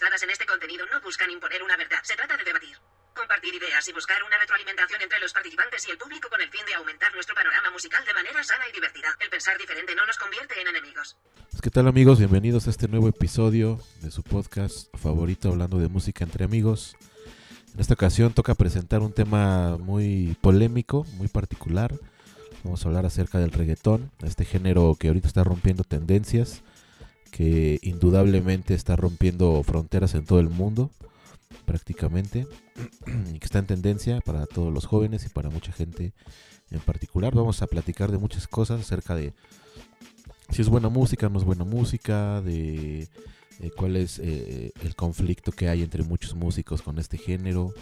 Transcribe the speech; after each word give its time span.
opiniones 0.00 0.10
dadas 0.10 0.22
en 0.22 0.30
este 0.30 0.46
contenido 0.46 0.86
no 0.86 1.00
buscan 1.02 1.30
imponer 1.30 1.62
una 1.62 1.76
verdad, 1.76 1.98
se 2.02 2.16
trata 2.16 2.36
de 2.36 2.44
debatir. 2.44 2.76
Compartir 3.14 3.52
ideas 3.52 3.86
y 3.88 3.92
buscar 3.92 4.22
una 4.22 4.38
retroalimentación 4.38 5.02
entre 5.02 5.20
los 5.20 5.32
participantes 5.32 5.86
y 5.86 5.90
el 5.90 5.98
público 5.98 6.28
con 6.30 6.40
el 6.40 6.48
fin 6.48 6.64
de 6.64 6.74
aumentar 6.74 7.12
nuestro 7.12 7.34
panorama 7.34 7.70
musical 7.70 8.02
de 8.06 8.14
manera 8.14 8.42
sana 8.42 8.64
y 8.68 8.72
divertida. 8.72 9.08
El 9.20 9.28
pensar 9.28 9.58
diferente 9.58 9.94
no 9.94 10.06
nos 10.06 10.16
convierte 10.16 10.60
en 10.60 10.68
enemigos. 10.68 11.18
Pues, 11.50 11.60
¿Qué 11.60 11.70
tal 11.70 11.86
amigos? 11.86 12.18
Bienvenidos 12.18 12.66
a 12.66 12.70
este 12.70 12.88
nuevo 12.88 13.08
episodio 13.08 13.78
de 14.00 14.10
su 14.10 14.22
podcast 14.22 14.88
favorito 14.96 15.50
hablando 15.50 15.78
de 15.78 15.88
música 15.88 16.24
entre 16.24 16.44
amigos. 16.44 16.96
En 17.74 17.80
esta 17.80 17.94
ocasión 17.94 18.32
toca 18.32 18.54
presentar 18.54 19.00
un 19.00 19.12
tema 19.12 19.76
muy 19.76 20.36
polémico, 20.40 21.04
muy 21.18 21.28
particular. 21.28 21.92
Vamos 22.64 22.84
a 22.84 22.88
hablar 22.88 23.04
acerca 23.04 23.38
del 23.38 23.52
reggaetón, 23.52 24.10
este 24.22 24.44
género 24.44 24.96
que 24.98 25.08
ahorita 25.08 25.28
está 25.28 25.44
rompiendo 25.44 25.84
tendencias, 25.84 26.62
que 27.30 27.78
indudablemente 27.82 28.74
está 28.74 28.96
rompiendo 28.96 29.62
fronteras 29.62 30.14
en 30.14 30.24
todo 30.24 30.40
el 30.40 30.48
mundo, 30.48 30.90
prácticamente, 31.64 32.46
y 33.32 33.38
que 33.38 33.44
está 33.44 33.58
en 33.58 33.66
tendencia 33.66 34.20
para 34.20 34.46
todos 34.46 34.72
los 34.72 34.86
jóvenes 34.86 35.24
y 35.24 35.28
para 35.28 35.50
mucha 35.50 35.72
gente 35.72 36.12
en 36.70 36.80
particular. 36.80 37.34
Vamos 37.34 37.62
a 37.62 37.66
platicar 37.66 38.10
de 38.10 38.18
muchas 38.18 38.46
cosas 38.46 38.80
acerca 38.80 39.14
de 39.14 39.32
si 40.50 40.62
es 40.62 40.68
buena 40.68 40.88
música, 40.88 41.28
no 41.28 41.38
es 41.38 41.44
buena 41.44 41.64
música, 41.64 42.40
de 42.40 43.08
eh, 43.60 43.70
cuál 43.76 43.96
es 43.96 44.18
eh, 44.18 44.72
el 44.82 44.96
conflicto 44.96 45.52
que 45.52 45.68
hay 45.68 45.82
entre 45.82 46.02
muchos 46.02 46.34
músicos 46.34 46.82
con 46.82 46.98
este 46.98 47.18
género. 47.18 47.72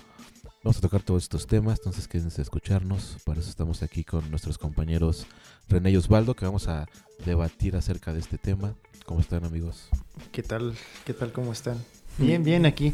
Vamos 0.63 0.79
a 0.79 0.81
tocar 0.81 1.03
todos 1.03 1.23
estos 1.23 1.47
temas, 1.47 1.79
entonces 1.79 2.09
quédense 2.09 2.41
a 2.41 2.43
escucharnos. 2.43 3.17
Para 3.25 3.41
eso 3.41 3.49
estamos 3.49 3.83
aquí 3.83 4.05
con 4.05 4.29
nuestros 4.31 4.59
compañeros 4.59 5.27
René 5.69 5.93
y 5.93 5.97
Osvaldo, 5.97 6.35
que 6.35 6.45
vamos 6.45 6.69
a 6.69 6.87
debatir 7.25 7.77
acerca 7.77 8.13
de 8.13 8.21
este 8.21 8.39
tema. 8.39 8.75
¿Cómo 9.09 9.21
están 9.21 9.43
amigos? 9.47 9.89
¿Qué 10.33 10.43
tal? 10.43 10.75
¿Qué 11.07 11.15
tal? 11.15 11.33
¿Cómo 11.33 11.53
están? 11.53 11.83
Bien, 12.19 12.45
bien 12.45 12.67
aquí. 12.67 12.93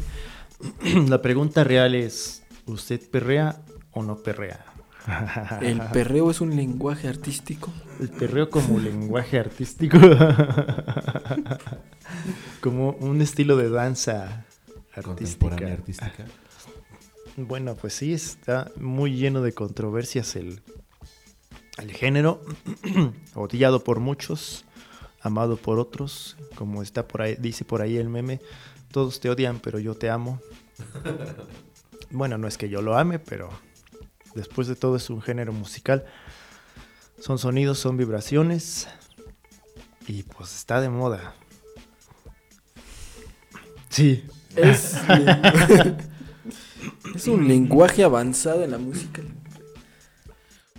La 1.09 1.21
pregunta 1.21 1.65
real 1.65 1.93
es, 1.93 2.43
¿usted 2.67 3.01
perrea 3.09 3.61
o 3.91 4.01
no 4.01 4.19
perrea? 4.19 4.63
El 5.61 5.81
perreo 5.91 6.31
es 6.31 6.39
un 6.39 6.55
lenguaje 6.55 7.09
artístico. 7.09 7.69
El 7.99 8.07
perreo 8.07 8.49
como 8.49 8.79
lenguaje 8.91 9.37
artístico. 9.37 9.97
como 12.61 12.91
un 12.91 13.21
estilo 13.21 13.57
de 13.57 13.69
danza 13.69 14.45
Contemporánea 15.03 15.73
artística. 15.73 16.05
artística. 16.05 16.33
Bueno, 17.35 17.75
pues 17.75 17.93
sí, 17.93 18.13
está 18.13 18.71
muy 18.77 19.17
lleno 19.17 19.41
de 19.41 19.51
controversias 19.51 20.37
el, 20.37 20.61
el 21.77 21.91
género, 21.91 22.39
odiado 23.35 23.83
por 23.83 23.99
muchos, 23.99 24.63
amado 25.25 25.57
por 25.57 25.79
otros, 25.79 26.37
como 26.55 26.83
está 26.83 27.07
por 27.07 27.23
ahí, 27.23 27.35
dice 27.39 27.65
por 27.65 27.81
ahí 27.81 27.97
el 27.97 28.09
meme, 28.09 28.39
todos 28.91 29.19
te 29.19 29.29
odian, 29.29 29.59
pero 29.59 29.79
yo 29.79 29.95
te 29.95 30.09
amo. 30.09 30.39
Bueno, 32.11 32.37
no 32.37 32.47
es 32.47 32.57
que 32.57 32.69
yo 32.69 32.83
lo 32.83 32.97
ame, 32.97 33.17
pero 33.17 33.49
después 34.35 34.67
de 34.67 34.75
todo 34.75 34.95
es 34.95 35.09
un 35.09 35.21
género 35.21 35.51
musical. 35.51 36.05
Son 37.19 37.39
sonidos, 37.39 37.79
son 37.79 37.97
vibraciones 37.97 38.87
y 40.07 40.21
pues 40.23 40.55
está 40.55 40.79
de 40.79 40.89
moda. 40.89 41.33
Sí. 43.89 44.23
Es, 44.55 44.95
es 47.15 47.27
un 47.27 47.47
lenguaje 47.47 48.03
avanzado 48.03 48.63
en 48.63 48.71
la 48.71 48.77
música. 48.77 49.23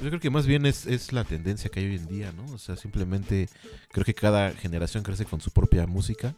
Yo 0.01 0.09
creo 0.09 0.21
que 0.21 0.31
más 0.31 0.47
bien 0.47 0.67
es, 0.67 0.87
es 0.87 1.13
la 1.13 1.25
tendencia 1.25 1.71
que 1.71 1.81
hay 1.81 1.87
hoy 1.87 1.97
en 1.97 2.07
día, 2.07 2.33
¿no? 2.33 2.45
O 2.53 2.59
sea, 2.59 2.77
simplemente 2.77 3.49
creo 3.91 4.05
que 4.05 4.15
cada 4.15 4.53
generación 4.53 5.03
crece 5.03 5.25
con 5.25 5.41
su 5.41 5.51
propia 5.51 5.87
música. 5.87 6.35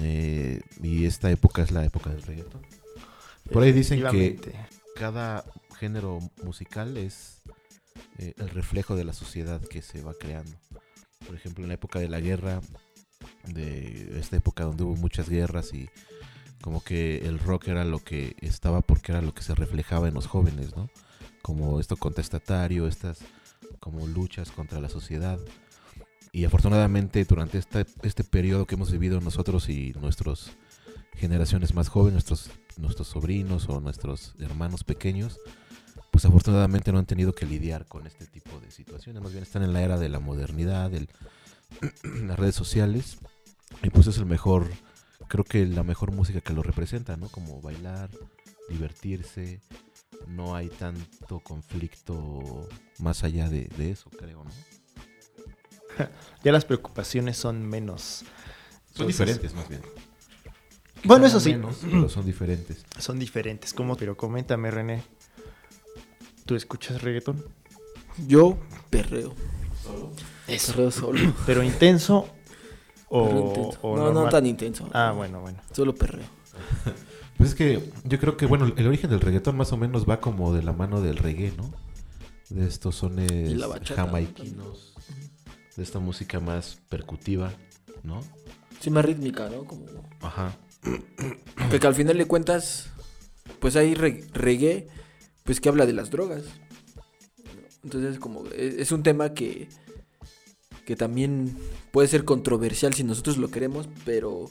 eh, 0.00 0.60
y 0.82 1.04
esta 1.04 1.30
época 1.30 1.62
es 1.62 1.72
la 1.72 1.84
época 1.84 2.10
del 2.10 2.22
reggaetón. 2.22 2.62
Por 3.52 3.62
ahí 3.62 3.72
dicen 3.72 4.02
que 4.10 4.38
cada 4.94 5.44
género 5.78 6.20
musical 6.44 6.96
es 6.96 7.42
eh, 8.18 8.34
el 8.38 8.50
reflejo 8.50 8.94
de 8.94 9.04
la 9.04 9.12
sociedad 9.12 9.60
que 9.60 9.82
se 9.82 10.02
va 10.02 10.14
creando. 10.14 10.56
Por 11.26 11.34
ejemplo, 11.34 11.64
en 11.64 11.68
la 11.68 11.74
época 11.74 11.98
de 11.98 12.08
la 12.08 12.20
guerra, 12.20 12.60
de 13.46 14.18
esta 14.18 14.36
época 14.36 14.64
donde 14.64 14.84
hubo 14.84 14.94
muchas 14.96 15.28
guerras 15.28 15.74
y 15.74 15.88
como 16.60 16.84
que 16.84 17.18
el 17.26 17.38
rock 17.38 17.68
era 17.68 17.84
lo 17.84 17.98
que 17.98 18.36
estaba 18.40 18.80
porque 18.80 19.12
era 19.12 19.22
lo 19.22 19.34
que 19.34 19.42
se 19.42 19.54
reflejaba 19.54 20.06
en 20.08 20.14
los 20.14 20.26
jóvenes, 20.26 20.76
¿no? 20.76 20.88
Como 21.42 21.80
esto 21.80 21.96
contestatario, 21.96 22.86
estas 22.86 23.18
como 23.80 24.06
luchas 24.06 24.50
contra 24.50 24.80
la 24.80 24.88
sociedad. 24.88 25.38
Y 26.32 26.44
afortunadamente 26.44 27.24
durante 27.24 27.58
esta- 27.58 27.86
este 28.02 28.24
periodo 28.24 28.66
que 28.66 28.74
hemos 28.76 28.90
vivido 28.92 29.20
nosotros 29.20 29.68
y 29.68 29.92
nuestras 30.00 30.50
generaciones 31.16 31.74
más 31.74 31.88
jóvenes, 31.88 32.14
nuestros, 32.30 32.50
nuestros 32.76 33.08
sobrinos 33.08 33.68
o 33.68 33.80
nuestros 33.80 34.34
hermanos 34.38 34.84
pequeños, 34.84 35.38
pues 36.10 36.24
afortunadamente 36.24 36.92
no 36.92 36.98
han 36.98 37.06
tenido 37.06 37.34
que 37.34 37.46
lidiar 37.46 37.86
con 37.86 38.06
este 38.06 38.26
tipo 38.26 38.58
de 38.60 38.70
situaciones. 38.70 39.22
Más 39.22 39.32
bien 39.32 39.42
están 39.42 39.62
en 39.62 39.72
la 39.72 39.82
era 39.82 39.98
de 39.98 40.08
la 40.08 40.20
modernidad, 40.20 40.90
de 40.90 41.08
las 42.26 42.38
redes 42.38 42.54
sociales. 42.54 43.18
Y 43.82 43.90
pues 43.90 44.06
es 44.06 44.18
el 44.18 44.26
mejor, 44.26 44.68
creo 45.28 45.44
que 45.44 45.66
la 45.66 45.82
mejor 45.84 46.12
música 46.12 46.40
que 46.40 46.52
lo 46.52 46.62
representa, 46.62 47.16
¿no? 47.16 47.28
Como 47.28 47.60
bailar, 47.60 48.10
divertirse. 48.68 49.60
No 50.26 50.54
hay 50.54 50.68
tanto 50.68 51.40
conflicto 51.40 52.68
más 52.98 53.24
allá 53.24 53.48
de, 53.48 53.64
de 53.76 53.90
eso, 53.90 54.10
creo, 54.10 54.44
¿no? 54.44 54.50
Ya 56.44 56.52
las 56.52 56.64
preocupaciones 56.64 57.36
son 57.36 57.66
menos. 57.66 58.24
Son 58.94 59.08
Entonces, 59.08 59.18
diferentes 59.18 59.54
más 59.54 59.68
bien. 59.68 59.82
Bueno, 61.04 61.26
eso 61.26 61.40
sí. 61.40 61.50
menos, 61.50 61.78
pero 61.82 62.08
son 62.08 62.24
diferentes. 62.26 62.84
Son 62.98 63.18
diferentes. 63.18 63.72
¿Cómo? 63.72 63.96
Pero 63.96 64.16
coméntame, 64.16 64.70
René. 64.70 65.02
¿Tú 66.44 66.54
escuchas 66.56 67.00
reggaetón? 67.02 67.42
Yo 68.26 68.58
perreo. 68.90 69.34
Perreo 70.46 70.90
solo. 70.90 71.18
¿Pero 71.46 71.62
intenso 71.62 72.28
o, 73.08 73.24
Perreo 73.24 73.46
intenso. 73.46 73.78
o 73.82 73.96
no, 73.96 74.12
no 74.12 74.28
tan 74.28 74.46
intenso. 74.46 74.88
Ah, 74.92 75.12
bueno, 75.16 75.40
bueno. 75.40 75.58
Solo 75.72 75.94
perreo. 75.94 76.26
Pues 77.40 77.50
es 77.52 77.54
que 77.56 77.90
yo 78.04 78.20
creo 78.20 78.36
que, 78.36 78.44
bueno, 78.44 78.70
el 78.76 78.86
origen 78.86 79.08
del 79.08 79.20
reggaetón 79.22 79.56
más 79.56 79.72
o 79.72 79.78
menos 79.78 80.06
va 80.06 80.20
como 80.20 80.52
de 80.52 80.62
la 80.62 80.74
mano 80.74 81.00
del 81.00 81.16
reggae, 81.16 81.52
¿no? 81.56 81.72
De 82.50 82.66
estos 82.66 82.96
sones 82.96 83.32
jamaiquinos, 83.86 84.92
de 85.74 85.82
esta 85.82 86.00
música 86.00 86.38
más 86.38 86.82
percutiva, 86.90 87.50
¿no? 88.02 88.20
Sí, 88.80 88.90
más 88.90 89.06
rítmica, 89.06 89.48
¿no? 89.48 89.64
Como... 89.64 89.86
Ajá. 90.20 90.54
Porque 91.70 91.86
al 91.86 91.94
final 91.94 92.18
de 92.18 92.26
cuentas, 92.26 92.90
pues 93.58 93.74
hay 93.74 93.94
re- 93.94 94.26
reggae, 94.34 94.88
pues 95.44 95.62
que 95.62 95.70
habla 95.70 95.86
de 95.86 95.94
las 95.94 96.10
drogas. 96.10 96.42
Entonces, 97.82 98.18
como 98.18 98.44
e- 98.48 98.76
es 98.80 98.92
un 98.92 99.02
tema 99.02 99.32
que, 99.32 99.66
que 100.84 100.94
también 100.94 101.56
puede 101.90 102.06
ser 102.06 102.26
controversial 102.26 102.92
si 102.92 103.02
nosotros 103.02 103.38
lo 103.38 103.50
queremos, 103.50 103.88
pero 104.04 104.50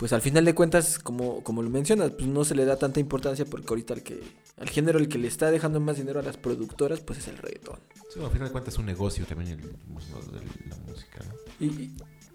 pues 0.00 0.14
al 0.14 0.22
final 0.22 0.46
de 0.46 0.54
cuentas, 0.54 0.98
como, 0.98 1.44
como 1.44 1.60
lo 1.62 1.68
mencionas, 1.68 2.12
pues 2.12 2.26
no 2.26 2.42
se 2.42 2.54
le 2.54 2.64
da 2.64 2.78
tanta 2.78 3.00
importancia 3.00 3.44
porque 3.44 3.66
ahorita 3.68 3.92
el 3.92 4.02
que, 4.02 4.22
al 4.56 4.70
género 4.70 4.98
el 4.98 5.10
que 5.10 5.18
le 5.18 5.28
está 5.28 5.50
dejando 5.50 5.78
más 5.78 5.98
dinero 5.98 6.20
a 6.20 6.22
las 6.22 6.38
productoras, 6.38 7.00
pues 7.02 7.18
es 7.18 7.28
el 7.28 7.36
reggaetón. 7.36 7.78
Sí, 8.08 8.18
al 8.18 8.30
final 8.30 8.48
de 8.48 8.52
cuentas 8.52 8.72
es 8.72 8.78
un 8.78 8.86
negocio 8.86 9.26
también 9.26 9.60
el, 9.60 9.76
mundo 9.86 10.32
de 10.32 10.70
la 10.70 10.76
música, 10.86 11.20
¿no? 11.22 11.66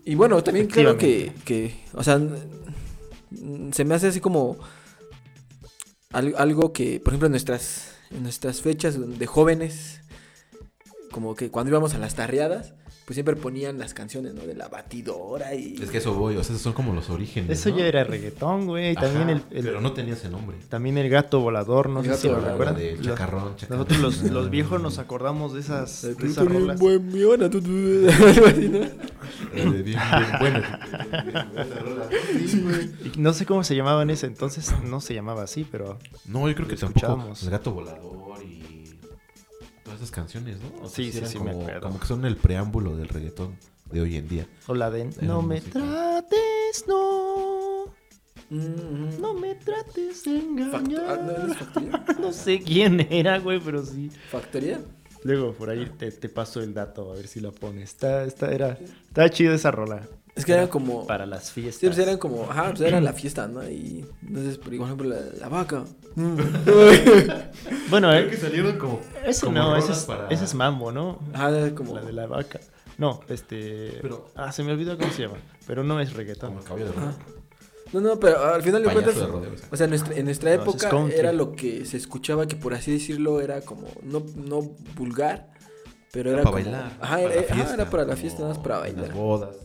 Y, 0.06 0.14
bueno, 0.14 0.44
también 0.44 0.68
creo 0.68 0.96
que, 0.96 1.34
que, 1.44 1.76
o 1.94 2.04
sea, 2.04 2.22
se 3.72 3.84
me 3.84 3.96
hace 3.96 4.10
así 4.10 4.20
como 4.20 4.60
al- 6.12 6.36
algo 6.38 6.72
que, 6.72 7.00
por 7.00 7.14
ejemplo, 7.14 7.26
en 7.26 7.32
nuestras, 7.32 7.96
en 8.12 8.22
nuestras 8.22 8.62
fechas 8.62 8.96
de 9.18 9.26
jóvenes, 9.26 10.02
como 11.10 11.34
que 11.34 11.50
cuando 11.50 11.72
íbamos 11.72 11.96
a 11.96 11.98
las 11.98 12.14
tarreadas, 12.14 12.76
pues 13.06 13.16
siempre 13.16 13.36
ponían 13.36 13.78
las 13.78 13.94
canciones, 13.94 14.34
¿no? 14.34 14.42
De 14.48 14.56
la 14.56 14.68
batidora 14.68 15.54
y... 15.54 15.76
Es 15.82 15.92
que 15.92 16.00
eso 16.00 16.16
voy, 16.16 16.36
o 16.38 16.44
sea, 16.44 16.54
esos 16.56 16.62
son 16.64 16.74
como 16.74 16.92
los 16.94 17.10
orígenes. 17.12 17.52
Eso 17.60 17.70
¿no? 17.70 17.78
ya 17.78 17.86
era 17.88 18.04
reggaetón, 18.04 18.66
güey. 18.66 18.96
También, 18.96 19.30
el, 19.30 19.44
el- 19.52 19.64
Pero 19.66 19.80
no 19.80 19.94
tenía 19.94 20.16
ese 20.16 20.28
nombre. 20.30 20.58
también 20.70 20.98
el 20.98 21.08
gato 21.10 21.40
volador, 21.40 21.88
no 21.90 22.00
El 22.00 22.06
sé 22.06 22.10
gato 22.10 22.22
si 22.22 22.28
lo 22.30 22.34
volador, 22.36 22.52
recuerdan. 22.60 22.78
de 22.78 23.00
chacarrón, 23.02 23.56
chacarrón. 23.58 23.88
Nosotros 23.88 24.22
los, 24.24 24.32
los 24.32 24.50
viejos 24.50 24.82
nos 24.82 24.98
acordamos 24.98 25.54
de 25.54 25.60
esas, 25.60 26.02
de 26.02 26.16
Tú 26.16 26.26
esas 26.26 26.46
eres 26.46 26.56
un 26.56 26.62
rolas. 26.64 26.80
buen 26.80 27.08
millón, 27.08 27.50
tú- 27.52 27.62
tú-. 27.62 28.08
Eh, 29.54 29.84
bien, 29.84 29.84
bien. 29.84 29.96
Y 33.16 33.20
no 33.20 33.34
sé 33.34 33.46
cómo 33.46 33.64
se 33.64 33.76
llamaba 33.76 34.04
en 34.04 34.10
ese 34.10 34.28
entonces, 34.28 34.74
no 34.84 35.02
se 35.02 35.14
llamaba 35.14 35.44
así, 35.44 35.66
pero 35.70 35.98
No, 36.26 36.48
yo 36.48 36.56
creo 36.56 36.68
que 36.68 36.76
tampoco. 36.76 37.34
El 37.42 37.50
gato 37.50 37.72
volador 37.72 38.44
y 38.44 38.45
todas 39.86 40.00
esas 40.02 40.12
canciones, 40.12 40.58
¿no? 40.60 40.68
O 40.84 40.90
sea, 40.90 40.96
Sí, 41.06 41.12
sí, 41.14 41.22
sí, 41.26 41.40
me 41.40 41.52
como, 41.52 41.62
acuerdo. 41.62 41.82
como 41.82 42.00
que 42.00 42.08
son 42.08 42.26
el 42.26 42.36
preámbulo 42.36 42.98
del 42.98 43.08
reggaetón 43.08 43.56
de 43.92 44.02
hoy 44.02 44.18
en 44.18 44.28
día. 44.28 44.48
o 44.68 44.74
la 44.76 44.90
de 44.92 45.02
Era 45.04 45.12
No 45.22 45.42
me 45.42 45.56
música. 45.62 45.80
trates, 45.80 46.86
no, 46.88 47.86
Mm, 48.50 49.20
no 49.22 49.34
me 49.34 49.56
trates 49.56 50.24
de 50.24 50.38
ah, 50.38 50.44
¿no 50.46 50.66
engañar. 50.66 52.20
No 52.20 52.32
sé 52.32 52.60
quién 52.60 53.08
era, 53.10 53.40
güey, 53.40 53.60
pero 53.60 53.84
sí. 53.84 54.12
¿Factoría? 54.30 54.82
Luego 55.24 55.54
por 55.54 55.72
ahí 55.72 55.90
te, 55.98 56.12
te 56.12 56.30
paso 56.30 56.62
el 56.62 56.72
dato 56.74 57.12
a 57.12 57.16
ver 57.16 57.28
si 57.28 57.40
la 57.40 57.50
pones. 57.52 57.90
Está, 57.90 58.24
está, 58.24 58.52
era, 58.54 58.78
está 59.08 59.30
chida 59.32 59.56
esa 59.56 59.72
rola. 59.72 60.08
Es 60.36 60.44
que 60.46 60.52
era 60.52 60.68
como... 60.70 61.08
Para 61.08 61.26
las 61.26 61.50
fiestas. 61.52 61.80
Sí, 61.80 61.88
pues 61.88 61.98
eran 61.98 62.18
como, 62.18 62.44
ajá, 62.52 62.70
pues 62.72 62.82
era 62.82 63.00
la 63.00 63.14
fiesta, 63.14 63.48
¿no? 63.48 63.64
Y 63.70 64.06
entonces, 64.28 64.58
por 64.58 64.74
ejemplo, 64.74 65.08
la, 65.10 65.18
la 65.40 65.48
vaca. 65.50 65.86
Bueno, 67.90 68.10
Creo 68.10 68.22
eh, 68.22 68.30
que 68.30 68.38
salieron 68.38 68.78
como. 68.78 69.00
ese 69.26 69.46
como 69.46 69.58
no, 69.58 69.76
ese 69.78 69.88
rolas 69.88 70.00
es, 70.00 70.06
para- 70.06 70.28
ese 70.30 70.44
es 70.46 70.54
mambo, 70.54 70.92
¿no? 70.92 71.20
Ajá, 71.34 71.50
era 71.58 71.74
como... 71.76 71.96
La 71.96 72.02
de 72.02 72.14
la 72.14 72.28
vaca. 72.28 72.60
No, 72.98 73.22
este. 73.30 74.00
Pero- 74.02 74.30
Ah, 74.36 74.52
se 74.52 74.64
me 74.64 74.72
olvidó 74.72 74.98
cómo 74.98 75.12
se 75.12 75.24
llama. 75.24 75.38
Pero 75.68 75.84
no 75.84 76.00
es 76.00 76.14
reggaetón. 76.14 76.50
Como 76.50 76.60
el 76.62 76.66
caballo 76.66 76.86
de 76.86 76.92
rodeo. 76.94 77.10
Ajá. 77.10 77.18
No, 77.94 78.02
no, 78.02 78.20
pero 78.20 78.44
al 78.44 78.62
final 78.64 78.84
de 78.84 78.92
cuentas, 78.92 79.16
de 79.16 79.26
rodeo, 79.28 79.52
o 79.54 79.58
sea. 79.58 79.68
o 79.72 79.78
sea, 79.78 79.88
nuestra- 79.88 80.16
en 80.16 80.26
nuestra 80.26 80.54
es 80.54 80.60
época 80.60 80.90
era 81.14 81.32
lo 81.32 81.52
que 81.54 81.86
se 81.86 81.98
escuchaba 81.98 82.48
que 82.48 82.56
por 82.56 82.74
así 82.74 82.92
decirlo 82.92 83.42
era 83.42 83.62
como 83.62 83.88
no, 84.02 84.24
no 84.36 84.62
vulgar, 84.96 85.50
pero 86.12 86.32
era, 86.32 86.44
para 86.44 86.52
como- 86.52 86.64
bailar. 86.64 86.98
Ajá, 87.00 87.16
para 87.18 87.34
era, 87.34 87.54
ajá, 87.54 87.74
era 87.74 87.90
para 87.90 88.04
la 88.04 88.10
como 88.10 88.22
fiesta, 88.22 88.40
nada 88.42 88.54
más 88.54 88.64
para 88.64 88.80
bailar. 88.80 89.08
Las 89.08 89.16
bodas. 89.16 89.56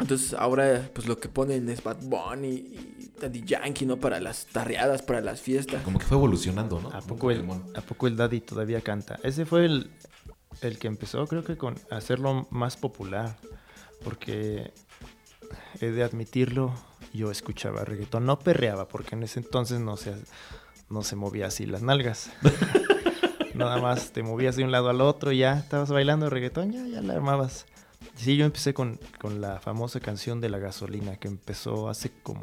Entonces 0.00 0.34
ahora 0.34 0.90
pues 0.94 1.06
lo 1.06 1.18
que 1.18 1.28
ponen 1.28 1.68
es 1.68 1.82
Bad 1.82 1.98
Bunny 2.02 2.48
y 2.48 3.12
Daddy 3.20 3.42
Yankee, 3.44 3.86
¿no? 3.86 3.98
Para 3.98 4.18
las 4.18 4.46
tarreadas, 4.46 5.02
para 5.02 5.20
las 5.20 5.40
fiestas. 5.40 5.82
Como 5.82 5.98
que 5.98 6.06
fue 6.06 6.16
evolucionando, 6.16 6.80
¿no? 6.80 6.88
¿A 6.90 7.00
poco, 7.00 7.30
el. 7.30 7.44
¿A 7.76 7.80
poco 7.82 8.06
el 8.06 8.16
Daddy 8.16 8.40
todavía 8.40 8.80
canta? 8.80 9.20
Ese 9.22 9.44
fue 9.44 9.66
el, 9.66 9.90
el 10.62 10.78
que 10.78 10.88
empezó, 10.88 11.26
creo 11.26 11.44
que 11.44 11.56
con 11.56 11.76
hacerlo 11.90 12.46
más 12.50 12.76
popular. 12.76 13.36
Porque 14.02 14.72
he 15.80 15.90
de 15.90 16.02
admitirlo, 16.02 16.72
yo 17.12 17.30
escuchaba 17.30 17.84
reggaetón. 17.84 18.24
No 18.24 18.38
perreaba, 18.38 18.88
porque 18.88 19.14
en 19.14 19.24
ese 19.24 19.40
entonces 19.40 19.80
no 19.80 19.98
se, 19.98 20.14
no 20.88 21.02
se 21.02 21.16
movía 21.16 21.46
así 21.46 21.66
las 21.66 21.82
nalgas. 21.82 22.30
Nada 23.54 23.78
más 23.78 24.12
te 24.12 24.22
movías 24.22 24.56
de 24.56 24.64
un 24.64 24.70
lado 24.70 24.88
al 24.88 25.02
otro, 25.02 25.32
ya 25.32 25.58
estabas 25.58 25.90
bailando 25.90 26.30
reggaetón, 26.30 26.72
ya, 26.72 26.86
ya 26.86 27.02
la 27.02 27.14
armabas. 27.14 27.66
Sí, 28.20 28.36
yo 28.36 28.44
empecé 28.44 28.74
con, 28.74 29.00
con 29.20 29.40
la 29.40 29.60
famosa 29.60 29.98
canción 30.00 30.40
de 30.40 30.50
la 30.50 30.58
gasolina, 30.58 31.16
que 31.16 31.28
empezó 31.28 31.88
hace 31.88 32.10
como... 32.22 32.42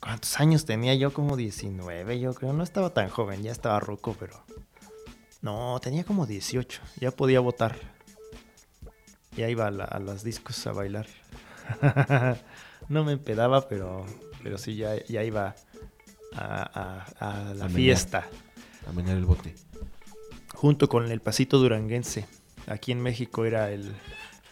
¿Cuántos 0.00 0.38
años 0.40 0.64
tenía 0.64 0.94
yo? 0.94 1.12
Como 1.12 1.36
19, 1.36 2.18
yo 2.20 2.34
creo. 2.34 2.52
No 2.52 2.62
estaba 2.64 2.90
tan 2.92 3.08
joven, 3.08 3.42
ya 3.42 3.52
estaba 3.52 3.78
ruco, 3.80 4.16
pero... 4.18 4.42
No, 5.42 5.78
tenía 5.80 6.02
como 6.04 6.26
18, 6.26 6.80
ya 7.00 7.10
podía 7.12 7.38
votar. 7.40 7.76
Ya 9.36 9.48
iba 9.48 9.66
a, 9.66 9.70
la- 9.70 9.84
a 9.84 10.00
los 10.00 10.24
discos 10.24 10.66
a 10.66 10.72
bailar. 10.72 11.06
no 12.88 13.04
me 13.04 13.12
empedaba, 13.12 13.68
pero, 13.68 14.04
pero 14.42 14.58
sí, 14.58 14.76
ya, 14.76 14.96
ya 15.06 15.22
iba 15.22 15.54
a, 16.34 17.04
a- 17.20 17.50
a 17.50 17.54
la 17.54 17.66
A 17.66 17.68
fiesta. 17.68 18.26
A 18.88 18.92
menear 18.92 19.16
el 19.18 19.24
bote. 19.24 19.54
Junto 20.54 20.88
con 20.88 21.10
el 21.10 21.20
pasito 21.20 21.58
duranguense. 21.58 22.26
Aquí 22.66 22.92
en 22.92 23.00
México 23.00 23.44
era 23.44 23.70
el... 23.70 23.94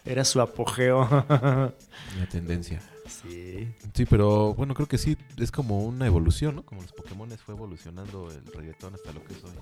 Era 0.04 0.24
su 0.24 0.40
apogeo. 0.40 1.02
Una 2.16 2.28
tendencia. 2.30 2.80
sí. 3.08 3.68
Sí, 3.94 4.04
pero 4.06 4.54
bueno, 4.54 4.74
creo 4.74 4.86
que 4.86 4.98
sí, 4.98 5.16
es 5.38 5.50
como 5.50 5.84
una 5.84 6.06
evolución, 6.06 6.56
¿no? 6.56 6.64
Como 6.64 6.82
los 6.82 6.92
Pokémon 6.92 7.30
fue 7.38 7.54
evolucionando 7.54 8.30
el 8.30 8.44
reggaetón 8.52 8.94
hasta 8.94 9.12
lo 9.12 9.24
que 9.24 9.32
es 9.32 9.42
hoy. 9.44 9.52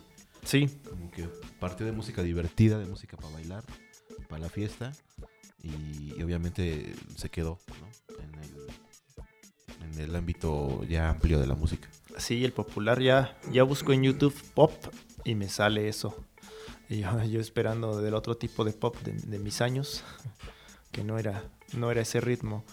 Sí, 0.44 0.68
Como 0.88 1.10
que 1.12 1.28
partió 1.60 1.86
de 1.86 1.92
música 1.92 2.22
divertida, 2.22 2.78
de 2.78 2.86
música 2.86 3.16
para 3.16 3.32
bailar, 3.34 3.62
para 4.28 4.42
la 4.42 4.48
fiesta, 4.48 4.92
y, 5.62 6.14
y 6.18 6.22
obviamente 6.24 6.94
se 7.16 7.28
quedó, 7.28 7.60
¿no? 7.80 8.16
En 8.18 8.34
el, 8.42 9.92
en 9.94 10.00
el 10.00 10.16
ámbito 10.16 10.82
ya 10.84 11.10
amplio 11.10 11.38
de 11.38 11.46
la 11.46 11.54
música. 11.54 11.88
Sí, 12.18 12.44
el 12.44 12.52
popular 12.52 13.00
ya, 13.00 13.38
ya 13.52 13.62
busco 13.62 13.92
en 13.92 14.02
YouTube 14.02 14.34
pop 14.54 14.72
y 15.24 15.34
me 15.36 15.48
sale 15.48 15.88
eso. 15.88 16.16
Y 16.92 17.00
yo, 17.00 17.22
yo 17.24 17.40
esperando 17.40 18.00
del 18.00 18.14
otro 18.14 18.36
tipo 18.36 18.64
de 18.64 18.72
pop 18.72 18.96
de, 19.02 19.12
de 19.12 19.38
mis 19.38 19.60
años, 19.60 20.02
que 20.92 21.02
no 21.04 21.18
era, 21.18 21.42
no 21.74 21.90
era 21.90 22.02
ese 22.02 22.20
ritmo. 22.20 22.64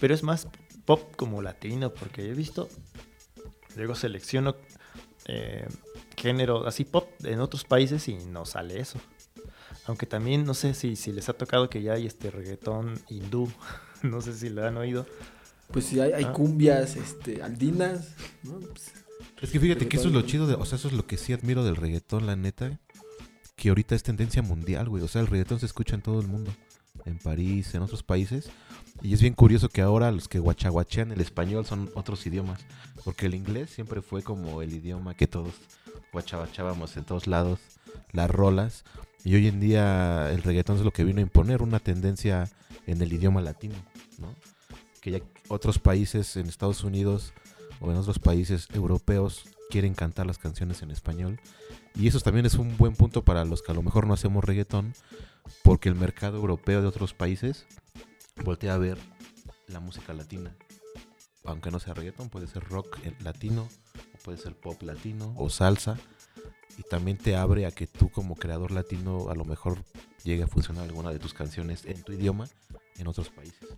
Pero 0.00 0.14
es 0.14 0.22
más 0.22 0.48
pop 0.84 1.14
como 1.16 1.42
latino, 1.42 1.92
porque 1.92 2.28
he 2.30 2.34
visto, 2.34 2.68
luego 3.76 3.94
selecciono 3.94 4.56
eh, 5.26 5.66
género 6.16 6.66
así 6.66 6.84
pop 6.84 7.08
en 7.24 7.40
otros 7.40 7.64
países 7.64 8.06
y 8.08 8.14
no 8.16 8.44
sale 8.44 8.80
eso. 8.80 8.98
Aunque 9.86 10.06
también 10.06 10.44
no 10.44 10.54
sé 10.54 10.74
si, 10.74 10.96
si 10.96 11.12
les 11.12 11.28
ha 11.28 11.34
tocado 11.34 11.68
que 11.68 11.82
ya 11.82 11.92
hay 11.94 12.06
este 12.06 12.30
reggaetón 12.30 12.98
hindú, 13.08 13.50
no 14.02 14.20
sé 14.20 14.34
si 14.34 14.48
lo 14.50 14.66
han 14.66 14.76
oído. 14.76 15.06
Pues 15.70 15.86
sí, 15.86 16.00
hay, 16.00 16.12
hay 16.12 16.24
Ah. 16.24 16.32
cumbias, 16.32 16.96
este, 16.96 17.42
andinas, 17.42 18.14
¿no? 18.42 18.60
Pues, 18.60 18.92
Es 19.40 19.50
que 19.50 19.58
fíjate 19.60 19.88
que 19.88 19.96
eso 19.96 20.08
es 20.08 20.14
lo 20.14 20.22
chido, 20.22 20.46
de, 20.46 20.54
o 20.54 20.64
sea, 20.64 20.76
eso 20.76 20.88
es 20.88 20.94
lo 20.94 21.06
que 21.06 21.16
sí 21.16 21.32
admiro 21.32 21.64
del 21.64 21.76
reggaetón, 21.76 22.26
la 22.26 22.36
neta, 22.36 22.78
que 23.56 23.68
ahorita 23.68 23.94
es 23.94 24.02
tendencia 24.02 24.42
mundial, 24.42 24.88
güey. 24.88 25.02
O 25.02 25.08
sea, 25.08 25.20
el 25.20 25.26
reggaetón 25.26 25.60
se 25.60 25.66
escucha 25.66 25.94
en 25.94 26.02
todo 26.02 26.20
el 26.20 26.26
mundo, 26.26 26.54
en 27.04 27.18
París, 27.18 27.74
en 27.74 27.82
otros 27.82 28.02
países. 28.02 28.50
Y 29.02 29.12
es 29.14 29.20
bien 29.20 29.34
curioso 29.34 29.68
que 29.68 29.82
ahora 29.82 30.10
los 30.10 30.28
que 30.28 30.38
guachaguachean 30.38 31.12
el 31.12 31.20
español 31.20 31.66
son 31.66 31.90
otros 31.94 32.26
idiomas, 32.26 32.60
porque 33.04 33.26
el 33.26 33.34
inglés 33.34 33.70
siempre 33.70 34.02
fue 34.02 34.22
como 34.22 34.62
el 34.62 34.72
idioma 34.72 35.14
que 35.14 35.26
todos 35.26 35.54
guachaguachábamos 36.12 36.96
en 36.96 37.04
todos 37.04 37.26
lados, 37.26 37.60
las 38.12 38.30
rolas. 38.30 38.84
Y 39.24 39.34
hoy 39.34 39.48
en 39.48 39.60
día 39.60 40.30
el 40.30 40.42
reggaetón 40.42 40.76
es 40.76 40.84
lo 40.84 40.92
que 40.92 41.04
vino 41.04 41.18
a 41.18 41.22
imponer 41.22 41.62
una 41.62 41.80
tendencia 41.80 42.50
en 42.86 43.00
el 43.00 43.12
idioma 43.12 43.40
latino, 43.40 43.76
¿no? 44.18 44.34
Que 45.00 45.10
ya 45.10 45.20
otros 45.48 45.78
países 45.78 46.36
en 46.36 46.46
Estados 46.46 46.84
Unidos 46.84 47.32
o 47.80 47.90
en 47.90 47.96
otros 47.96 48.18
países 48.18 48.68
europeos 48.72 49.44
quieren 49.70 49.94
cantar 49.94 50.26
las 50.26 50.38
canciones 50.38 50.82
en 50.82 50.90
español. 50.90 51.40
Y 51.94 52.08
eso 52.08 52.20
también 52.20 52.46
es 52.46 52.54
un 52.54 52.76
buen 52.76 52.94
punto 52.94 53.24
para 53.24 53.44
los 53.44 53.62
que 53.62 53.72
a 53.72 53.74
lo 53.74 53.82
mejor 53.82 54.06
no 54.06 54.14
hacemos 54.14 54.44
reggaetón, 54.44 54.94
porque 55.62 55.88
el 55.88 55.94
mercado 55.94 56.36
europeo 56.38 56.80
de 56.82 56.88
otros 56.88 57.14
países 57.14 57.66
voltea 58.44 58.74
a 58.74 58.78
ver 58.78 58.98
la 59.68 59.80
música 59.80 60.12
latina. 60.12 60.54
Aunque 61.44 61.70
no 61.70 61.78
sea 61.78 61.94
reggaetón, 61.94 62.30
puede 62.30 62.46
ser 62.46 62.64
rock 62.64 62.98
eh, 63.04 63.14
latino, 63.20 63.68
o 64.14 64.18
puede 64.24 64.38
ser 64.38 64.54
pop 64.56 64.82
latino, 64.82 65.34
o 65.36 65.50
salsa. 65.50 65.96
Y 66.76 66.82
también 66.82 67.16
te 67.18 67.36
abre 67.36 67.66
a 67.66 67.70
que 67.70 67.86
tú 67.86 68.08
como 68.10 68.34
creador 68.34 68.72
latino 68.72 69.28
a 69.30 69.34
lo 69.34 69.44
mejor 69.44 69.84
llegue 70.24 70.42
a 70.42 70.48
funcionar 70.48 70.84
alguna 70.84 71.10
de 71.10 71.18
tus 71.20 71.32
canciones 71.34 71.84
en 71.84 72.02
tu 72.02 72.12
idioma 72.12 72.48
en 72.96 73.06
otros 73.06 73.28
países. 73.28 73.68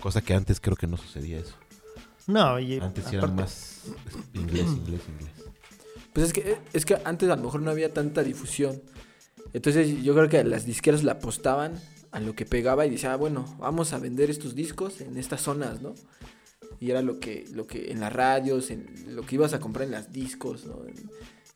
Cosa 0.00 0.22
que 0.22 0.34
antes 0.34 0.58
creo 0.60 0.76
que 0.76 0.86
no 0.88 0.96
sucedía 0.96 1.38
eso. 1.38 1.54
No, 2.26 2.58
y 2.58 2.80
Antes 2.80 3.06
era 3.12 3.18
aparte- 3.22 3.42
más 3.42 3.82
inglés, 4.34 4.66
inglés, 4.66 5.02
inglés. 5.08 5.32
Pues 6.20 6.36
es 6.36 6.44
que, 6.44 6.58
es 6.74 6.84
que 6.84 6.98
antes 7.04 7.30
a 7.30 7.36
lo 7.36 7.44
mejor 7.44 7.62
no 7.62 7.70
había 7.70 7.94
tanta 7.94 8.22
difusión. 8.22 8.82
Entonces 9.54 10.02
yo 10.02 10.14
creo 10.14 10.28
que 10.28 10.44
las 10.44 10.66
disqueras 10.66 11.02
le 11.02 11.10
apostaban 11.10 11.80
a 12.10 12.20
lo 12.20 12.34
que 12.34 12.44
pegaba 12.44 12.84
y 12.84 12.90
decía, 12.90 13.14
ah, 13.14 13.16
bueno, 13.16 13.46
vamos 13.58 13.94
a 13.94 13.98
vender 13.98 14.28
estos 14.28 14.54
discos 14.54 15.00
en 15.00 15.16
estas 15.16 15.40
zonas, 15.40 15.80
¿no? 15.80 15.94
Y 16.78 16.90
era 16.90 17.00
lo 17.00 17.20
que, 17.20 17.46
lo 17.54 17.66
que 17.66 17.90
en 17.90 18.00
las 18.00 18.12
radios, 18.12 18.70
en 18.70 19.16
lo 19.16 19.22
que 19.22 19.36
ibas 19.36 19.54
a 19.54 19.60
comprar 19.60 19.86
en 19.86 19.92
las 19.92 20.12
discos, 20.12 20.66
¿no? 20.66 20.82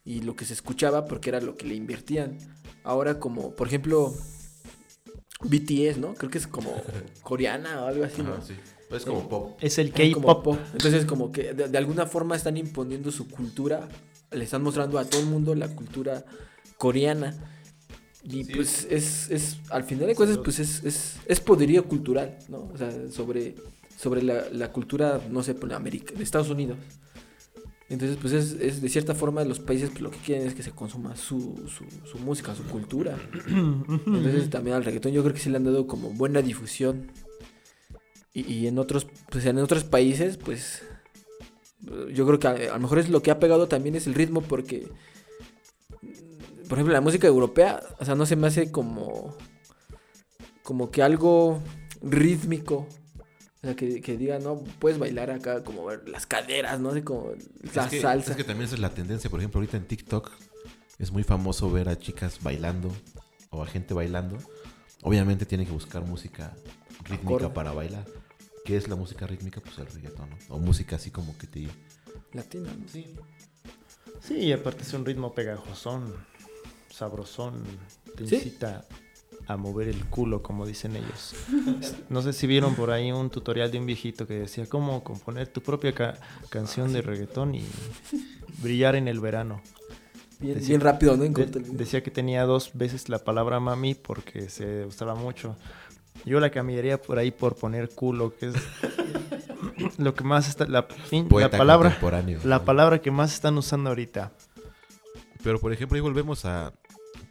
Y 0.02 0.22
lo 0.22 0.34
que 0.34 0.46
se 0.46 0.54
escuchaba 0.54 1.04
porque 1.04 1.28
era 1.28 1.42
lo 1.42 1.56
que 1.56 1.66
le 1.66 1.74
invertían. 1.74 2.38
Ahora 2.84 3.20
como, 3.20 3.54
por 3.54 3.66
ejemplo, 3.66 4.14
BTS, 5.42 5.98
¿no? 5.98 6.14
Creo 6.14 6.30
que 6.30 6.38
es 6.38 6.46
como 6.46 6.72
coreana 7.22 7.84
o 7.84 7.88
algo 7.88 8.04
así, 8.04 8.22
¿no? 8.22 8.32
Ajá, 8.32 8.42
sí. 8.42 8.54
Es 8.90 9.04
como 9.04 9.28
pop. 9.28 9.58
Es 9.60 9.76
el 9.76 9.92
K-pop. 9.92 10.42
pop. 10.42 10.58
Entonces, 10.72 11.04
como 11.04 11.32
que 11.32 11.52
de, 11.52 11.68
de 11.68 11.78
alguna 11.78 12.06
forma 12.06 12.34
están 12.34 12.56
imponiendo 12.56 13.10
su 13.10 13.28
cultura. 13.28 13.90
Le 14.30 14.44
están 14.44 14.62
mostrando 14.62 14.98
a 14.98 15.04
todo 15.04 15.20
el 15.20 15.26
mundo 15.26 15.54
la 15.54 15.68
cultura 15.68 16.24
coreana. 16.78 17.34
Y 18.22 18.44
Sí. 18.44 18.52
pues 18.54 18.86
es, 18.90 19.30
es, 19.30 19.58
al 19.70 19.84
final 19.84 20.06
de 20.06 20.14
cuentas, 20.14 20.38
pues 20.38 20.58
es, 20.58 20.82
es, 20.84 21.16
es 21.26 21.40
poderío 21.40 21.84
cultural, 21.86 22.38
¿no? 22.48 22.70
O 22.72 22.76
sea, 22.78 22.90
sobre, 23.10 23.54
sobre 23.98 24.22
la, 24.22 24.48
la 24.50 24.72
cultura, 24.72 25.20
no 25.30 25.42
sé, 25.42 25.54
por 25.54 25.72
América, 25.74 26.14
de 26.16 26.22
Estados 26.24 26.48
Unidos. 26.48 26.78
Entonces, 27.90 28.16
pues 28.18 28.32
es, 28.32 28.52
es 28.52 28.80
de 28.80 28.88
cierta 28.88 29.14
forma 29.14 29.44
los 29.44 29.60
países 29.60 29.90
pues, 29.90 30.00
lo 30.00 30.10
que 30.10 30.16
quieren 30.18 30.46
es 30.48 30.54
que 30.54 30.62
se 30.62 30.70
consuma 30.70 31.16
su, 31.16 31.64
su, 31.68 31.84
su 32.08 32.18
música, 32.18 32.54
su 32.54 32.64
cultura. 32.64 33.18
Entonces 33.46 34.48
también 34.48 34.74
al 34.76 34.84
reggaetón 34.86 35.12
yo 35.12 35.22
creo 35.22 35.34
que 35.34 35.40
sí 35.40 35.50
le 35.50 35.58
han 35.58 35.64
dado 35.64 35.86
como 35.86 36.08
buena 36.08 36.40
difusión. 36.40 37.12
Y, 38.32 38.50
y 38.50 38.66
en 38.68 38.78
otros, 38.78 39.06
pues 39.30 39.44
en 39.44 39.58
otros 39.58 39.84
países, 39.84 40.38
pues 40.38 40.82
yo 42.12 42.26
creo 42.26 42.38
que 42.38 42.48
a, 42.48 42.50
a 42.50 42.74
lo 42.74 42.80
mejor 42.80 42.98
es 42.98 43.08
lo 43.08 43.22
que 43.22 43.30
ha 43.30 43.38
pegado 43.38 43.68
también 43.68 43.94
es 43.94 44.06
el 44.06 44.14
ritmo 44.14 44.40
porque, 44.40 44.88
por 46.68 46.78
ejemplo, 46.78 46.92
la 46.92 47.00
música 47.00 47.26
europea, 47.26 47.82
o 47.98 48.04
sea, 48.04 48.14
no 48.14 48.26
se 48.26 48.36
me 48.36 48.46
hace 48.46 48.70
como, 48.70 49.36
como 50.62 50.90
que 50.90 51.02
algo 51.02 51.62
rítmico. 52.02 52.86
O 53.62 53.66
sea, 53.66 53.76
que, 53.76 54.02
que 54.02 54.18
diga, 54.18 54.38
no, 54.38 54.62
puedes 54.78 54.98
bailar 54.98 55.30
acá 55.30 55.64
como 55.64 55.86
ver 55.86 56.06
las 56.06 56.26
caderas, 56.26 56.80
¿no? 56.80 56.90
Así 56.90 57.00
como 57.00 57.32
la 57.74 57.84
es 57.84 57.90
que, 57.90 58.00
salsa. 58.00 58.32
Es 58.32 58.36
que 58.36 58.44
también 58.44 58.66
esa 58.66 58.74
es 58.74 58.80
la 58.80 58.90
tendencia. 58.90 59.30
Por 59.30 59.40
ejemplo, 59.40 59.58
ahorita 59.58 59.78
en 59.78 59.86
TikTok 59.86 60.30
es 60.98 61.10
muy 61.10 61.24
famoso 61.24 61.70
ver 61.70 61.88
a 61.88 61.98
chicas 61.98 62.42
bailando 62.42 62.92
o 63.50 63.62
a 63.62 63.66
gente 63.66 63.94
bailando. 63.94 64.36
Obviamente 65.02 65.46
tienen 65.46 65.66
que 65.66 65.72
buscar 65.72 66.02
música 66.04 66.54
rítmica 67.04 67.36
Acorde. 67.36 67.54
para 67.54 67.72
bailar. 67.72 68.04
¿Qué 68.64 68.76
es 68.76 68.88
la 68.88 68.96
música 68.96 69.26
rítmica? 69.26 69.60
Pues 69.60 69.78
el 69.78 69.86
reggaetón, 69.86 70.30
¿no? 70.30 70.36
O 70.54 70.58
música 70.58 70.96
así 70.96 71.10
como 71.10 71.36
que 71.36 71.46
te... 71.46 71.68
Latina, 72.32 72.70
¿no? 72.72 72.88
Sí. 72.88 73.14
Sí, 74.20 74.34
y 74.38 74.52
aparte 74.52 74.82
es 74.82 74.92
un 74.94 75.04
ritmo 75.04 75.34
pegajosón, 75.34 76.14
sabrosón, 76.90 77.62
te 78.16 78.26
Sí. 78.26 78.36
incita 78.36 78.86
a 79.46 79.56
mover 79.58 79.88
el 79.88 80.06
culo, 80.06 80.42
como 80.42 80.64
dicen 80.66 80.96
ellos. 80.96 81.34
No 82.08 82.22
sé 82.22 82.32
si 82.32 82.46
vieron 82.46 82.74
por 82.74 82.90
ahí 82.90 83.12
un 83.12 83.28
tutorial 83.28 83.70
de 83.70 83.78
un 83.78 83.84
viejito 83.86 84.26
que 84.26 84.34
decía 84.34 84.66
cómo 84.66 85.04
componer 85.04 85.48
tu 85.48 85.60
propia 85.60 85.92
ca- 85.92 86.16
canción 86.48 86.92
de 86.94 87.02
reggaetón 87.02 87.54
y 87.54 87.66
brillar 88.62 88.96
en 88.96 89.08
el 89.08 89.20
verano. 89.20 89.60
Bien, 90.40 90.54
Decía- 90.54 90.68
bien 90.70 90.80
rápido, 90.80 91.16
¿no? 91.18 91.24
De- 91.24 91.46
decía 91.46 92.02
que 92.02 92.10
tenía 92.10 92.44
dos 92.44 92.70
veces 92.72 93.10
la 93.10 93.18
palabra 93.18 93.60
mami 93.60 93.94
porque 93.94 94.48
se 94.48 94.86
usaba 94.86 95.14
mucho. 95.14 95.56
Yo 96.24 96.40
la 96.40 96.50
cambiaría 96.50 97.00
por 97.00 97.18
ahí 97.18 97.30
por 97.30 97.56
poner 97.56 97.90
culo, 97.90 98.34
que 98.36 98.46
es 98.48 98.54
lo 99.98 100.14
que 100.14 100.24
más 100.24 100.48
está, 100.48 100.66
la, 100.66 100.84
fin- 100.84 101.28
la 101.30 101.50
palabra, 101.58 101.90
la 102.44 102.58
¿no? 102.58 102.64
palabra 102.64 103.00
que 103.00 103.10
más 103.10 103.34
están 103.34 103.58
usando 103.58 103.90
ahorita. 103.90 104.32
Pero 105.42 105.60
por 105.60 105.72
ejemplo, 105.72 105.96
ahí 105.96 106.00
volvemos 106.00 106.44
a, 106.46 106.72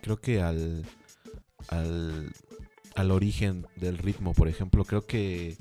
creo 0.01 0.17
que 0.19 0.41
al, 0.41 0.85
al, 1.69 2.31
al 2.95 3.11
origen 3.11 3.65
del 3.75 3.97
ritmo, 3.97 4.33
por 4.33 4.47
ejemplo, 4.47 4.85
creo 4.85 5.05
que 5.07 5.57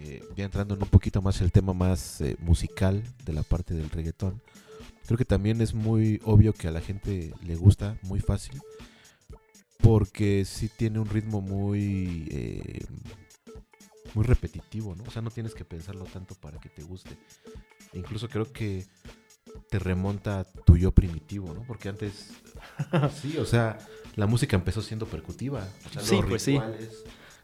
eh, 0.00 0.22
ya 0.34 0.44
entrando 0.44 0.74
en 0.74 0.82
un 0.82 0.88
poquito 0.88 1.20
más 1.20 1.40
el 1.42 1.52
tema 1.52 1.74
más 1.74 2.20
eh, 2.22 2.36
musical 2.40 3.02
de 3.26 3.32
la 3.34 3.42
parte 3.42 3.74
del 3.74 3.90
reggaetón, 3.90 4.40
creo 5.06 5.18
que 5.18 5.26
también 5.26 5.60
es 5.60 5.74
muy 5.74 6.18
obvio 6.24 6.54
que 6.54 6.68
a 6.68 6.70
la 6.70 6.80
gente 6.80 7.34
le 7.44 7.56
gusta, 7.56 7.98
muy 8.02 8.20
fácil, 8.20 8.58
porque 9.84 10.46
sí 10.46 10.70
tiene 10.70 10.98
un 10.98 11.08
ritmo 11.08 11.42
muy... 11.42 12.26
eh, 12.30 12.86
muy 14.14 14.24
repetitivo, 14.24 14.94
¿no? 14.94 15.04
O 15.04 15.10
sea, 15.10 15.22
no 15.22 15.30
tienes 15.30 15.54
que 15.54 15.64
pensarlo 15.64 16.04
tanto 16.04 16.34
para 16.36 16.58
que 16.58 16.68
te 16.68 16.82
guste. 16.82 17.18
Incluso 17.92 18.28
creo 18.28 18.50
que 18.50 18.86
te 19.68 19.78
remonta 19.78 20.40
a 20.40 20.44
tu 20.44 20.76
yo 20.76 20.92
primitivo, 20.92 21.52
¿no? 21.52 21.64
Porque 21.66 21.88
antes, 21.88 22.30
sí, 23.20 23.36
o 23.38 23.44
sea, 23.44 23.76
la 24.14 24.26
música 24.26 24.56
empezó 24.56 24.82
siendo 24.82 25.06
percutiva. 25.06 25.68
O 25.86 25.92
sea, 25.92 26.02
Sí, 26.02 26.16
los 26.16 26.26
pues 26.26 26.42
sí. 26.42 26.58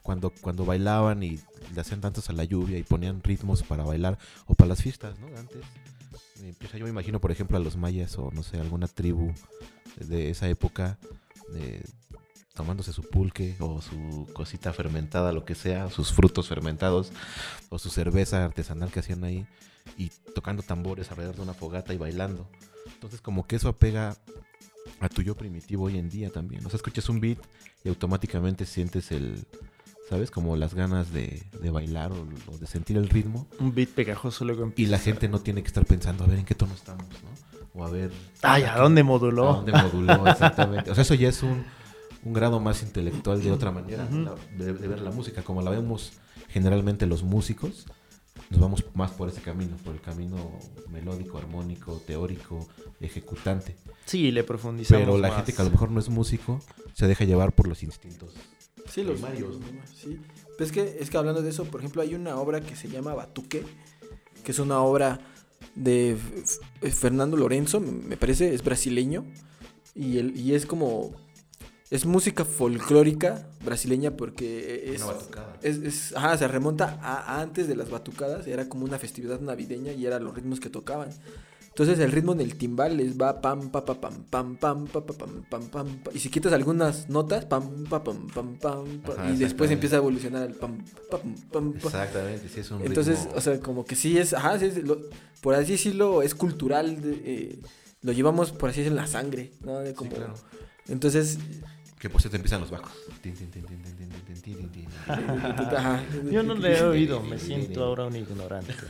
Cuando, 0.03 0.31
cuando 0.31 0.65
bailaban 0.65 1.23
y 1.23 1.41
le 1.75 1.81
hacían 1.81 2.01
danzas 2.01 2.31
a 2.31 2.33
la 2.33 2.45
lluvia 2.45 2.79
y 2.79 2.85
ponían 2.85 3.23
ritmos 3.23 3.63
para 3.65 3.85
bailar 3.85 4.19
o 4.47 4.55
para 4.55 4.69
las 4.69 4.83
fiestas, 4.83 5.19
¿no? 5.19 5.27
Antes. 5.37 5.63
Empieza, 6.43 6.79
yo 6.79 6.85
me 6.85 6.91
imagino, 6.91 7.21
por 7.21 7.33
ejemplo, 7.33 7.59
a 7.59 7.61
los 7.61 7.77
mayas 7.77 8.17
o 8.17 8.31
no 8.33 8.43
sé, 8.43 8.59
alguna 8.59 8.89
tribu 8.89 9.33
de 9.99 10.31
esa 10.31 10.49
época 10.49 10.99
eh, 11.55 11.83
tomándose 12.54 12.92
su 12.92 13.02
pulque 13.02 13.57
o 13.61 13.80
su 13.80 14.26
cosita 14.33 14.73
fermentada, 14.73 15.33
lo 15.33 15.45
que 15.45 15.54
sea, 15.54 15.88
sus 15.90 16.12
frutos 16.12 16.49
fermentados 16.49 17.12
o 17.69 17.78
su 17.78 17.90
cerveza 17.90 18.45
artesanal 18.45 18.90
que 18.90 19.00
hacían 19.00 19.25
ahí 19.25 19.47
y 19.97 20.11
tocando 20.35 20.62
tambores 20.62 21.11
alrededor 21.11 21.37
de 21.37 21.42
una 21.42 21.54
fogata 21.54 21.95
y 21.95 21.99
bailando. 21.99 22.49
Entonces 22.95 23.21
como 23.21 23.47
que 23.47 23.57
eso 23.57 23.69
apega 23.69 24.16
a 25.00 25.09
tu 25.09 25.23
yo 25.23 25.37
primitivo 25.37 25.85
hoy 25.85 25.99
en 25.99 26.09
día 26.11 26.30
también. 26.30 26.64
O 26.66 26.71
sea, 26.71 26.76
escuchas 26.76 27.09
un 27.09 27.21
beat 27.21 27.38
y 27.85 27.88
automáticamente 27.88 28.66
sientes 28.66 29.12
el, 29.12 29.47
¿sabes? 30.09 30.30
Como 30.30 30.57
las 30.57 30.75
ganas 30.75 31.12
de, 31.12 31.42
de 31.62 31.71
bailar 31.71 32.12
o, 32.12 32.26
o 32.52 32.59
de 32.59 32.66
sentir 32.66 32.97
el 32.97 33.09
ritmo. 33.09 33.47
Un 33.59 33.75
beat 33.75 33.90
pegajoso 33.90 34.45
luego 34.45 34.62
Y 34.62 34.64
empieza. 34.64 34.90
la 34.92 34.99
gente 34.99 35.28
no 35.28 35.38
tiene 35.40 35.62
que 35.62 35.69
estar 35.69 35.87
pensando 35.87 36.25
a 36.25 36.26
ver 36.26 36.38
en 36.40 36.45
qué 36.45 36.54
tono 36.54 36.75
estamos, 36.75 37.07
¿no? 37.23 37.80
O 37.80 37.85
a 37.87 37.90
ver... 37.90 38.11
Ay, 38.42 38.64
¿a 38.64 38.76
dónde 38.76 39.02
moduló? 39.02 39.50
¿A 39.50 39.57
dónde 39.57 39.73
moduló? 39.73 40.26
Exactamente. 40.30 40.90
O 40.90 40.95
sea, 40.95 41.02
eso 41.02 41.14
ya 41.14 41.28
es 41.28 41.42
un, 41.42 41.64
un 42.25 42.33
grado 42.33 42.61
más 42.61 42.83
intelectual 42.83 43.43
de 43.43 43.50
otra 43.53 43.71
manera 43.71 44.07
de, 44.57 44.73
de 44.73 44.89
ver 44.89 45.00
la 45.00 45.11
música. 45.11 45.43
Como 45.43 45.62
la 45.62 45.71
vemos 45.71 46.12
generalmente 46.49 47.07
los 47.07 47.23
músicos, 47.23 47.87
nos 48.50 48.61
vamos 48.61 48.85
más 48.95 49.12
por 49.12 49.29
ese 49.29 49.41
camino, 49.41 49.77
por 49.85 49.95
el 49.95 50.00
camino 50.00 50.37
melódico, 50.91 51.39
armónico, 51.39 52.03
teórico, 52.07 52.67
ejecutante. 53.00 53.77
Sí, 54.07 54.31
le 54.33 54.45
profundizamos 54.45 55.05
Pero 55.05 55.19
la 55.19 55.29
más. 55.29 55.37
gente 55.39 55.53
que 55.53 55.62
a 55.62 55.65
lo 55.65 55.71
mejor 55.71 55.91
no 55.91 56.00
es 56.00 56.09
músico 56.09 56.61
se 56.95 57.07
deja 57.07 57.25
llevar 57.25 57.53
por 57.53 57.69
los 57.69 57.83
instintos. 57.83 58.35
Sí, 58.89 59.03
los 59.05 59.21
primarios, 59.21 59.61
¿no? 59.61 59.67
Sí. 59.95 60.21
Pero 60.59 60.65
es 60.65 60.73
que, 60.73 60.97
es 61.00 61.11
que 61.11 61.17
hablando 61.17 61.43
de 61.43 61.50
eso, 61.50 61.65
por 61.65 61.81
ejemplo, 61.81 62.03
hay 62.03 62.15
una 62.15 62.37
obra 62.37 62.61
que 62.61 62.75
se 62.75 62.89
llama 62.89 63.15
Batuque, 63.15 63.65
que 64.43 64.53
es 64.53 64.59
una 64.59 64.81
obra 64.81 65.21
de 65.77 66.17
Fernando 66.91 67.37
Lorenzo, 67.37 67.79
me 67.81 67.93
me 67.93 68.17
parece, 68.17 68.53
es 68.53 68.65
brasileño, 68.65 69.25
y, 69.95 70.19
el, 70.19 70.37
y 70.37 70.55
es 70.55 70.67
como, 70.67 71.12
es 71.91 72.07
música 72.07 72.45
folclórica 72.45 73.49
brasileña 73.65 74.13
porque 74.17 74.93
es... 74.95 75.01
Es, 75.63 75.77
es- 75.79 76.17
ajá, 76.17 76.39
se 76.39 76.47
remonta 76.49 76.99
a, 77.03 77.41
antes 77.41 77.67
de 77.69 77.75
las 77.75 77.91
batucadas, 77.91 78.47
era 78.47 78.69
como 78.69 78.85
una 78.85 78.99
festividad 78.99 79.41
navideña 79.41 79.93
y 79.93 80.07
eran 80.07 80.25
los 80.25 80.35
ritmos 80.35 80.61
que 80.61 80.71
tocaban. 80.71 81.11
Entonces 81.69 81.99
el 82.01 82.11
ritmo 82.13 82.33
en 82.33 82.41
el 82.41 82.57
timbal 82.57 82.97
les 82.97 83.17
va 83.19 83.41
pam 83.41 83.71
pa 83.71 83.85
pa 83.85 84.01
pam 84.01 84.25
pam 84.25 84.57
pam 84.57 84.87
pa 84.87 85.07
pa 85.07 85.15
pam 85.15 85.43
pam 85.49 85.63
pam 85.69 85.87
pa. 86.03 86.11
y 86.13 86.19
si 86.19 86.29
quitas 86.29 86.53
algunas 86.53 87.09
notas 87.09 87.45
pam 87.45 87.85
pa 87.85 88.03
pam 88.03 88.27
pam 88.29 88.57
pam 88.59 88.85
y 89.33 89.37
después 89.37 89.71
empieza 89.71 89.97
a 89.97 89.99
evolucionar 89.99 90.49
el 90.49 90.55
pam 90.57 90.79
pa 91.11 91.19
pam 91.19 91.35
pam 91.51 91.73
pa. 91.75 91.87
Exactamente, 91.89 92.49
sí 92.49 92.61
es 92.61 92.71
un 92.73 92.83
Entonces, 92.85 93.29
o 93.35 93.41
sea, 93.41 93.61
como 93.61 93.85
que 93.85 93.95
sí 93.95 94.19
es, 94.19 94.35
ajá, 94.35 94.59
por 95.41 95.55
así 95.55 95.73
decirlo, 95.73 96.23
es 96.23 96.35
cultural, 96.35 96.99
eh, 97.05 97.61
lo 98.03 98.13
llevamos 98.13 98.51
por 98.53 98.71
así 98.71 98.81
decirlo 98.81 98.99
en 98.99 99.05
la 99.05 99.11
sangre, 99.11 99.53
¿no? 99.61 99.79
Como-. 99.95 100.11
Entonces, 100.89 101.39
que 102.00 102.09
por 102.09 102.21
cierto 102.21 102.37
empiezan 102.37 102.61
los 102.62 102.71
bajos. 102.71 102.92
Yo 106.33 106.42
no 106.42 106.54
le 106.54 106.78
he 106.78 106.83
oído, 106.83 107.23
me 107.23 107.38
siento 107.38 107.85
ahora 107.85 108.07
un 108.07 108.16
ignorante. 108.16 108.75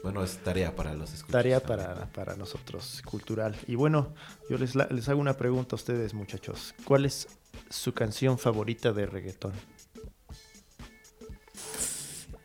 Bueno, 0.00 0.22
es 0.22 0.38
tarea 0.38 0.76
para 0.76 0.94
los 0.94 1.12
escuchas. 1.12 1.32
Tarea 1.32 1.58
para, 1.60 2.06
para, 2.12 2.36
nosotros, 2.36 3.02
cultural. 3.04 3.56
Y 3.66 3.74
bueno, 3.74 4.14
yo 4.48 4.56
les, 4.56 4.76
les 4.76 5.08
hago 5.08 5.20
una 5.20 5.34
pregunta 5.34 5.74
a 5.74 5.76
ustedes, 5.76 6.14
muchachos. 6.14 6.72
¿Cuál 6.84 7.04
es 7.04 7.26
su 7.68 7.92
canción 7.94 8.38
favorita 8.38 8.92
de 8.92 9.06
reggaetón? 9.06 9.54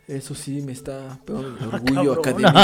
Eso 0.07 0.33
sí 0.35 0.61
me 0.61 0.71
está 0.73 1.19
pegando 1.25 1.57
ah, 1.61 1.75
orgullo 1.75 2.13
académico. 2.13 2.59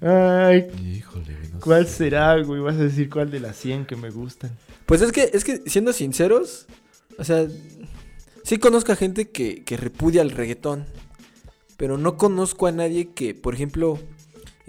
Ay. 0.06 0.70
Híjole 0.80 1.37
no 1.58 1.64
¿cuál 1.64 1.86
sé. 1.86 1.96
será, 1.96 2.40
güey? 2.42 2.60
Vas 2.60 2.76
a 2.76 2.84
decir 2.84 3.10
cuál 3.10 3.30
de 3.30 3.40
las 3.40 3.56
100 3.56 3.86
que 3.86 3.96
me 3.96 4.10
gustan. 4.10 4.50
Pues 4.86 5.02
es 5.02 5.12
que, 5.12 5.30
es 5.32 5.44
que 5.44 5.62
siendo 5.66 5.92
sinceros, 5.92 6.66
o 7.18 7.24
sea, 7.24 7.46
sí 8.42 8.58
conozco 8.58 8.92
a 8.92 8.96
gente 8.96 9.28
que, 9.30 9.62
que 9.64 9.76
repudia 9.76 10.22
el 10.22 10.30
reggaetón, 10.30 10.86
pero 11.76 11.98
no 11.98 12.16
conozco 12.16 12.66
a 12.66 12.72
nadie 12.72 13.10
que, 13.12 13.34
por 13.34 13.54
ejemplo, 13.54 13.98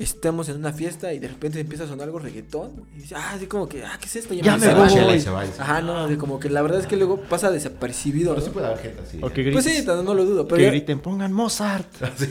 estemos 0.04 0.48
en 0.50 0.58
una 0.58 0.72
fiesta 0.74 1.14
y 1.14 1.20
de 1.20 1.28
repente 1.28 1.60
empieza 1.60 1.84
a 1.84 1.88
sonar 1.88 2.06
algo 2.06 2.20
reggaetón 2.20 2.72
y 2.96 3.02
dice, 3.02 3.16
ah, 3.16 3.32
así 3.36 3.48
como 3.48 3.68
que, 3.68 3.84
ah, 3.84 3.98
¿qué 4.00 4.06
es 4.08 4.16
esto? 4.16 4.34
Ya 4.34 4.58
me 4.58 4.60
me 4.60 4.66
Se 4.68 4.74
voy. 4.74 4.90
se 4.90 5.02
va 5.06 5.16
y 5.16 5.20
se 5.22 5.30
va 5.30 5.46
y 5.46 5.50
se 5.52 5.58
va. 5.58 5.64
Ajá, 5.64 5.82
no, 5.82 6.08
de 6.08 6.18
como 6.18 6.40
que 6.40 6.50
la 6.50 6.62
verdad 6.62 6.80
es 6.80 6.88
que 6.88 6.96
luego 6.96 7.22
pasa 7.22 7.52
desapercibido, 7.52 8.30
Pero 8.34 8.40
¿no? 8.42 8.46
sí 8.46 8.52
puede 8.54 8.68
haber 8.68 8.80
gente 8.80 9.02
así. 9.02 9.20
O 9.22 9.28
¿eh? 9.28 9.32
que 9.34 9.52
Pues 9.52 9.66
griten, 9.66 9.82
sí, 9.84 9.88
no, 9.88 10.04
no 10.04 10.14
lo 10.14 10.26
dudo, 10.26 10.48
pero 10.48 10.58
que 10.58 10.64
ya- 10.64 10.70
griten, 10.72 11.00
pongan 11.00 11.34
Mozart. 11.34 11.88
Sí. 12.18 12.30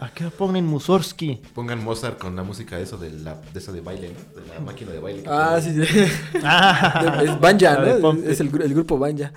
¿A 0.00 0.10
qué 0.12 0.24
ponen 0.30 0.64
Mussorgsky? 0.66 1.40
Pongan 1.54 1.82
Mozart 1.82 2.18
con 2.18 2.34
la 2.36 2.42
música 2.42 2.76
de 2.76 2.82
eso 2.84 2.96
de 2.98 3.10
la 3.10 3.34
de 3.52 3.58
eso 3.58 3.72
de 3.72 3.80
baile, 3.80 4.10
¿no? 4.10 4.40
De 4.42 4.48
la 4.48 4.60
máquina 4.60 4.92
de 4.92 4.98
baile. 5.00 5.22
que 5.22 5.28
Ah, 5.30 5.60
sí, 5.62 5.70
sí. 5.74 5.82
Ah, 6.44 7.22
es 7.24 7.40
Banja, 7.40 7.78
¿no? 8.00 8.12
Es 8.24 8.40
el, 8.40 8.48
el 8.62 8.74
grupo 8.74 8.98
Banja. 8.98 9.32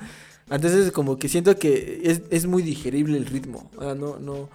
Entonces, 0.49 0.91
como 0.91 1.17
que 1.17 1.27
siento 1.27 1.57
que 1.57 2.01
es, 2.03 2.21
es 2.29 2.45
muy 2.45 2.61
digerible 2.63 3.17
el 3.17 3.25
ritmo. 3.25 3.69
O 3.77 3.81
sea, 3.83 3.95
no, 3.95 4.17
no. 4.19 4.49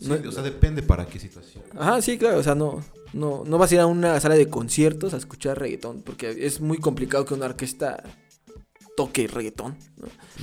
Sí, 0.00 0.08
no- 0.08 0.28
o 0.28 0.32
sea, 0.32 0.42
depende 0.42 0.82
para 0.82 1.06
qué 1.06 1.18
situación. 1.18 1.62
Ajá, 1.78 2.00
sí, 2.02 2.16
claro. 2.18 2.38
O 2.38 2.42
sea, 2.42 2.54
no, 2.54 2.82
no, 3.12 3.44
no 3.44 3.58
vas 3.58 3.70
a 3.70 3.74
ir 3.74 3.80
a 3.80 3.86
una 3.86 4.18
sala 4.20 4.34
de 4.34 4.48
conciertos 4.48 5.12
a 5.14 5.18
escuchar 5.18 5.58
reggaetón. 5.58 6.02
Porque 6.02 6.34
es 6.46 6.60
muy 6.60 6.78
complicado 6.78 7.24
que 7.24 7.34
una 7.34 7.46
orquesta 7.46 8.02
toque 9.06 9.26
reggaetón. 9.26 9.76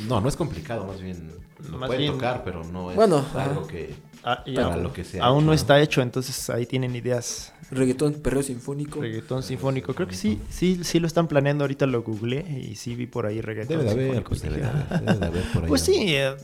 ¿no? 0.08 0.22
No, 0.22 0.28
es 0.30 0.36
complicado, 0.36 0.86
más 0.86 1.02
bien 1.02 1.32
lo 1.70 1.78
Más 1.78 1.88
pueden 1.88 2.02
bien- 2.04 2.14
tocar, 2.14 2.44
pero 2.44 2.64
no 2.64 2.90
es 2.92 2.96
Bueno, 2.96 3.26
algo 3.36 3.62
ajá. 3.62 3.68
que 3.68 3.96
ah, 4.24 4.44
y 4.46 4.56
para 4.56 4.74
aún, 4.74 4.84
lo 4.84 4.94
que 4.94 5.04
sea. 5.04 5.24
aún 5.26 5.46
no 5.46 5.54
está 5.54 5.80
hecho, 5.82 6.02
entonces 6.02 6.50
ahí 6.50 6.66
tienen 6.66 6.96
ideas. 6.96 7.54
Reggaetón, 7.72 8.14
perreo 8.14 8.44
sinfónico. 8.44 9.02
Reggaetón 9.02 9.44
sinfónico. 9.44 9.94
Creo 9.94 10.08
que 10.08 10.16
sí, 10.16 10.40
sí, 10.50 10.80
sí 10.84 11.00
lo 11.02 11.08
están 11.08 11.28
planeando. 11.28 11.64
Ahorita 11.66 11.86
lo 11.86 12.02
googleé 12.02 12.46
y 12.62 12.76
sí 12.76 12.96
vi 12.96 13.08
por 13.08 13.26
ahí 13.26 13.42
reggaetón 13.42 13.78
Debe 13.80 13.84
de 13.84 13.92
haber, 13.92 14.04
sinfónico. 14.06 14.30
pues 14.30 14.42
debe 14.42 14.58
de 14.58 14.66
haber, 14.68 14.88
debe 15.02 15.20
de 15.20 15.26
haber 15.26 15.44
por 15.52 15.62
ahí. 15.64 15.68
Pues 15.68 15.82
sí, 15.82 16.16
eh, 16.16 16.36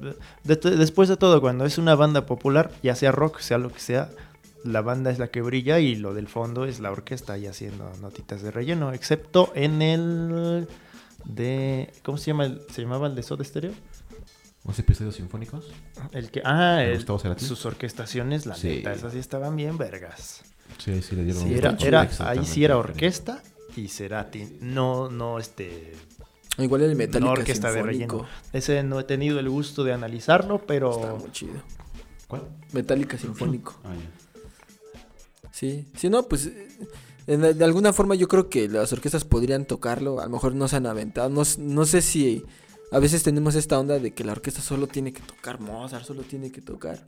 de- 0.43 0.55
de- 0.55 0.75
después 0.75 1.07
de 1.09 1.15
todo, 1.17 1.39
cuando 1.39 1.65
es 1.65 1.77
una 1.77 1.95
banda 1.95 2.25
popular, 2.25 2.71
ya 2.83 2.95
sea 2.95 3.11
rock, 3.13 3.39
sea 3.39 3.57
lo 3.57 3.71
que 3.71 3.79
sea, 3.79 4.09
la 4.65 4.81
banda 4.81 5.11
es 5.11 5.19
la 5.19 5.27
que 5.27 5.41
brilla 5.41 5.79
y 5.79 5.95
lo 5.95 6.13
del 6.13 6.27
fondo 6.27 6.65
es 6.65 6.79
la 6.79 6.91
orquesta 6.91 7.33
ahí 7.33 7.45
haciendo 7.47 7.89
notitas 8.01 8.41
de 8.41 8.51
relleno, 8.51 8.91
excepto 8.93 9.51
en 9.55 9.81
el 9.81 10.67
de 11.25 11.91
¿cómo 12.03 12.17
se 12.17 12.27
llama? 12.27 12.45
el- 12.45 12.61
se 12.71 12.81
llamaba 12.81 13.07
el 13.07 13.15
de 13.15 13.23
Soda 13.23 13.43
Stereo? 13.43 13.71
¿Más 14.63 14.79
episodios 14.79 15.15
sinfónicos? 15.15 15.71
El 16.13 16.31
que 16.31 16.41
ah, 16.45 16.77
¿De 16.77 16.93
el- 16.93 17.39
sus 17.39 17.65
orquestaciones, 17.65 18.45
la 18.45 18.55
Sí. 18.55 18.67
neta, 18.69 18.93
esas 18.93 19.13
sí 19.13 19.19
estaban 19.19 19.55
bien 19.55 19.77
vergas. 19.77 20.43
Sí, 20.77 20.91
ahí 20.91 21.01
sí 21.01 21.15
le 21.15 21.23
dieron 21.25 21.43
Sí, 21.43 21.49
un 21.49 21.57
era, 21.57 21.77
era- 21.81 22.09
ahí 22.19 22.45
sí 22.45 22.63
era 22.63 22.77
orquesta 22.77 23.43
y 23.75 23.87
Cerati, 23.89 24.57
no 24.61 25.09
no 25.09 25.39
este 25.39 25.93
Igual 26.59 26.83
el 26.83 26.95
Metallica 26.95 27.25
no 27.25 27.31
orquesta 27.31 27.71
de 27.71 27.79
sinfónico. 27.81 28.17
relleno. 28.19 28.29
Ese 28.53 28.83
no 28.83 28.99
he 28.99 29.03
tenido 29.03 29.39
el 29.39 29.49
gusto 29.49 29.83
de 29.83 29.91
analizarlo, 29.93 30.55
Está 30.55 30.67
pero 30.67 31.17
muy 31.19 31.31
chido. 31.31 31.55
¿Cuál? 32.27 32.43
Metallica 32.73 33.17
sinfónico. 33.17 33.75
Ah, 33.83 33.93
ya. 33.95 34.99
Sí, 35.51 35.85
sí, 35.95 36.09
no, 36.09 36.23
pues. 36.23 36.49
De 37.25 37.63
alguna 37.63 37.93
forma 37.93 38.15
yo 38.15 38.27
creo 38.27 38.49
que 38.49 38.67
las 38.67 38.91
orquestas 38.91 39.23
podrían 39.23 39.65
tocarlo, 39.65 40.19
a 40.19 40.25
lo 40.25 40.31
mejor 40.31 40.55
no 40.55 40.67
se 40.67 40.75
han 40.75 40.85
aventado, 40.85 41.29
no, 41.29 41.43
no 41.57 41.85
sé 41.85 42.01
si 42.01 42.43
a 42.91 42.99
veces 42.99 43.23
tenemos 43.23 43.55
esta 43.55 43.79
onda 43.79 43.97
de 43.97 44.11
que 44.13 44.23
la 44.23 44.33
orquesta 44.33 44.61
solo 44.61 44.87
tiene 44.87 45.13
que 45.13 45.21
tocar 45.21 45.59
Mozart, 45.59 46.05
solo 46.05 46.23
tiene 46.23 46.51
que 46.51 46.61
tocar. 46.61 47.07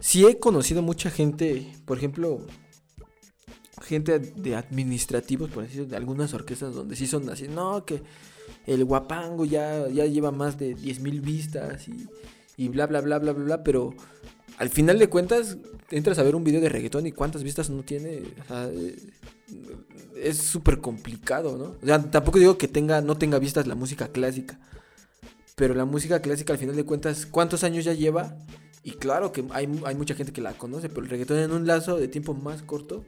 Sí 0.00 0.26
he 0.26 0.38
conocido 0.38 0.82
mucha 0.82 1.10
gente, 1.10 1.72
por 1.84 1.96
ejemplo, 1.96 2.44
gente 3.82 4.18
de 4.18 4.56
administrativos, 4.56 5.50
por 5.50 5.64
decirlo, 5.64 5.86
de 5.86 5.96
algunas 5.96 6.34
orquestas 6.34 6.74
donde 6.74 6.96
sí 6.96 7.06
son 7.06 7.28
así, 7.30 7.46
no, 7.46 7.84
que 7.84 8.02
el 8.66 8.84
guapango 8.84 9.44
ya, 9.44 9.88
ya 9.88 10.06
lleva 10.06 10.32
más 10.32 10.58
de 10.58 10.76
10.000 10.76 11.20
vistas 11.20 11.88
y, 11.88 12.08
y 12.56 12.68
bla, 12.68 12.86
bla, 12.86 13.00
bla, 13.00 13.18
bla, 13.18 13.32
bla, 13.32 13.44
bla, 13.44 13.62
pero 13.62 13.94
al 14.58 14.70
final 14.70 14.98
de 14.98 15.08
cuentas 15.08 15.58
entras 15.90 16.18
a 16.18 16.22
ver 16.22 16.34
un 16.34 16.44
video 16.44 16.60
de 16.60 16.68
reggaetón 16.68 17.06
y 17.06 17.12
cuántas 17.12 17.42
vistas 17.42 17.70
no 17.70 17.82
tiene, 17.82 18.22
o 18.42 18.48
sea, 18.48 18.68
eh, 18.72 18.96
es 20.16 20.38
súper 20.38 20.78
complicado, 20.80 21.56
¿no? 21.58 21.76
O 21.82 21.86
sea, 21.86 21.98
tampoco 22.10 22.38
digo 22.38 22.58
que 22.58 22.68
tenga, 22.68 23.00
no 23.00 23.16
tenga 23.16 23.38
vistas 23.38 23.66
la 23.66 23.74
música 23.74 24.08
clásica, 24.08 24.58
pero 25.56 25.74
la 25.74 25.84
música 25.84 26.20
clásica 26.20 26.52
al 26.52 26.58
final 26.58 26.76
de 26.76 26.84
cuentas, 26.84 27.26
¿cuántos 27.26 27.64
años 27.64 27.84
ya 27.84 27.92
lleva? 27.92 28.36
Y 28.84 28.92
claro 28.92 29.32
que 29.32 29.44
hay, 29.50 29.68
hay 29.84 29.94
mucha 29.94 30.14
gente 30.14 30.32
que 30.32 30.40
la 30.40 30.54
conoce, 30.54 30.88
pero 30.88 31.02
el 31.02 31.08
reggaetón 31.10 31.38
en 31.38 31.52
un 31.52 31.66
lazo 31.66 31.96
de 31.98 32.08
tiempo 32.08 32.34
más 32.34 32.62
corto. 32.62 33.04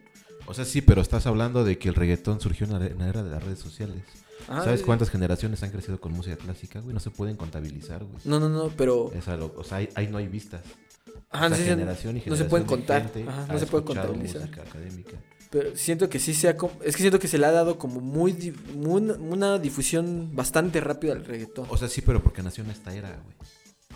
O 0.46 0.54
sea, 0.54 0.64
sí, 0.64 0.82
pero 0.82 1.00
estás 1.00 1.26
hablando 1.26 1.64
de 1.64 1.78
que 1.78 1.88
el 1.88 1.94
reggaetón 1.94 2.40
surgió 2.40 2.66
en 2.66 2.98
la, 2.98 3.08
era 3.08 3.22
de 3.22 3.30
las 3.30 3.42
redes 3.42 3.58
sociales. 3.58 4.02
Ah, 4.46 4.62
¿Sabes 4.62 4.82
cuántas 4.82 5.08
generaciones 5.08 5.62
han 5.62 5.70
crecido 5.70 5.98
con 6.00 6.12
música 6.12 6.36
clásica, 6.36 6.80
güey? 6.80 6.92
No 6.92 7.00
se 7.00 7.10
pueden 7.10 7.36
contabilizar, 7.36 8.04
güey. 8.04 8.18
No, 8.24 8.38
no, 8.38 8.48
no, 8.50 8.68
pero... 8.76 9.10
Esa 9.14 9.36
lo- 9.38 9.54
o 9.56 9.64
sea, 9.64 9.78
ahí, 9.78 9.88
ahí 9.94 10.06
no 10.08 10.18
hay 10.18 10.28
vistas. 10.28 10.60
Ajá, 11.30 11.46
O 11.46 11.48
sea, 11.48 11.56
sí, 11.56 11.62
sí, 11.64 11.68
generación 11.70 12.16
y 12.18 12.22
no 12.26 12.36
se 12.36 12.44
pueden 12.44 12.66
contar, 12.66 13.10
ajá, 13.26 13.46
no 13.52 13.58
se 13.58 13.66
puede 13.66 13.84
contabilizar. 13.84 14.42
música 14.42 14.62
académica. 14.62 15.16
Pero 15.54 15.76
siento 15.76 16.08
que 16.08 16.18
sí 16.18 16.34
se 16.34 16.48
ha... 16.48 16.56
com- 16.56 16.72
Es 16.82 16.96
que 16.96 17.02
siento 17.02 17.20
que 17.20 17.28
se 17.28 17.38
le 17.38 17.46
ha 17.46 17.52
dado 17.52 17.78
como 17.78 18.00
muy... 18.00 18.52
una 18.74 19.58
difusión 19.60 20.34
bastante 20.34 20.80
rápida 20.80 21.12
al 21.12 21.24
reggaetón. 21.24 21.66
O 21.70 21.76
sea, 21.76 21.86
sí, 21.88 22.00
pero 22.02 22.20
porque 22.20 22.42
nació 22.42 22.64
en 22.64 22.70
esta 22.70 22.92
era, 22.92 23.10
güey. 23.10 23.36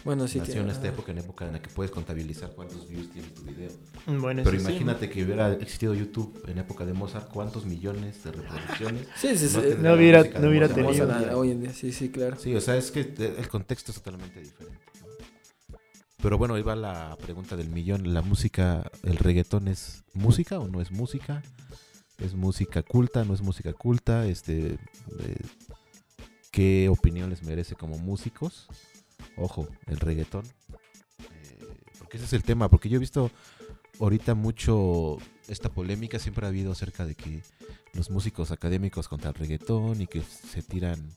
Bueno, 0.05 0.29
sí. 0.29 0.39
nació 0.39 0.55
tiene- 0.55 0.69
en 0.71 0.77
esta 0.77 0.87
época, 0.87 1.11
en 1.11 1.19
época 1.19 1.45
en 1.47 1.55
la 1.55 1.61
que 1.61 1.69
puedes 1.69 1.91
contabilizar 1.91 2.53
cuántos 2.55 2.89
views 2.89 3.11
tiene 3.11 3.27
tu 3.31 3.43
video. 3.43 3.71
Bueno, 4.07 4.43
Pero 4.45 4.57
sí. 4.57 4.65
imagínate 4.65 5.11
que 5.11 5.25
hubiera 5.25 5.53
existido 5.55 5.93
YouTube 5.95 6.41
en 6.47 6.59
época 6.59 6.87
de 6.87 6.93
Mozart, 6.93 7.29
cuántos 7.33 7.67
millones 7.67 8.23
de 8.23 8.31
reproducciones. 8.31 9.09
Sí, 9.17 9.37
sí, 9.37 9.49
sí. 9.49 9.59
no 9.79 9.89
No 9.89 9.95
hubiera- 9.95 10.23
no 10.41 10.49
hubiera 10.49 10.69
tenido. 10.69 11.07
día. 11.07 11.37
hoy 11.37 11.51
en 11.51 11.61
día, 11.63 11.73
sí, 11.73 11.91
sí, 11.93 12.11
claro. 12.11 12.37
Sí, 12.39 12.55
o 12.55 12.61
sea, 12.61 12.77
es 12.77 12.93
que 12.93 13.01
el 13.19 13.49
contexto 13.49 13.91
es 13.91 13.97
totalmente 14.01 14.39
diferente. 14.41 14.79
Pero 16.21 16.37
bueno, 16.37 16.55
ahí 16.55 16.63
va 16.63 16.75
la 16.75 17.17
pregunta 17.21 17.57
del 17.57 17.69
millón. 17.69 18.13
¿La 18.13 18.23
música, 18.23 18.91
el 19.05 19.17
reggaetón 19.19 19.69
es 19.69 20.03
música 20.15 20.59
o 20.59 20.67
no 20.67 20.81
es 20.81 20.91
música? 20.91 21.43
¿Es 22.19 22.35
música 22.35 22.83
culta? 22.83 23.25
¿No 23.25 23.35
es 23.35 23.41
música 23.41 23.73
culta? 23.73 24.27
Este, 24.27 24.73
eh, 25.21 25.47
¿Qué 26.51 26.89
opinión 26.89 27.31
les 27.31 27.45
merece 27.45 27.77
como 27.77 27.99
músicos? 27.99 28.67
Ojo, 29.37 29.69
el 29.87 30.01
reggaetón. 30.01 30.45
Eh, 31.21 31.77
porque 32.01 32.17
ese 32.17 32.27
es 32.27 32.33
el 32.33 32.43
tema. 32.43 32.69
Porque 32.69 32.89
yo 32.89 32.97
he 32.97 33.01
visto 33.01 33.31
ahorita 34.01 34.35
mucho 34.35 35.19
esta 35.47 35.69
polémica. 35.69 36.19
Siempre 36.19 36.47
ha 36.47 36.49
habido 36.49 36.73
acerca 36.73 37.07
de 37.07 37.15
que 37.15 37.43
los 37.93 38.11
músicos 38.11 38.51
académicos 38.51 39.07
contra 39.07 39.31
el 39.31 39.37
reggaetón 39.37 40.01
y 40.01 40.09
que 40.09 40.23
se 40.23 40.63
tiran 40.63 41.15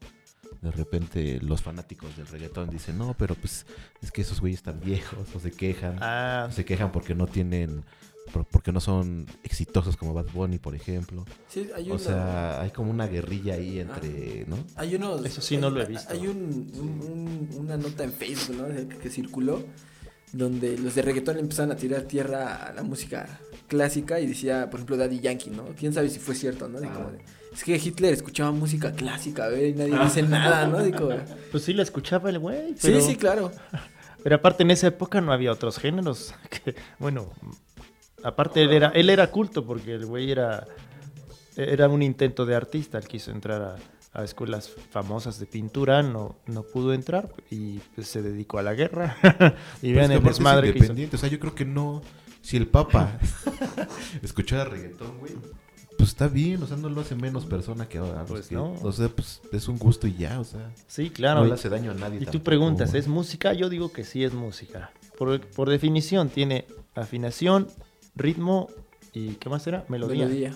de 0.61 0.71
repente 0.71 1.39
los 1.41 1.61
fanáticos 1.61 2.15
del 2.17 2.27
reggaetón 2.27 2.69
dicen, 2.69 2.97
no, 2.97 3.15
pero 3.17 3.35
pues 3.35 3.65
es 4.01 4.11
que 4.11 4.21
esos 4.21 4.39
güeyes 4.41 4.59
están 4.59 4.79
viejos 4.79 5.27
o 5.35 5.39
se 5.39 5.51
quejan. 5.51 5.97
Ah, 6.01 6.49
Se 6.51 6.65
quejan 6.65 6.91
porque 6.91 7.15
no 7.15 7.25
tienen, 7.27 7.83
por- 8.33 8.45
porque 8.45 8.71
no 8.71 8.79
son 8.79 9.25
exitosos 9.43 9.97
como 9.97 10.13
Bad 10.13 10.27
Bunny, 10.33 10.59
por 10.59 10.75
ejemplo. 10.75 11.25
Sí, 11.47 11.69
hay 11.75 11.89
O 11.91 11.97
sea, 11.97 12.61
hay 12.61 12.71
como 12.71 12.91
una 12.91 13.07
guerrilla 13.07 13.55
ahí 13.55 13.79
entre, 13.79 14.45
¿no? 14.47 14.57
Hay 14.75 14.95
unos. 14.95 15.25
Eso 15.25 15.41
sí 15.41 15.57
no 15.57 15.69
lo 15.69 15.81
he 15.81 15.85
visto. 15.85 16.11
Hay 16.13 16.27
un, 16.27 16.71
un- 16.75 17.01
un- 17.09 17.49
una 17.59 17.77
nota 17.77 18.03
en 18.03 18.13
Facebook, 18.13 18.55
¿no? 18.57 18.67
Que, 18.67 18.97
que 18.97 19.09
circuló. 19.09 19.63
Donde 20.33 20.77
los 20.77 20.95
de 20.95 21.01
reggaetón 21.01 21.39
empezaron 21.39 21.71
a 21.73 21.75
tirar 21.75 22.03
tierra 22.03 22.67
a 22.67 22.73
la 22.73 22.83
música 22.83 23.39
clásica. 23.67 24.19
Y 24.21 24.27
decía, 24.27 24.69
por 24.69 24.79
ejemplo, 24.79 24.95
Daddy 24.95 25.19
Yankee, 25.19 25.49
¿no? 25.49 25.65
Quién 25.77 25.91
sabe 25.93 26.09
si 26.09 26.19
fue 26.19 26.35
cierto, 26.35 26.69
¿no? 26.69 26.79
De 26.79 26.87
como 26.87 27.11
de, 27.11 27.19
es 27.53 27.63
que 27.63 27.75
Hitler 27.75 28.13
escuchaba 28.13 28.51
música 28.51 28.93
clásica, 28.93 29.47
¿ve? 29.47 29.69
Y 29.69 29.73
nadie 29.73 29.97
dice 30.03 30.21
nada, 30.23 30.67
¿no? 30.67 30.77
Como- 30.97 31.17
pues 31.51 31.63
sí 31.63 31.73
la 31.73 31.83
escuchaba 31.83 32.29
el 32.29 32.39
güey. 32.39 32.69
Sí, 32.71 32.79
pero- 32.83 33.01
sí, 33.01 33.15
claro. 33.15 33.51
Pero 34.23 34.35
aparte 34.35 34.61
en 34.61 34.69
esa 34.69 34.85
época 34.85 35.19
no 35.19 35.33
había 35.33 35.51
otros 35.51 35.79
géneros. 35.79 36.35
que, 36.63 36.75
bueno, 36.99 37.31
aparte 38.23 38.61
él 38.61 38.71
era, 38.71 38.89
él 38.89 39.09
era 39.09 39.31
culto 39.31 39.65
porque 39.65 39.95
el 39.95 40.05
güey 40.05 40.29
era, 40.31 40.67
era 41.55 41.89
un 41.89 42.03
intento 42.03 42.45
de 42.45 42.53
artista. 42.55 42.99
Él 42.99 43.07
quiso 43.07 43.31
entrar 43.31 43.61
a, 43.63 44.19
a 44.19 44.23
escuelas 44.23 44.69
famosas 44.91 45.39
de 45.39 45.47
pintura, 45.47 46.03
no, 46.03 46.35
no 46.45 46.61
pudo 46.61 46.93
entrar 46.93 47.29
y 47.49 47.79
pues, 47.95 48.09
se 48.09 48.21
dedicó 48.21 48.59
a 48.59 48.61
la 48.61 48.75
guerra. 48.75 49.17
y 49.81 49.91
Pero 49.91 50.01
es 50.03 50.09
vean 50.09 50.11
el 50.11 50.23
desmadre 50.23 50.61
que 50.71 50.77
hizo. 50.77 50.77
independiente. 50.85 51.15
O 51.15 51.19
sea, 51.19 51.27
yo 51.29 51.39
creo 51.39 51.55
que 51.55 51.65
no. 51.65 52.03
Si 52.43 52.57
el 52.57 52.67
Papa 52.67 53.17
escuchara 54.21 54.65
reggaetón, 54.65 55.17
güey, 55.17 55.33
pues 56.01 56.09
está 56.09 56.27
bien. 56.27 56.61
O 56.63 56.67
sea, 56.67 56.77
no 56.77 56.89
lo 56.89 57.01
hace 57.01 57.15
menos 57.15 57.45
persona 57.45 57.87
que 57.87 57.99
ahora. 57.99 58.25
Pues 58.25 58.47
que, 58.47 58.55
no. 58.55 58.73
O 58.81 58.91
sea, 58.91 59.09
pues 59.09 59.41
es 59.51 59.67
un 59.67 59.77
gusto 59.77 60.07
y 60.07 60.15
ya, 60.15 60.39
o 60.39 60.43
sea. 60.43 60.71
Sí, 60.87 61.09
claro. 61.09 61.41
no 61.41 61.45
y- 61.45 61.49
le 61.49 61.55
hace 61.55 61.69
daño 61.69 61.91
a 61.91 61.93
nadie. 61.93 62.17
Y 62.17 62.19
tú 62.19 62.25
tampoco, 62.25 62.43
preguntas, 62.45 62.89
güey. 62.89 62.99
¿es 63.01 63.07
música? 63.07 63.53
Yo 63.53 63.69
digo 63.69 63.91
que 63.91 64.03
sí 64.03 64.23
es 64.23 64.33
música. 64.33 64.91
Por, 65.17 65.39
por 65.41 65.69
definición, 65.69 66.29
tiene 66.29 66.65
afinación, 66.95 67.67
ritmo 68.15 68.69
y 69.13 69.35
¿qué 69.35 69.49
más 69.49 69.65
era? 69.67 69.85
Melodía. 69.89 70.25
Melodía. 70.25 70.55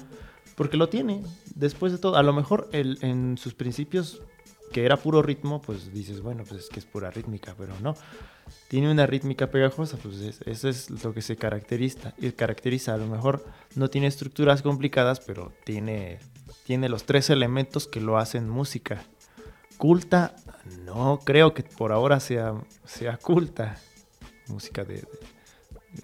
Porque 0.56 0.78
lo 0.78 0.90
tiene. 0.90 1.22
Después 1.56 1.92
de 1.92 1.98
todo, 2.00 2.16
a 2.16 2.24
lo 2.24 2.34
mejor 2.34 2.68
el- 2.72 2.98
en 3.02 3.38
sus 3.38 3.54
principios, 3.54 4.22
que 4.72 4.86
era 4.86 4.98
puro 4.98 5.22
ritmo, 5.22 5.62
pues 5.62 5.94
dices, 5.94 6.22
bueno, 6.22 6.44
pues 6.48 6.62
es 6.64 6.70
que 6.70 6.80
es 6.80 6.86
pura 6.86 7.12
rítmica, 7.12 7.54
pero 7.58 7.74
no. 7.82 7.96
Tiene 8.68 8.92
una 8.92 9.06
rítmica 9.06 9.48
pegajosa, 9.52 9.98
pues 9.98 10.16
es- 10.18 10.42
eso 10.46 10.70
es 10.70 10.90
lo 11.04 11.14
que 11.14 11.22
se 11.22 11.36
caracteriza. 11.36 12.14
Y 12.18 12.32
caracteriza, 12.32 12.94
a 12.94 12.98
lo 12.98 13.08
mejor 13.08 13.46
no 13.76 13.90
tiene 13.90 14.08
estructuras 14.08 14.62
complicadas, 14.62 15.20
pero 15.20 15.52
tiene, 15.64 16.20
tiene 16.66 16.90
los 16.90 17.06
tres 17.06 17.30
elementos 17.30 17.88
que 17.88 18.02
lo 18.02 18.18
hacen 18.18 18.50
música. 18.50 19.04
Culta, 19.78 20.36
no 20.86 21.20
creo 21.24 21.54
que 21.54 21.64
por 21.64 21.92
ahora 21.92 22.20
sea, 22.20 22.54
sea 22.86 23.18
culta. 23.18 23.78
Música 24.48 24.84
de, 24.84 24.96
de- 24.96 25.08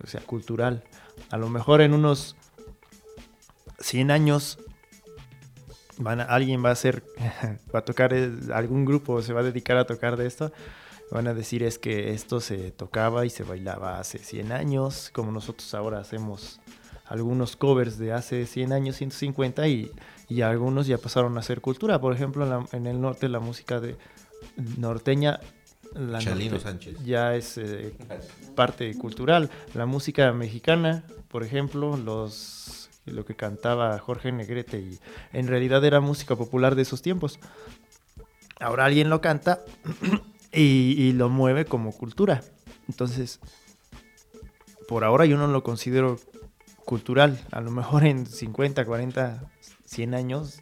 o 0.03 0.07
sea, 0.07 0.21
cultural. 0.21 0.83
A 1.29 1.37
lo 1.37 1.47
mejor 1.49 1.81
en 1.81 1.93
unos 1.93 2.35
100 3.79 4.11
años 4.11 4.59
van 5.97 6.21
a- 6.21 6.23
alguien 6.25 6.63
va 6.63 6.69
a 6.69 6.73
hacer, 6.73 7.03
va 7.73 7.79
a 7.79 7.85
tocar, 7.85 8.13
eh, 8.13 8.31
algún 8.53 8.85
grupo 8.85 9.21
se 9.21 9.33
va 9.33 9.41
a 9.41 9.43
dedicar 9.43 9.77
a 9.77 9.85
tocar 9.85 10.17
de 10.17 10.27
esto. 10.27 10.51
Van 11.11 11.27
a 11.27 11.33
decir 11.33 11.61
es 11.63 11.77
que 11.77 12.13
esto 12.13 12.39
se 12.41 12.71
tocaba 12.71 13.25
y 13.25 13.29
se 13.29 13.43
bailaba 13.43 13.99
hace 13.99 14.17
100 14.17 14.51
años, 14.53 15.09
como 15.13 15.31
nosotros 15.31 15.73
ahora 15.73 15.99
hacemos 15.99 16.59
algunos 17.05 17.55
covers 17.57 17.97
de 17.97 18.13
hace 18.13 18.45
100 18.45 18.71
años, 18.71 18.95
150, 18.95 19.67
y, 19.67 19.91
y 20.29 20.41
algunos 20.41 20.87
ya 20.87 20.97
pasaron 20.97 21.37
a 21.37 21.41
ser 21.43 21.59
cultura. 21.59 21.99
Por 21.99 22.13
ejemplo, 22.13 22.43
en, 22.45 22.49
la- 22.49 22.65
en 22.71 22.87
el 22.87 23.01
norte 23.01 23.27
la 23.27 23.39
música 23.41 23.79
de 23.81 23.97
norteña 24.77 25.39
la 25.93 26.19
Chalino 26.19 26.51
norte- 26.51 26.63
Sánchez. 26.63 27.03
ya 27.03 27.35
es 27.35 27.57
eh, 27.57 27.93
parte 28.55 28.97
cultural. 28.97 29.49
La 29.73 29.85
música 29.85 30.31
mexicana, 30.31 31.03
por 31.27 31.43
ejemplo, 31.43 31.97
los 31.97 32.89
lo 33.05 33.25
que 33.25 33.35
cantaba 33.35 33.97
Jorge 33.99 34.31
Negrete 34.31 34.79
y 34.79 34.99
en 35.33 35.47
realidad 35.47 35.83
era 35.83 35.99
música 35.99 36.35
popular 36.37 36.75
de 36.75 36.83
esos 36.83 37.01
tiempos. 37.01 37.39
Ahora 38.59 38.85
alguien 38.85 39.09
lo 39.09 39.19
canta 39.21 39.59
y, 40.51 40.95
y 40.97 41.13
lo 41.13 41.29
mueve 41.29 41.65
como 41.65 41.91
cultura. 41.91 42.41
Entonces, 42.87 43.39
por 44.87 45.03
ahora 45.03 45.25
yo 45.25 45.37
no 45.37 45.47
lo 45.47 45.63
considero 45.63 46.19
cultural. 46.85 47.39
A 47.51 47.61
lo 47.61 47.71
mejor 47.71 48.05
en 48.05 48.25
50, 48.25 48.85
40, 48.85 49.43
100 49.85 50.13
años 50.13 50.59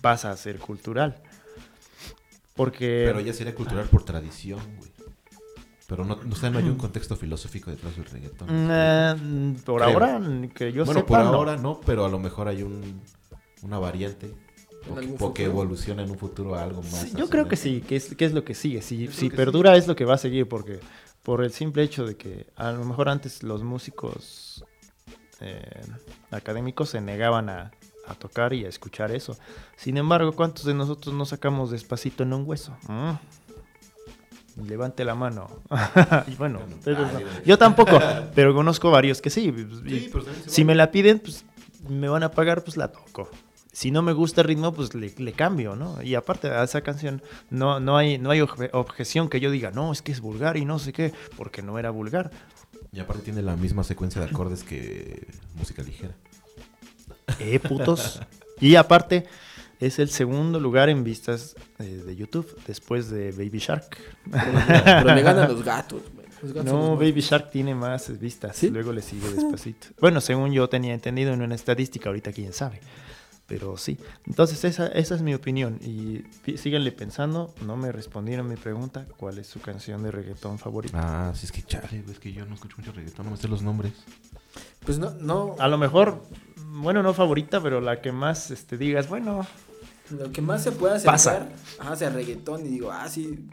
pasa 0.00 0.30
a 0.30 0.36
ser 0.36 0.58
cultural. 0.58 1.22
Porque... 2.54 3.04
Pero 3.06 3.20
ya 3.20 3.32
sería 3.32 3.54
cultural 3.54 3.86
por 3.86 4.04
tradición, 4.04 4.60
güey. 4.78 4.90
Pero 5.88 6.04
no, 6.04 6.16
no, 6.16 6.32
o 6.32 6.36
sea, 6.36 6.50
no 6.50 6.58
hay 6.58 6.64
un 6.64 6.76
contexto 6.76 7.16
filosófico 7.16 7.70
detrás 7.70 7.94
del 7.96 8.06
reggaetón. 8.06 8.48
Mm, 8.48 8.68
eh, 8.70 9.56
por 9.64 9.82
Creo. 9.82 9.94
ahora, 9.94 10.20
que 10.52 10.72
yo 10.72 10.84
bueno, 10.84 11.00
sepa, 11.00 11.06
por 11.06 11.18
no. 11.26 11.34
ahora 11.34 11.56
no, 11.56 11.80
pero 11.86 12.04
a 12.04 12.08
lo 12.08 12.18
mejor 12.18 12.48
hay 12.48 12.62
un, 12.62 13.00
una 13.62 13.78
variante. 13.78 14.34
¿En 14.86 14.92
O 14.92 14.94
que, 14.94 15.00
algún 15.00 15.14
o 15.14 15.18
que 15.34 15.42
futuro? 15.44 15.44
evoluciona 15.50 16.02
en 16.02 16.10
un 16.10 16.18
futuro 16.18 16.54
a 16.54 16.62
algo 16.62 16.82
más. 16.82 16.92
Sí, 17.02 17.12
yo 17.16 17.28
creo 17.28 17.48
que 17.48 17.56
sí, 17.56 17.80
que 17.80 17.96
es, 17.96 18.14
que 18.14 18.24
es 18.24 18.32
lo 18.32 18.44
que 18.44 18.54
sigue. 18.54 18.82
Si, 18.82 19.08
que 19.08 19.30
perdura 19.30 19.76
es 19.76 19.86
lo 19.86 19.96
que 19.96 20.04
va 20.04 20.14
a 20.14 20.18
seguir, 20.18 20.48
porque 20.48 20.80
por 21.22 21.42
el 21.44 21.50
simple 21.52 21.82
hecho 21.82 22.06
de 22.06 22.16
que 22.16 22.46
a 22.56 22.70
lo 22.72 22.84
mejor 22.84 23.08
antes 23.08 23.42
los 23.42 23.62
músicos 23.62 24.64
eh, 25.40 25.82
académicos 26.30 26.90
se 26.90 27.00
negaban 27.00 27.48
a, 27.48 27.72
a 28.06 28.14
tocar 28.14 28.52
y 28.52 28.64
a 28.64 28.68
escuchar 28.68 29.10
eso. 29.10 29.36
Sin 29.76 29.96
embargo, 29.96 30.32
¿cuántos 30.32 30.64
de 30.64 30.74
nosotros 30.74 31.14
no 31.14 31.24
sacamos 31.26 31.70
despacito 31.70 32.22
en 32.22 32.32
un 32.32 32.44
hueso? 32.46 32.76
Mm. 32.88 33.12
Levante 34.66 35.04
la 35.04 35.14
mano. 35.14 35.48
y 36.28 36.34
bueno, 36.36 36.60
Bueno, 36.84 37.06
ay, 37.14 37.24
no. 37.24 37.44
yo 37.44 37.58
tampoco, 37.58 37.98
pero 38.34 38.54
conozco 38.54 38.90
varios 38.90 39.20
que 39.20 39.28
sí. 39.28 39.52
Sí, 39.86 40.10
se 40.44 40.50
si 40.50 40.64
me 40.64 40.74
la 40.74 40.90
piden, 40.90 41.18
pues 41.18 41.44
me 41.88 42.08
van 42.08 42.22
a 42.22 42.30
pagar, 42.30 42.64
pues 42.64 42.76
la 42.78 42.90
toco. 42.90 43.28
Si 43.76 43.90
no 43.90 44.00
me 44.00 44.14
gusta 44.14 44.40
el 44.40 44.46
ritmo, 44.46 44.72
pues 44.72 44.94
le, 44.94 45.12
le 45.18 45.32
cambio, 45.34 45.76
¿no? 45.76 46.00
Y 46.02 46.14
aparte 46.14 46.48
a 46.48 46.64
esa 46.64 46.80
canción 46.80 47.20
no, 47.50 47.78
no 47.78 47.98
hay, 47.98 48.16
no 48.16 48.30
hay 48.30 48.40
obje- 48.40 48.70
objeción 48.72 49.28
que 49.28 49.38
yo 49.38 49.50
diga, 49.50 49.70
no, 49.70 49.92
es 49.92 50.00
que 50.00 50.12
es 50.12 50.20
vulgar 50.22 50.56
y 50.56 50.64
no 50.64 50.78
sé 50.78 50.94
qué, 50.94 51.12
porque 51.36 51.60
no 51.60 51.78
era 51.78 51.90
vulgar. 51.90 52.30
Y 52.90 53.00
aparte 53.00 53.24
tiene 53.24 53.42
la 53.42 53.54
misma 53.54 53.84
secuencia 53.84 54.22
de 54.22 54.28
acordes 54.28 54.62
que 54.64 55.26
música 55.56 55.82
ligera. 55.82 56.14
Eh, 57.38 57.58
putos. 57.58 58.22
y 58.60 58.76
aparte, 58.76 59.26
es 59.78 59.98
el 59.98 60.08
segundo 60.08 60.58
lugar 60.58 60.88
en 60.88 61.04
vistas 61.04 61.54
eh, 61.78 62.02
de 62.06 62.16
YouTube, 62.16 62.46
después 62.66 63.10
de 63.10 63.32
Baby 63.32 63.58
Shark. 63.58 63.98
Pero 64.30 65.14
le 65.14 65.20
ganan 65.22 65.48
los 65.52 65.62
gatos, 65.62 66.00
güey. 66.14 66.26
Los 66.42 66.52
gatos 66.54 66.72
No, 66.72 66.96
Baby 66.96 67.20
Shark 67.20 67.50
tiene 67.50 67.74
más 67.74 68.18
vistas. 68.18 68.56
¿Sí? 68.56 68.70
Luego 68.70 68.92
le 68.94 69.02
sigue 69.02 69.28
despacito. 69.30 69.88
Bueno, 70.00 70.22
según 70.22 70.52
yo 70.52 70.66
tenía 70.70 70.94
entendido 70.94 71.34
en 71.34 71.42
una 71.42 71.54
estadística, 71.54 72.08
ahorita 72.08 72.32
quién 72.32 72.54
sabe. 72.54 72.80
Pero 73.46 73.76
sí. 73.76 73.96
Entonces, 74.26 74.64
esa, 74.64 74.88
esa 74.88 75.14
es 75.14 75.22
mi 75.22 75.32
opinión. 75.34 75.78
Y 75.80 76.24
síganle 76.56 76.90
pensando. 76.90 77.54
No 77.64 77.76
me 77.76 77.92
respondieron 77.92 78.48
mi 78.48 78.56
pregunta. 78.56 79.06
¿Cuál 79.16 79.38
es 79.38 79.46
su 79.46 79.60
canción 79.60 80.02
de 80.02 80.10
reggaetón 80.10 80.58
favorita? 80.58 81.28
Ah, 81.28 81.32
sí, 81.34 81.46
es 81.46 81.52
que 81.52 81.62
chale, 81.62 82.02
es 82.10 82.18
que 82.18 82.32
yo 82.32 82.44
no 82.44 82.54
escucho 82.54 82.76
mucho 82.78 82.92
reggaetón, 82.92 83.26
no 83.26 83.32
me 83.32 83.36
sé 83.36 83.46
los 83.46 83.62
nombres. 83.62 83.92
Pues 84.84 84.98
no, 84.98 85.12
no. 85.20 85.54
A 85.60 85.68
lo 85.68 85.78
mejor, 85.78 86.22
bueno, 86.56 87.02
no 87.02 87.14
favorita, 87.14 87.62
pero 87.62 87.80
la 87.80 88.00
que 88.00 88.10
más 88.10 88.50
este, 88.50 88.76
digas, 88.76 89.08
bueno, 89.08 89.46
Lo 90.10 90.32
que 90.32 90.40
más 90.40 90.64
se 90.64 90.72
puede 90.72 90.94
acercar 90.96 91.14
Pasa. 91.14 91.48
ajá, 91.78 91.92
hacia 91.92 92.10
reggaetón 92.10 92.66
y 92.66 92.68
digo, 92.68 92.90
ah, 92.90 93.08
sí, 93.08 93.48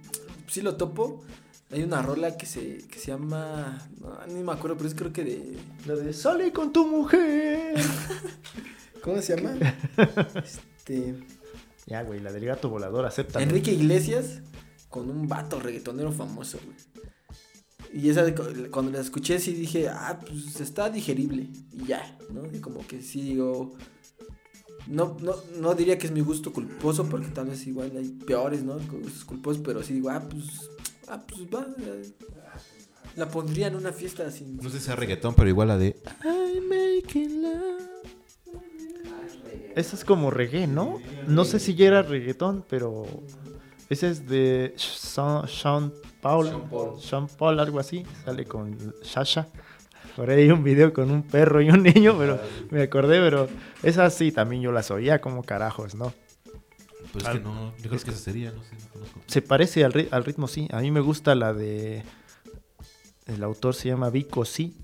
sí 0.47 0.61
lo 0.61 0.75
topo. 0.75 1.23
Hay 1.71 1.81
una 1.83 2.03
rola 2.03 2.37
que 2.37 2.45
se, 2.45 2.87
que 2.87 2.99
se 2.99 3.07
llama, 3.11 3.79
no, 3.99 4.19
ni 4.27 4.43
me 4.43 4.51
acuerdo, 4.51 4.77
pero 4.77 4.87
es 4.89 4.95
creo 4.95 5.11
que 5.11 5.23
de, 5.23 5.57
la 5.87 5.95
de 5.95 6.13
Sale 6.13 6.51
con 6.51 6.71
tu 6.71 6.87
mujer. 6.87 7.75
¿cómo 9.03 9.21
se 9.21 9.35
llama? 9.35 9.55
este, 10.43 11.15
ya, 11.85 12.03
güey, 12.03 12.19
la 12.19 12.31
del 12.31 12.45
gato 12.45 12.69
volador, 12.69 13.05
acepta. 13.05 13.41
Enrique 13.41 13.71
Iglesias 13.71 14.41
con 14.89 15.09
un 15.09 15.27
vato 15.27 15.59
reggaetonero 15.59 16.11
famoso, 16.11 16.59
güey. 16.63 16.77
Y 17.93 18.09
esa, 18.09 18.25
cuando 18.71 18.91
la 18.91 19.01
escuché 19.01 19.37
sí 19.37 19.53
dije, 19.53 19.87
ah, 19.87 20.19
pues 20.19 20.59
está 20.59 20.89
digerible. 20.89 21.47
Y 21.71 21.85
ya, 21.85 22.17
¿no? 22.31 22.43
Y 22.51 22.59
como 22.59 22.87
que 22.87 23.03
sí 23.03 23.21
digo, 23.21 23.75
no, 24.87 25.17
no, 25.21 25.35
no 25.59 25.75
diría 25.75 25.99
que 25.99 26.07
es 26.07 26.13
mi 26.13 26.21
gusto 26.21 26.51
culposo, 26.51 27.07
porque 27.07 27.27
tal 27.27 27.47
vez 27.47 27.67
igual 27.67 27.91
hay 27.95 28.09
peores, 28.09 28.63
¿no? 28.63 28.79
Gustos 28.79 29.25
culposos, 29.25 29.61
pero 29.63 29.83
sí 29.83 29.93
digo, 29.93 30.09
ah, 30.09 30.27
pues, 30.27 30.71
ah, 31.07 31.23
pues 31.27 31.41
va. 31.53 31.67
La 33.15 33.29
pondría 33.29 33.67
en 33.67 33.75
una 33.75 33.93
fiesta 33.93 34.31
sin... 34.31 34.57
No 34.57 34.69
sé 34.71 34.79
si 34.79 34.85
sea 34.85 34.95
reggaetón, 34.95 35.35
pero 35.35 35.47
igual 35.47 35.67
la 35.67 35.77
de 35.77 36.01
I'm 36.23 36.67
making 36.67 37.43
love. 37.43 37.92
Esa 39.75 39.95
es 39.95 40.05
como 40.05 40.29
reggae, 40.31 40.67
¿no? 40.67 40.99
No 41.25 41.45
sé 41.45 41.59
si 41.59 41.73
ya 41.75 41.87
era 41.87 42.01
reggaetón, 42.03 42.63
pero 42.69 43.05
ese 43.89 44.09
es 44.09 44.27
de 44.27 44.73
Sean, 44.77 45.47
Sean 45.47 45.93
Paul. 46.21 46.47
Sean 46.47 46.69
Paul. 46.69 47.01
Sean 47.01 47.27
Paul, 47.27 47.59
algo 47.59 47.79
así. 47.79 48.05
Sale 48.23 48.45
con 48.45 48.93
Sasha. 49.01 49.47
Por 50.15 50.29
ahí 50.29 50.43
hay 50.43 50.51
un 50.51 50.63
video 50.63 50.93
con 50.93 51.09
un 51.09 51.23
perro 51.23 51.59
y 51.61 51.69
un 51.71 51.81
niño, 51.81 52.15
pero 52.17 52.39
me 52.69 52.83
acordé, 52.83 53.19
pero 53.19 53.47
esa 53.81 54.07
sí 54.11 54.31
también 54.31 54.61
yo 54.61 54.71
las 54.71 54.91
oía 54.91 55.19
como 55.21 55.41
carajos, 55.43 55.95
¿no? 55.95 56.13
Pues 57.11 57.25
es 57.25 57.31
que 57.31 57.39
no, 57.39 57.75
yo 57.77 57.89
creo 57.89 57.99
que 58.01 58.09
esa 58.11 58.19
sería, 58.19 58.51
no 58.51 58.61
sé, 58.63 58.75
no 58.75 58.89
conozco. 58.93 59.21
Se 59.25 59.41
parece 59.41 59.83
al, 59.83 59.93
ri- 59.93 60.07
al 60.11 60.23
ritmo, 60.23 60.47
sí. 60.47 60.67
A 60.71 60.81
mí 60.81 60.91
me 60.91 60.99
gusta 60.99 61.33
la 61.33 61.53
de... 61.53 62.03
El 63.25 63.43
autor 63.43 63.73
se 63.73 63.87
llama 63.89 64.09
Vico, 64.11 64.45
sí. 64.45 64.75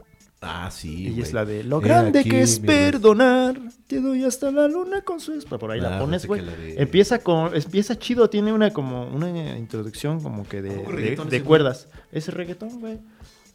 Ah, 0.41 0.69
sí, 0.71 1.07
Y 1.07 1.09
güey. 1.11 1.21
es 1.23 1.33
la 1.33 1.43
de 1.43 1.63
Lo 1.65 1.81
grande 1.81 2.19
aquí 2.19 2.29
que 2.29 2.41
es 2.41 2.59
perdonar. 2.59 3.59
Te 3.87 3.99
doy 3.99 4.23
hasta 4.23 4.51
la 4.51 4.67
luna 4.69 5.01
con 5.01 5.19
su 5.19 5.33
espada. 5.33 5.59
Por 5.59 5.71
ahí 5.71 5.81
la 5.81 5.99
pones, 5.99 6.25
güey. 6.27 6.45
de- 6.45 6.81
Empieza 6.81 7.19
con, 7.19 7.53
empieza 7.55 7.97
chido, 7.99 8.29
tiene 8.29 8.53
una 8.53 8.71
como 8.71 9.07
una 9.07 9.57
introducción 9.57 10.21
como 10.21 10.47
que 10.47 10.61
de, 10.61 10.69
de- 10.77 11.15
de 11.29 11.43
cuerdas. 11.43 11.87
Ese 12.13 12.31
reggaetón, 12.31 12.79
güey. 12.79 12.99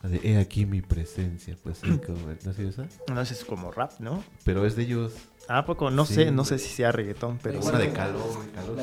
La 0.02 0.10
de 0.10 0.20
He 0.22 0.36
aquí 0.36 0.66
mi 0.66 0.82
presencia, 0.82 1.56
pues 1.62 1.78
sí, 1.78 1.88
como, 2.04 2.18
¿no 2.44 2.52
sé 2.52 2.68
esa? 2.68 2.86
No 3.10 3.20
es 3.22 3.44
como 3.46 3.70
rap, 3.72 3.92
¿no? 4.00 4.22
Pero 4.44 4.66
es 4.66 4.76
de 4.76 4.82
ellos. 4.82 5.14
Ah, 5.48 5.64
poco, 5.64 5.90
no 5.90 6.04
Sí, 6.04 6.14
sé, 6.14 6.30
no 6.32 6.44
sé 6.44 6.58
si 6.58 6.68
sea 6.68 6.92
reggaetón, 6.92 7.38
pero 7.42 7.60
Una 7.60 7.78
de 7.78 7.90
calor, 7.92 8.20
güey, 8.34 8.48
calor. 8.50 8.76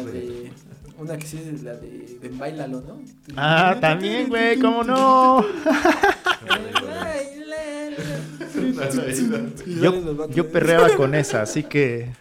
Una 1.02 1.18
que 1.18 1.26
sí 1.26 1.38
es 1.38 1.64
la 1.64 1.74
de, 1.74 2.20
de 2.22 2.30
Bailalo, 2.30 2.82
¿no? 2.82 3.02
Ah, 3.36 3.76
también, 3.82 4.30
güey, 4.30 4.60
cómo 4.60 4.84
no. 4.84 5.44
Yo, 9.82 10.30
yo 10.30 10.52
perreaba 10.52 10.96
con 10.96 11.16
esa, 11.16 11.42
así 11.42 11.64
que. 11.64 12.12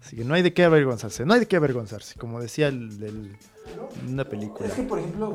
Así 0.00 0.16
que 0.16 0.24
no 0.24 0.34
hay 0.34 0.42
de 0.42 0.52
qué 0.52 0.62
avergonzarse, 0.62 1.26
no 1.26 1.34
hay 1.34 1.40
de 1.40 1.46
qué 1.46 1.56
avergonzarse, 1.56 2.16
como 2.16 2.40
decía 2.40 2.68
el 2.68 3.36
una 4.08 4.24
película. 4.24 4.68
Es 4.68 4.74
que, 4.74 4.82
por 4.82 5.00
ejemplo, 5.00 5.34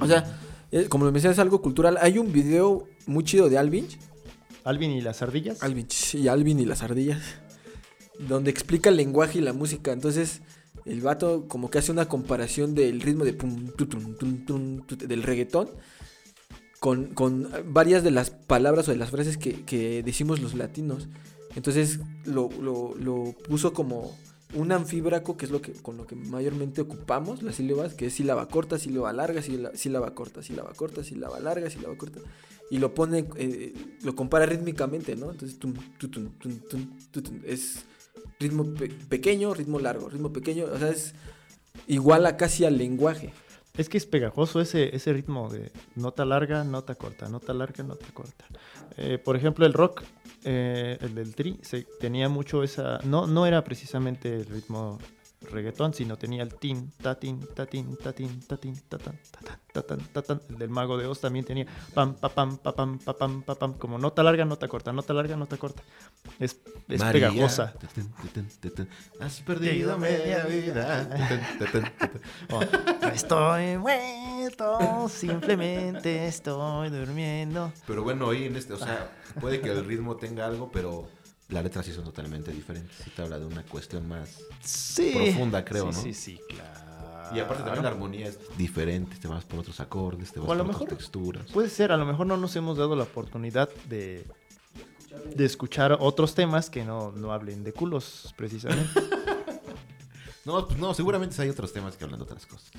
o 0.00 0.06
sea, 0.06 0.24
eh, 0.70 0.86
como 0.88 1.06
lo 1.06 1.12
mencionas, 1.12 1.36
es 1.36 1.40
algo 1.40 1.62
cultural. 1.62 1.98
Hay 2.00 2.18
un 2.18 2.32
video 2.32 2.86
muy 3.06 3.24
chido 3.24 3.48
de 3.48 3.56
Alvin, 3.56 3.86
Alvin 4.64 4.90
y 4.90 5.00
las 5.00 5.22
ardillas. 5.22 5.62
Alvin 5.62 5.86
y 6.12 6.28
Alvin 6.28 6.60
y 6.60 6.64
las 6.66 6.82
ardillas, 6.82 7.22
donde 8.18 8.50
explica 8.50 8.90
el 8.90 8.96
lenguaje 8.96 9.38
y 9.38 9.42
la 9.42 9.52
música. 9.52 9.92
Entonces, 9.92 10.40
el 10.84 11.00
vato 11.00 11.46
como 11.48 11.70
que 11.70 11.78
hace 11.78 11.92
una 11.92 12.08
comparación 12.08 12.74
del 12.74 13.00
ritmo 13.00 13.24
de 13.24 13.32
pum, 13.32 13.68
tu, 13.76 13.86
tum, 13.86 14.14
tum, 14.16 14.44
tum, 14.44 14.86
tu, 14.86 14.96
del 14.96 15.22
reggaetón 15.22 15.68
con, 16.80 17.06
con 17.14 17.48
varias 17.66 18.02
de 18.04 18.10
las 18.10 18.30
palabras 18.30 18.88
o 18.88 18.90
de 18.92 18.98
las 18.98 19.10
frases 19.10 19.38
que, 19.38 20.02
decimos 20.04 20.40
los 20.40 20.54
latinos. 20.54 21.08
Entonces, 21.56 22.00
lo, 22.24 22.50
lo- 22.60 23.32
puso 23.48 23.72
como 23.72 24.16
un 24.54 24.70
anfíbraco, 24.70 25.36
que 25.36 25.46
es 25.46 25.50
lo 25.50 25.62
que 25.62 25.72
con 25.72 25.96
lo 25.96 26.06
que 26.06 26.14
mayormente 26.14 26.80
ocupamos 26.82 27.42
las 27.42 27.56
sílabas, 27.56 27.94
que 27.94 28.06
es 28.06 28.12
sílaba 28.14 28.48
corta, 28.48 28.78
sílaba 28.78 29.12
larga, 29.12 29.40
sílaba, 29.40 29.74
sílaba 29.76 30.14
corta, 30.14 30.42
sílaba 30.42 30.72
corta, 30.74 31.02
sílaba 31.02 31.40
larga, 31.40 31.70
sílaba 31.70 31.96
corta. 31.96 32.20
Y 32.70 32.78
lo 32.78 32.94
pone, 32.94 33.26
eh, 33.36 33.72
lo 34.02 34.14
compara 34.14 34.46
rítmicamente, 34.46 35.16
¿no? 35.16 35.30
Entonces, 35.30 35.58
tum, 35.58 35.74
tu, 35.98 36.08
tum, 36.08 36.28
tum, 36.38 36.58
tum, 36.68 36.86
tu, 37.10 37.22
tum, 37.22 37.40
es 37.44 37.84
ritmo 38.38 38.74
pe- 38.74 38.88
pequeño, 39.08 39.54
ritmo 39.54 39.78
largo, 39.78 40.08
ritmo 40.08 40.32
pequeño, 40.32 40.66
o 40.66 40.78
sea, 40.78 40.88
es 40.88 41.14
igual 41.86 42.26
a 42.26 42.36
casi 42.36 42.64
al 42.64 42.78
lenguaje. 42.78 43.32
Es 43.76 43.88
que 43.88 43.98
es 43.98 44.06
pegajoso 44.06 44.60
ese, 44.60 44.94
ese 44.94 45.12
ritmo 45.12 45.50
de 45.50 45.72
nota 45.96 46.24
larga, 46.24 46.62
nota 46.62 46.94
corta, 46.94 47.28
nota 47.28 47.52
larga, 47.52 47.82
nota 47.82 48.06
corta. 48.14 48.44
Eh, 48.96 49.18
por 49.18 49.34
ejemplo, 49.34 49.66
el 49.66 49.72
rock, 49.72 50.04
eh, 50.44 50.96
el 51.00 51.14
del 51.16 51.34
tri, 51.34 51.58
se, 51.62 51.84
tenía 51.98 52.28
mucho 52.28 52.62
esa... 52.62 52.98
No, 53.02 53.26
no 53.26 53.46
era 53.46 53.64
precisamente 53.64 54.32
el 54.32 54.46
ritmo 54.46 55.00
reggaetón, 55.50 55.94
sino 55.94 56.16
tenía 56.16 56.42
el 56.42 56.54
tin, 56.54 56.90
tatin, 57.02 57.40
tatin, 57.54 57.96
tatin, 57.96 58.40
tatin, 58.40 58.80
tatan, 58.88 59.18
tatan, 59.30 59.58
tatan, 59.72 59.98
tatan. 60.12 60.40
El 60.50 60.58
del 60.58 60.70
mago 60.70 60.96
de 60.96 61.06
Oz 61.06 61.20
también 61.20 61.44
tenía 61.44 61.66
pam, 61.94 62.14
pa, 62.14 62.28
pam, 62.28 62.58
pa, 62.58 62.74
pam, 62.74 62.98
pa, 62.98 63.16
pam, 63.16 63.42
pa, 63.42 63.54
pam, 63.54 63.74
como 63.74 63.98
nota 63.98 64.22
larga, 64.22 64.44
nota 64.44 64.68
corta, 64.68 64.92
nota 64.92 65.14
larga, 65.14 65.36
nota 65.36 65.56
corta. 65.56 65.82
Es, 66.38 66.60
es 66.88 67.00
María, 67.00 67.30
pegajosa. 67.30 67.74
Has 69.20 69.40
perdido 69.40 69.98
media 69.98 70.44
vida. 70.44 71.08
Oh, 72.50 72.60
no 73.02 73.08
estoy 73.08 73.78
muerto, 73.78 75.08
simplemente 75.08 76.26
estoy 76.26 76.90
durmiendo. 76.90 77.72
Pero 77.86 78.02
bueno, 78.02 78.30
ahí 78.30 78.44
en 78.44 78.56
este, 78.56 78.72
o 78.72 78.78
sea, 78.78 79.10
puede 79.40 79.60
que 79.60 79.70
el 79.70 79.84
ritmo 79.84 80.16
tenga 80.16 80.46
algo, 80.46 80.70
pero 80.72 81.08
las 81.54 81.64
letras 81.64 81.86
sí 81.86 81.92
son 81.92 82.04
totalmente 82.04 82.52
diferentes. 82.52 82.96
Sí 83.02 83.10
te 83.14 83.22
habla 83.22 83.38
de 83.38 83.46
una 83.46 83.62
cuestión 83.64 84.06
más 84.08 84.38
Sí. 84.62 85.12
profunda, 85.14 85.64
creo, 85.64 85.90
Sí, 85.92 85.96
¿no? 85.96 86.02
Sí, 86.02 86.14
sí, 86.14 86.40
claro. 86.48 87.34
Y 87.34 87.40
aparte 87.40 87.62
también 87.62 87.82
la 87.82 87.88
armonía 87.90 88.28
es 88.28 88.38
diferente, 88.58 89.16
te 89.16 89.26
vas 89.28 89.44
por 89.44 89.60
otros 89.60 89.80
acordes, 89.80 90.30
te 90.32 90.40
vas 90.40 90.48
O 90.48 90.52
a 90.52 90.54
lo 90.56 90.64
por 90.64 90.74
otras 90.74 90.82
mejor- 90.90 90.98
texturas. 90.98 91.50
Puede 91.52 91.68
ser, 91.70 91.90
a 91.92 91.96
lo 91.96 92.04
mejor 92.04 92.26
no 92.26 92.36
nos 92.36 92.54
hemos 92.56 92.76
dado 92.76 92.94
la 92.96 93.04
oportunidad 93.04 93.70
de, 93.88 94.26
de 95.34 95.44
escuchar 95.44 95.96
otros 96.00 96.34
temas 96.34 96.68
que 96.68 96.84
no, 96.84 97.12
no 97.12 97.32
hablen 97.32 97.64
de 97.64 97.72
culos, 97.72 98.34
precisamente. 98.36 98.90
No, 100.44 100.66
pues 100.66 100.78
no, 100.78 100.92
seguramente 100.92 101.40
hay 101.40 101.48
otros 101.48 101.72
temas 101.72 101.96
que 101.96 102.04
hablan 102.04 102.18
de 102.20 102.24
otras 102.24 102.44
cosas. 102.44 102.70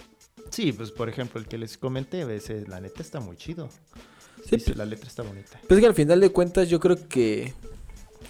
sí, 0.52 0.72
pues 0.72 0.92
por 0.92 1.10
ejemplo, 1.10 1.40
el 1.40 1.48
que 1.48 1.58
les 1.58 1.80
comenté, 1.80 2.22
ese, 2.36 2.68
la 2.68 2.80
neta 2.80 3.02
está 3.02 3.20
muy 3.20 3.38
chido. 3.38 3.70
Sí, 4.48 4.58
Dice, 4.58 4.76
la 4.76 4.86
letra 4.86 5.08
está 5.08 5.24
bonita. 5.24 5.60
Pues 5.68 5.80
que 5.80 5.88
al 5.88 5.96
final 5.96 6.20
de 6.20 6.30
cuentas 6.32 6.70
yo 6.70 6.80
creo 6.80 7.08
que 7.08 7.56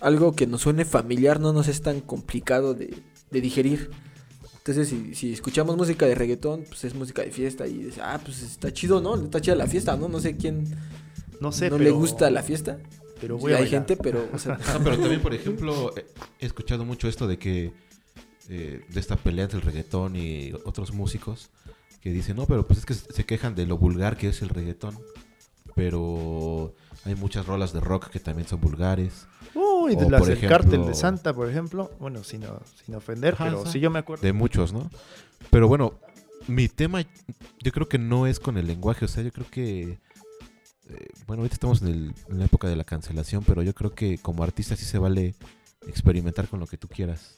algo 0.01 0.33
que 0.35 0.47
nos 0.47 0.61
suene 0.61 0.85
familiar 0.85 1.39
no 1.39 1.53
nos 1.53 1.67
es 1.67 1.81
tan 1.81 2.01
complicado 2.01 2.73
de, 2.73 2.95
de 3.31 3.41
digerir. 3.41 3.91
Entonces 4.57 4.89
si, 4.89 5.13
si 5.15 5.31
escuchamos 5.33 5.77
música 5.77 6.05
de 6.07 6.15
reggaetón, 6.15 6.63
pues 6.67 6.83
es 6.85 6.95
música 6.95 7.21
de 7.21 7.31
fiesta 7.31 7.67
y 7.67 7.73
dices, 7.83 7.99
ah, 8.03 8.19
pues 8.23 8.41
está 8.41 8.73
chido, 8.73 8.99
¿no? 9.01 9.15
Está 9.15 9.39
chida 9.41 9.55
la 9.55 9.67
fiesta, 9.67 9.95
¿no? 9.95 10.07
No 10.07 10.19
sé 10.19 10.37
quién 10.37 10.65
No 11.39 11.51
sé, 11.51 11.69
no 11.69 11.77
pero, 11.77 11.83
le 11.89 11.91
gusta 11.91 12.29
la 12.31 12.41
fiesta. 12.41 12.79
pero 13.21 13.37
Sí, 13.37 13.41
voy 13.43 13.53
a 13.53 13.57
hay 13.57 13.63
bailar. 13.63 13.79
gente, 13.85 13.97
pero, 14.01 14.27
o 14.33 14.39
sea, 14.39 14.57
No, 14.73 14.83
pero 14.83 14.97
también, 14.97 15.21
por 15.21 15.33
ejemplo, 15.35 15.93
he- 15.95 16.05
escuchado 16.45 16.83
mucho 16.83 17.07
esto 17.07 17.27
de 17.27 17.37
que 17.37 17.73
eh, 18.49 18.83
de 18.89 18.99
esta 18.99 19.15
pelea 19.17 19.43
entre 19.45 19.59
el 19.59 19.65
reggaetón 19.65 20.15
y 20.15 20.51
otros 20.65 20.93
músicos 20.93 21.49
que 22.01 22.11
dicen, 22.11 22.35
no, 22.35 22.45
pero 22.47 22.65
pues 22.67 22.79
es 22.79 22.85
que 22.85 22.93
se 22.95 23.23
quejan 23.25 23.53
de 23.55 23.65
lo 23.67 23.77
vulgar 23.77 24.17
que 24.17 24.29
es 24.29 24.41
el 24.41 24.49
reggaetón. 24.49 24.97
pero 25.75 26.73
hay 27.03 27.15
muchas 27.15 27.45
rolas 27.45 27.73
de 27.73 27.79
rock 27.81 28.09
que 28.09 28.19
también 28.19 28.47
son 28.47 28.61
vulgares. 28.61 29.27
De 29.87 30.05
O, 30.05 30.09
las 30.09 30.19
por 30.19 30.27
del 30.29 30.37
ejemplo- 30.37 30.57
cártel 30.57 30.85
de 30.87 30.93
Santa, 30.95 31.33
por 31.33 31.49
ejemplo. 31.49 31.91
Bueno, 31.99 32.23
sin, 32.23 32.43
sin 32.85 32.95
ofender, 32.95 33.33
Ajá, 33.35 33.45
pero 33.45 33.65
sí 33.65 33.79
yo 33.79 33.89
me 33.91 33.99
acuerdo. 33.99 34.23
De 34.23 34.33
muchos, 34.33 34.73
¿no? 34.73 34.89
Pero 35.51 35.67
bueno, 35.67 35.93
mi 36.47 36.67
tema 36.67 37.01
yo 37.61 37.71
creo 37.71 37.87
que 37.89 37.97
no 37.99 38.25
es 38.27 38.39
con 38.39 38.57
el 38.57 38.67
lenguaje, 38.67 39.05
o 39.05 39.07
sea, 39.07 39.21
yo 39.23 39.31
creo 39.31 39.47
que... 39.49 39.99
eh, 40.89 41.07
bueno, 41.27 41.41
ahorita 41.41 41.55
estamos 41.55 41.81
en, 41.81 41.87
el- 41.89 42.13
en 42.29 42.39
la 42.39 42.45
época 42.45 42.67
de 42.67 42.75
la 42.75 42.83
cancelación, 42.83 43.43
pero 43.43 43.61
yo 43.61 43.73
creo 43.75 43.93
que 43.93 44.17
como 44.17 44.43
artista 44.43 44.75
sí 44.75 44.85
se 44.85 44.97
vale 44.97 45.35
experimentar 45.87 46.47
con 46.47 46.59
lo 46.59 46.67
que 46.67 46.77
tú 46.77 46.87
quieras. 46.87 47.37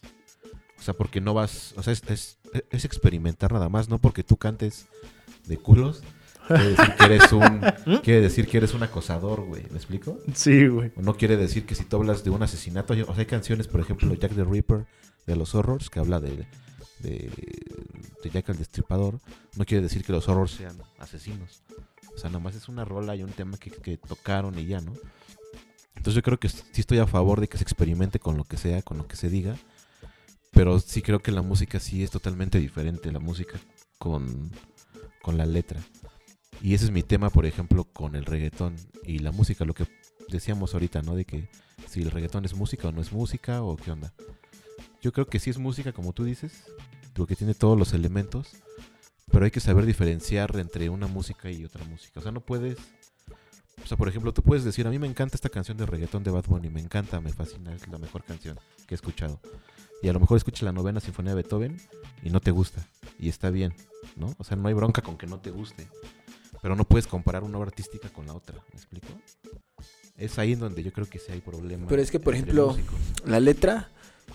O 0.79 0.81
sea, 0.81 0.93
porque 0.93 1.21
no 1.21 1.33
vas, 1.33 1.73
o 1.77 1.83
sea, 1.83 1.91
es, 1.93 2.03
es- 2.09 2.37
es 2.69 2.85
experimentar 2.85 3.51
nada 3.51 3.67
más, 3.69 3.89
no 3.89 3.99
porque 3.99 4.23
tú 4.23 4.37
cantes 4.37 4.87
de 5.45 5.57
culos. 5.57 6.03
Quiere 6.47 6.69
decir 6.69 6.95
que 6.95 7.05
eres 7.05 7.31
un, 7.33 7.99
quiere 8.03 8.21
decir 8.21 8.47
que 8.47 8.57
eres 8.57 8.73
un 8.73 8.83
acosador, 8.83 9.41
güey. 9.41 9.63
¿Me 9.69 9.77
explico? 9.77 10.19
Sí, 10.33 10.67
güey. 10.67 10.91
No 10.95 11.15
quiere 11.15 11.37
decir 11.37 11.65
que 11.65 11.75
si 11.75 11.83
tú 11.83 11.97
hablas 11.97 12.23
de 12.23 12.29
un 12.29 12.41
asesinato, 12.41 12.93
o 12.93 12.95
sea, 12.95 13.15
hay 13.17 13.25
canciones, 13.25 13.67
por 13.67 13.81
ejemplo, 13.81 14.13
Jack 14.13 14.33
the 14.33 14.43
Ripper 14.43 14.85
de 15.25 15.35
los 15.35 15.53
horrors, 15.55 15.89
que 15.89 15.99
habla 15.99 16.19
de, 16.19 16.47
de, 16.99 17.29
de 18.23 18.29
Jack 18.29 18.49
el 18.49 18.57
Destripador, 18.57 19.19
no 19.55 19.65
quiere 19.65 19.83
decir 19.83 20.03
que 20.03 20.13
los 20.13 20.27
horrors 20.29 20.51
sean 20.51 20.77
asesinos. 20.99 21.63
O 22.15 22.17
sea, 22.17 22.29
nomás 22.29 22.55
es 22.55 22.67
una 22.67 22.83
rola 22.85 23.15
y 23.15 23.23
un 23.23 23.31
tema 23.31 23.57
que, 23.57 23.69
que 23.69 23.97
tocaron 23.97 24.57
y 24.57 24.65
ya, 24.65 24.81
¿no? 24.81 24.93
Entonces 25.95 26.15
yo 26.15 26.21
creo 26.21 26.39
que 26.39 26.49
sí 26.49 26.63
estoy 26.75 26.99
a 26.99 27.07
favor 27.07 27.41
de 27.41 27.47
que 27.47 27.57
se 27.57 27.63
experimente 27.63 28.19
con 28.19 28.37
lo 28.37 28.43
que 28.43 28.57
sea, 28.57 28.81
con 28.81 28.97
lo 28.97 29.07
que 29.07 29.15
se 29.15 29.29
diga, 29.29 29.55
pero 30.51 30.79
sí 30.79 31.01
creo 31.01 31.19
que 31.19 31.31
la 31.31 31.41
música 31.41 31.79
sí 31.79 32.03
es 32.03 32.11
totalmente 32.11 32.59
diferente, 32.59 33.11
la 33.11 33.19
música 33.19 33.59
con, 33.97 34.51
con 35.21 35.37
la 35.37 35.45
letra. 35.45 35.79
Y 36.61 36.73
ese 36.73 36.85
es 36.85 36.91
mi 36.91 37.03
tema, 37.03 37.29
por 37.29 37.45
ejemplo, 37.45 37.83
con 37.85 38.15
el 38.15 38.25
reggaetón 38.25 38.75
y 39.03 39.19
la 39.19 39.31
música, 39.31 39.65
lo 39.65 39.73
que 39.73 39.87
decíamos 40.29 40.73
ahorita, 40.73 41.01
¿no? 41.01 41.15
De 41.15 41.25
que 41.25 41.47
si 41.87 42.01
el 42.01 42.11
reggaetón 42.11 42.45
es 42.45 42.53
música 42.53 42.87
o 42.87 42.91
no 42.91 43.01
es 43.01 43.11
música 43.11 43.61
o 43.61 43.75
qué 43.77 43.91
onda. 43.91 44.13
Yo 45.01 45.11
creo 45.13 45.27
que 45.27 45.39
sí 45.39 45.49
es 45.49 45.57
música, 45.57 45.93
como 45.93 46.13
tú 46.13 46.23
dices, 46.23 46.63
porque 47.13 47.35
tiene 47.35 47.53
todos 47.53 47.77
los 47.77 47.93
elementos, 47.93 48.55
pero 49.31 49.45
hay 49.45 49.51
que 49.51 49.59
saber 49.59 49.85
diferenciar 49.85 50.55
entre 50.57 50.89
una 50.89 51.07
música 51.07 51.51
y 51.51 51.63
otra 51.63 51.83
música. 51.85 52.19
O 52.19 52.23
sea, 52.23 52.31
no 52.31 52.41
puedes... 52.41 52.77
O 53.83 53.87
sea, 53.87 53.95
por 53.95 54.09
ejemplo, 54.09 54.33
tú 54.33 54.41
puedes 54.41 54.63
decir, 54.63 54.87
a 54.87 54.89
mí 54.89 54.97
me 54.97 55.07
encanta 55.07 55.35
esta 55.35 55.49
canción 55.49 55.77
de 55.77 55.85
reggaetón 55.85 56.23
de 56.23 56.31
Bad 56.31 56.45
Bunny, 56.47 56.69
me 56.69 56.81
encanta, 56.81 57.21
me 57.21 57.31
fascina, 57.31 57.73
es 57.73 57.87
la 57.87 57.99
mejor 57.99 58.23
canción 58.23 58.59
que 58.87 58.95
he 58.95 58.97
escuchado. 58.97 59.39
Y 60.01 60.09
a 60.09 60.13
lo 60.13 60.19
mejor 60.19 60.37
escuchas 60.37 60.63
la 60.63 60.71
novena 60.71 60.99
sinfonía 60.99 61.35
de 61.35 61.41
Beethoven 61.41 61.77
y 62.23 62.29
no 62.31 62.39
te 62.39 62.51
gusta. 62.51 62.87
Y 63.19 63.29
está 63.29 63.49
bien, 63.49 63.73
¿no? 64.15 64.35
O 64.39 64.43
sea, 64.43 64.57
no 64.57 64.67
hay 64.67 64.73
bronca 64.73 65.01
con 65.01 65.17
que 65.17 65.27
no 65.27 65.39
te 65.39 65.51
guste. 65.51 65.87
Pero 66.61 66.75
no 66.75 66.83
puedes 66.83 67.07
comparar 67.07 67.43
una 67.43 67.57
obra 67.57 67.67
artística 67.69 68.09
con 68.09 68.25
la 68.27 68.33
otra, 68.33 68.55
¿me 68.73 68.77
explico? 68.77 69.07
Es 70.17 70.39
ahí 70.39 70.53
en 70.53 70.59
donde 70.59 70.83
yo 70.83 70.91
creo 70.91 71.07
que 71.07 71.19
sí 71.19 71.31
hay 71.31 71.41
problemas. 71.41 71.87
Pero 71.89 72.01
es 72.01 72.09
que, 72.11 72.19
por 72.19 72.33
ejemplo, 72.33 72.69
músicos. 72.69 72.95
la 73.25 73.39
letra, 73.39 73.89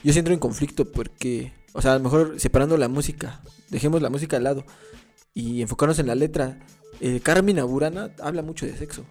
yo 0.05 0.13
sí 0.13 0.19
entro 0.19 0.33
en 0.33 0.39
conflicto 0.41 0.85
porque, 0.91 1.53
o 1.73 1.83
sea, 1.83 1.93
a 1.93 1.99
lo 1.99 2.05
mejor 2.05 2.39
separando 2.39 2.77
la 2.77 2.89
música, 2.89 3.41
dejemos 3.71 4.01
la 4.03 4.09
música 4.11 4.37
al 4.37 4.45
lado 4.45 4.65
y 5.35 5.61
enfocarnos 5.63 5.99
en 5.99 6.07
la 6.07 6.15
letra. 6.15 6.59
Eh, 7.01 7.19
Carmina 7.21 7.65
Burana 7.65 8.11
habla 8.23 8.43
mucho 8.43 8.65
de 8.67 8.77
sexo. 8.77 9.05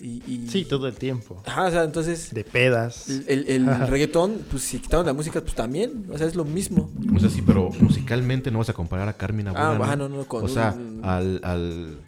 Y, 0.00 0.22
y- 0.26 0.48
Sí, 0.48 0.64
todo 0.64 0.88
el 0.88 0.94
tiempo. 0.94 1.42
Ajá, 1.46 1.66
o 1.66 1.70
sea, 1.70 1.84
entonces 1.84 2.32
De 2.34 2.42
pedas. 2.42 3.08
el, 3.08 3.24
el- 3.28 3.48
el 3.68 3.86
reggaetón, 3.86 4.40
pues 4.50 4.62
si 4.64 4.78
quitaron 4.80 5.04
la 5.06 5.12
música, 5.12 5.40
pues 5.42 5.54
también, 5.54 6.06
o 6.10 6.16
sea, 6.18 6.26
es 6.26 6.34
lo 6.34 6.44
mismo. 6.46 6.90
O 7.14 7.20
sea, 7.20 7.28
sí, 7.28 7.42
pero 7.42 7.68
musicalmente 7.80 8.50
no 8.50 8.58
vas 8.58 8.70
a 8.70 8.72
comparar 8.72 9.08
a 9.08 9.12
Carmina 9.12 9.52
Burana. 9.52 9.92
ah, 9.92 9.96
no, 9.96 10.08
no, 10.08 10.24
con 10.24 10.42
o 10.44 10.48
sea, 10.48 10.72
un- 10.76 11.02
al, 11.04 11.40
al, 11.44 12.00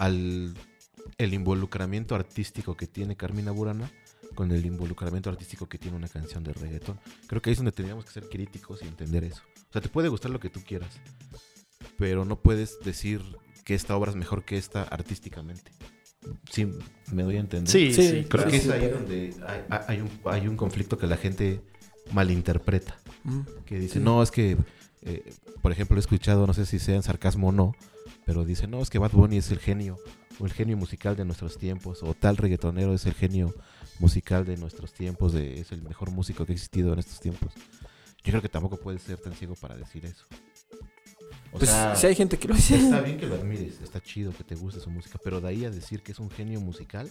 al 0.00 0.54
el 1.18 1.34
involucramiento 1.34 2.14
artístico 2.14 2.76
que 2.76 2.86
tiene 2.86 3.16
Carmina 3.16 3.50
Burana 3.52 3.90
con 4.34 4.50
el 4.52 4.64
involucramiento 4.64 5.28
artístico 5.30 5.68
que 5.68 5.78
tiene 5.78 5.96
una 5.96 6.08
canción 6.08 6.42
de 6.44 6.52
reggaetón. 6.52 6.98
Creo 7.26 7.42
que 7.42 7.50
ahí 7.50 7.52
es 7.52 7.58
donde 7.58 7.72
tendríamos 7.72 8.04
que 8.06 8.10
ser 8.12 8.28
críticos 8.28 8.80
y 8.82 8.86
entender 8.88 9.24
eso. 9.24 9.42
O 9.68 9.72
sea, 9.72 9.80
te 9.82 9.88
puede 9.88 10.08
gustar 10.08 10.30
lo 10.30 10.40
que 10.40 10.48
tú 10.50 10.60
quieras, 10.66 10.88
pero 11.98 12.24
no 12.24 12.36
puedes 12.40 12.78
decir 12.84 13.22
que 13.64 13.74
esta 13.74 13.96
obra 13.96 14.10
es 14.10 14.16
mejor 14.16 14.44
que 14.44 14.56
esta 14.56 14.82
artísticamente. 14.84 15.70
Sí, 16.50 16.66
me 17.12 17.22
doy 17.22 17.36
a 17.36 17.40
entender. 17.40 17.70
Sí, 17.70 17.92
Sí, 17.94 18.08
sí. 18.08 18.24
Creo 18.28 18.46
que 18.46 18.56
es 18.56 18.62
sí, 18.64 18.70
ahí 18.70 18.80
pero- 18.80 18.98
donde 18.98 19.34
hay, 19.46 19.80
hay 19.88 20.00
un, 20.00 20.10
hay 20.24 20.48
un 20.48 20.56
conflicto 20.56 20.96
que 20.98 21.06
la 21.06 21.16
gente 21.16 21.60
malinterpreta. 22.12 22.96
Mm. 23.24 23.40
Que 23.66 23.78
dice, 23.78 23.94
Sí. 23.94 24.00
no, 24.00 24.22
es 24.22 24.30
que, 24.30 24.56
eh, 25.02 25.32
por 25.62 25.72
ejemplo, 25.72 25.96
he 25.96 26.00
escuchado, 26.00 26.46
no 26.46 26.54
sé 26.54 26.66
si 26.66 26.78
sea 26.78 26.96
en 26.96 27.02
sarcasmo 27.02 27.48
o 27.48 27.52
no, 27.52 27.74
pero 28.30 28.44
dice, 28.44 28.68
no, 28.68 28.80
es 28.80 28.90
que 28.90 29.00
Bad 29.00 29.10
Bunny 29.10 29.38
es 29.38 29.50
el 29.50 29.58
genio, 29.58 29.98
o 30.38 30.46
el 30.46 30.52
genio 30.52 30.76
musical 30.76 31.16
de 31.16 31.24
nuestros 31.24 31.58
tiempos, 31.58 32.00
o 32.04 32.14
tal 32.14 32.36
reggaetonero 32.36 32.94
es 32.94 33.04
el 33.06 33.14
genio 33.14 33.52
musical 33.98 34.44
de 34.44 34.56
nuestros 34.56 34.92
tiempos, 34.92 35.32
de, 35.32 35.58
es 35.58 35.72
el 35.72 35.82
mejor 35.82 36.12
músico 36.12 36.46
que 36.46 36.52
ha 36.52 36.54
existido 36.54 36.92
en 36.92 37.00
estos 37.00 37.18
tiempos. 37.18 37.52
Yo 38.22 38.30
creo 38.30 38.40
que 38.40 38.48
tampoco 38.48 38.76
puedes 38.76 39.02
ser 39.02 39.18
tan 39.18 39.32
ciego 39.32 39.56
para 39.56 39.76
decir 39.76 40.06
eso. 40.06 40.26
O 41.50 41.58
Pues 41.58 41.70
sea, 41.70 41.96
si 41.96 42.06
hay 42.06 42.14
gente 42.14 42.38
que 42.38 42.46
lo 42.46 42.54
dice. 42.54 42.76
Está 42.76 43.00
bien 43.00 43.18
que 43.18 43.26
lo 43.26 43.34
admires, 43.34 43.80
está 43.82 44.00
chido 44.00 44.30
que 44.30 44.44
te 44.44 44.54
guste 44.54 44.78
su 44.78 44.90
música, 44.90 45.18
pero 45.24 45.40
de 45.40 45.48
ahí 45.48 45.64
a 45.64 45.70
decir 45.72 46.00
que 46.00 46.12
es 46.12 46.20
un 46.20 46.30
genio 46.30 46.60
musical, 46.60 47.10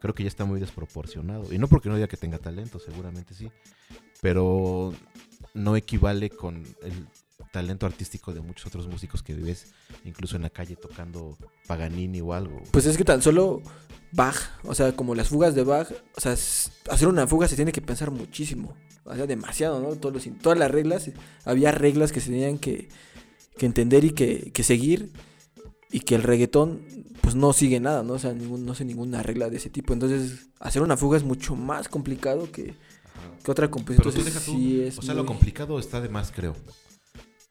creo 0.00 0.14
que 0.14 0.22
ya 0.22 0.28
está 0.28 0.46
muy 0.46 0.60
desproporcionado. 0.60 1.52
Y 1.52 1.58
no 1.58 1.68
porque 1.68 1.90
no 1.90 1.96
diga 1.96 2.08
que 2.08 2.16
tenga 2.16 2.38
talento, 2.38 2.78
seguramente 2.78 3.34
sí, 3.34 3.50
pero 4.22 4.94
no 5.52 5.76
equivale 5.76 6.30
con 6.30 6.64
el 6.82 7.06
talento 7.52 7.86
artístico 7.86 8.32
de 8.32 8.40
muchos 8.40 8.66
otros 8.66 8.86
músicos 8.86 9.22
que 9.22 9.34
ves 9.34 9.72
incluso 10.04 10.36
en 10.36 10.42
la 10.42 10.50
calle 10.50 10.76
tocando 10.76 11.36
Paganini 11.66 12.20
o 12.20 12.32
algo. 12.32 12.62
Pues 12.70 12.86
es 12.86 12.96
que 12.96 13.04
tan 13.04 13.22
solo 13.22 13.62
Bach, 14.12 14.36
o 14.64 14.74
sea, 14.74 14.94
como 14.94 15.14
las 15.14 15.28
fugas 15.28 15.54
de 15.54 15.64
Bach, 15.64 15.88
o 16.16 16.20
sea, 16.20 16.32
hacer 16.32 17.08
una 17.08 17.26
fuga 17.26 17.48
se 17.48 17.56
tiene 17.56 17.72
que 17.72 17.82
pensar 17.82 18.10
muchísimo, 18.10 18.76
o 19.04 19.14
sea, 19.14 19.26
demasiado, 19.26 19.80
¿no? 19.80 19.96
Todos 19.96 20.14
los, 20.14 20.38
todas 20.40 20.58
las 20.58 20.70
reglas, 20.70 21.10
había 21.44 21.72
reglas 21.72 22.12
que 22.12 22.20
se 22.20 22.30
tenían 22.30 22.58
que, 22.58 22.88
que 23.56 23.66
entender 23.66 24.04
y 24.04 24.10
que, 24.10 24.52
que 24.52 24.62
seguir, 24.62 25.12
y 25.90 26.00
que 26.00 26.14
el 26.16 26.22
reggaetón, 26.22 26.82
pues 27.20 27.34
no 27.34 27.52
sigue 27.52 27.78
nada, 27.80 28.02
¿no? 28.02 28.14
O 28.14 28.18
sea, 28.18 28.32
ningún, 28.34 28.66
no 28.66 28.74
sé 28.74 28.84
ninguna 28.84 29.22
regla 29.22 29.48
de 29.48 29.58
ese 29.58 29.70
tipo. 29.70 29.92
Entonces, 29.92 30.48
hacer 30.58 30.82
una 30.82 30.96
fuga 30.96 31.16
es 31.16 31.22
mucho 31.22 31.54
más 31.54 31.88
complicado 31.88 32.50
que, 32.50 32.74
que 33.44 33.50
otra 33.50 33.70
composición. 33.70 34.12
Pero 34.12 34.12
tú 34.12 34.18
Entonces, 34.18 34.34
deja 34.34 34.44
tú, 34.44 34.58
sí 34.58 34.80
es 34.82 34.98
o 34.98 35.02
sea, 35.02 35.14
lo 35.14 35.24
complicado 35.24 35.78
está 35.78 36.00
de 36.00 36.08
más, 36.08 36.32
creo. 36.32 36.56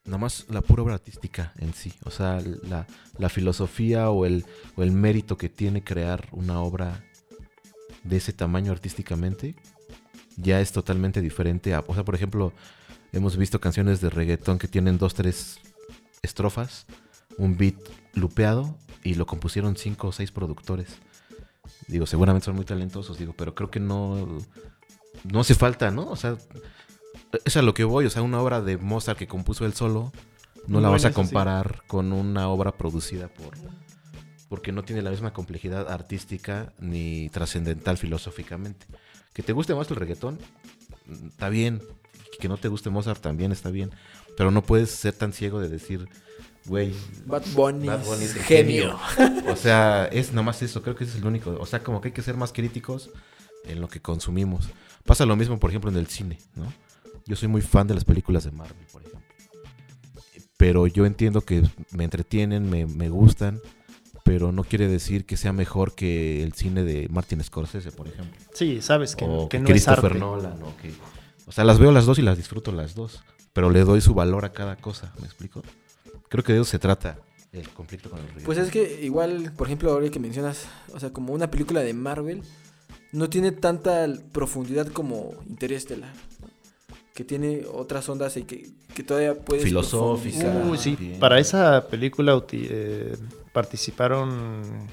Nada 0.06 0.18
más 0.18 0.46
la 0.50 0.62
pura 0.62 0.84
obra 0.84 0.96
artística 0.96 1.54
en 1.60 1.74
sí. 1.74 1.94
O 2.04 2.12
sea, 2.12 2.42
la, 2.64 2.88
la 3.18 3.30
filosofía 3.30 4.10
o 4.10 4.26
el, 4.26 4.46
o 4.76 4.84
el 4.84 4.92
mérito 4.92 5.38
que 5.38 5.50
tiene 5.50 5.84
crear 5.84 6.28
una 6.32 6.60
obra 6.60 7.04
de 8.04 8.18
ese 8.18 8.34
tamaño 8.34 8.72
artísticamente 8.72 9.56
ya 10.38 10.60
es 10.60 10.72
totalmente 10.72 11.22
diferente. 11.22 11.74
A, 11.74 11.84
o 11.88 11.94
sea, 11.94 12.04
por 12.04 12.16
ejemplo, 12.16 12.54
hemos 13.12 13.38
visto 13.38 13.60
canciones 13.62 14.02
de 14.02 14.10
reggaetón 14.10 14.60
que 14.60 14.68
tienen 14.68 14.98
dos, 14.98 15.14
tres 15.14 15.60
estrofas, 16.22 16.86
un 17.38 17.58
beat 17.58 17.76
lupeado 18.14 18.78
y 19.04 19.16
lo 19.16 19.26
compusieron 19.26 19.78
cinco 19.78 20.08
o 20.08 20.12
seis 20.12 20.32
productores. 20.32 20.98
Digo, 21.88 22.06
seguramente 22.06 22.46
son 22.46 22.56
muy 22.56 22.66
talentosos, 22.66 23.18
digo, 23.18 23.34
pero 23.38 23.56
creo 23.56 23.70
que 23.70 23.80
no, 23.80 24.28
no 25.24 25.40
hace 25.40 25.56
falta, 25.56 25.92
¿no? 25.92 26.10
O 26.10 26.16
sea, 26.16 26.38
es 27.46 27.58
a 27.58 27.62
lo 27.62 27.74
que 27.74 27.84
voy, 27.84 28.06
o 28.06 28.10
sea, 28.10 28.22
una 28.22 28.42
obra 28.42 28.62
de 28.62 28.78
Mozart 28.78 29.18
que 29.18 29.28
compuso 29.28 29.66
él 29.66 29.74
solo, 29.74 30.12
no 30.68 30.82
la 30.82 30.90
vas 30.90 31.06
a 31.06 31.10
sí. 31.10 31.14
comparar 31.14 31.84
con 31.88 32.14
una 32.14 32.48
obra 32.50 32.72
producida 32.74 33.28
por... 33.28 33.54
Porque 34.50 34.72
no 34.72 34.84
tiene 34.84 35.02
la 35.02 35.10
misma 35.10 35.34
complejidad 35.34 35.92
artística 35.92 36.74
ni 36.78 37.30
trascendental 37.30 37.98
filosóficamente. 37.98 38.86
Que 39.34 39.42
te 39.42 39.52
guste 39.52 39.74
más 39.74 39.90
el 39.90 39.98
reggaetón, 39.98 40.38
mm, 41.08 41.28
está 41.30 41.50
bien. 41.50 41.82
Que 42.40 42.48
no 42.48 42.58
te 42.58 42.68
guste 42.68 42.92
Mozart 42.92 43.20
también 43.20 43.52
está 43.52 43.72
bien. 43.72 43.92
Pero 44.38 44.52
no 44.52 44.62
puedes 44.62 44.92
ser 44.92 45.14
tan 45.14 45.34
ciego 45.34 45.60
de 45.60 45.70
decir, 45.70 46.08
güey, 46.66 46.94
Bad 47.26 47.44
Bunny, 47.54 47.88
Bad 47.88 48.06
Bunny 48.06 48.26
es 48.26 48.36
el 48.36 48.44
genio. 48.44 49.00
o 49.48 49.56
sea, 49.56 50.06
es 50.06 50.34
nomás 50.34 50.62
eso, 50.62 50.84
creo 50.84 50.96
que 50.96 51.04
ese 51.04 51.14
es 51.14 51.20
el 51.20 51.28
único. 51.28 51.58
O 51.60 51.66
sea, 51.66 51.84
como 51.84 52.00
que 52.00 52.10
hay 52.10 52.14
que 52.14 52.22
ser 52.22 52.38
más 52.38 52.54
críticos 52.54 53.10
en 53.66 53.82
lo 53.82 53.88
que 53.88 54.02
consumimos. 54.02 54.70
Pasa 55.04 55.26
lo 55.26 55.36
mismo, 55.36 55.60
por 55.60 55.72
ejemplo, 55.72 55.90
en 55.90 55.98
el 55.98 56.08
cine, 56.08 56.38
¿no? 56.56 56.72
Yo 57.26 57.36
soy 57.36 57.48
muy 57.48 57.62
fan 57.62 57.88
de 57.88 57.94
las 57.94 58.06
películas 58.06 58.44
de 58.44 58.52
Marvel, 58.52 58.86
por 58.92 59.02
ejemplo. 59.02 59.22
Pero 60.58 60.88
yo 60.88 61.06
entiendo 61.06 61.42
que 61.42 61.64
me 61.92 62.04
entretienen, 62.04 62.70
me, 62.70 62.86
me 62.86 63.10
gustan, 63.10 63.60
pero 64.24 64.52
no 64.52 64.64
quiere 64.64 64.88
decir 64.88 65.26
que 65.26 65.38
sea 65.38 65.52
mejor 65.54 65.96
que 65.96 66.44
el 66.44 66.54
cine 66.54 66.84
de 66.84 67.08
Martin 67.10 67.44
Scorsese, 67.44 67.92
por 67.92 68.08
ejemplo. 68.08 68.40
Sí, 68.54 68.82
sabes 68.82 69.16
que, 69.16 69.26
o 69.26 69.50
que 69.50 69.60
no 69.60 69.66
es 69.66 69.72
Christopher 69.72 70.06
arte. 70.06 70.20
Nolan, 70.20 70.64
o 70.64 70.76
que... 70.78 70.94
O 71.46 71.52
sea, 71.52 71.66
las 71.66 71.80
veo 71.80 71.92
las 71.92 72.06
dos 72.06 72.20
y 72.20 72.22
las 72.22 72.38
disfruto 72.38 72.72
las 72.72 72.96
dos, 72.96 73.24
pero 73.52 73.70
le 73.70 73.82
doy 73.82 74.00
su 74.00 74.14
valor 74.14 74.46
a 74.46 74.54
cada 74.54 74.78
cosa, 74.78 75.14
¿me 75.20 75.26
explico? 75.26 75.62
Creo 76.30 76.44
que 76.44 76.54
de 76.54 76.60
eso 76.62 76.70
se 76.70 76.80
trata 76.80 77.20
el 77.52 77.70
conflicto 77.70 78.10
con 78.10 78.20
el 78.20 78.26
reggaetón. 78.26 78.46
Pues 78.46 78.58
es 78.58 78.72
que 78.72 79.04
igual, 79.04 79.52
por 79.58 79.68
ejemplo, 79.68 79.92
ahora 79.92 80.10
que 80.10 80.20
mencionas, 80.20 80.68
o 80.94 81.00
sea, 81.00 81.12
como 81.12 81.34
una 81.34 81.52
película 81.52 81.82
de 81.82 81.94
Marvel, 81.94 82.42
no 83.12 83.30
tiene 83.30 83.52
tanta 83.52 84.08
profundidad 84.32 84.88
como 84.88 85.34
Interestelar, 85.48 86.14
¿no? 86.14 86.33
Que 87.14 87.24
tiene 87.24 87.64
otras 87.72 88.08
ondas 88.10 88.36
y 88.38 88.44
que, 88.44 88.72
que 88.96 89.04
todavía 89.04 89.36
puedes... 89.36 89.64
Filosófica. 89.64 90.40
profundizar. 90.40 90.72
Uy, 90.72 90.78
sí, 90.78 90.96
bien. 90.96 91.20
para 91.20 91.40
esa 91.40 91.88
película 91.88 92.42
eh, 92.52 93.16
participaron 93.52 94.88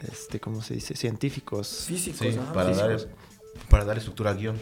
este, 0.00 0.40
¿cómo 0.40 0.62
se 0.62 0.74
dice? 0.74 0.96
Científicos. 0.96 1.84
Físicos, 1.86 2.18
Sí, 2.20 2.38
ajá, 2.38 2.52
para, 2.52 2.70
dar, 2.76 2.98
para 3.70 3.84
dar 3.84 3.96
estructura 3.98 4.30
al 4.30 4.38
guion. 4.38 4.56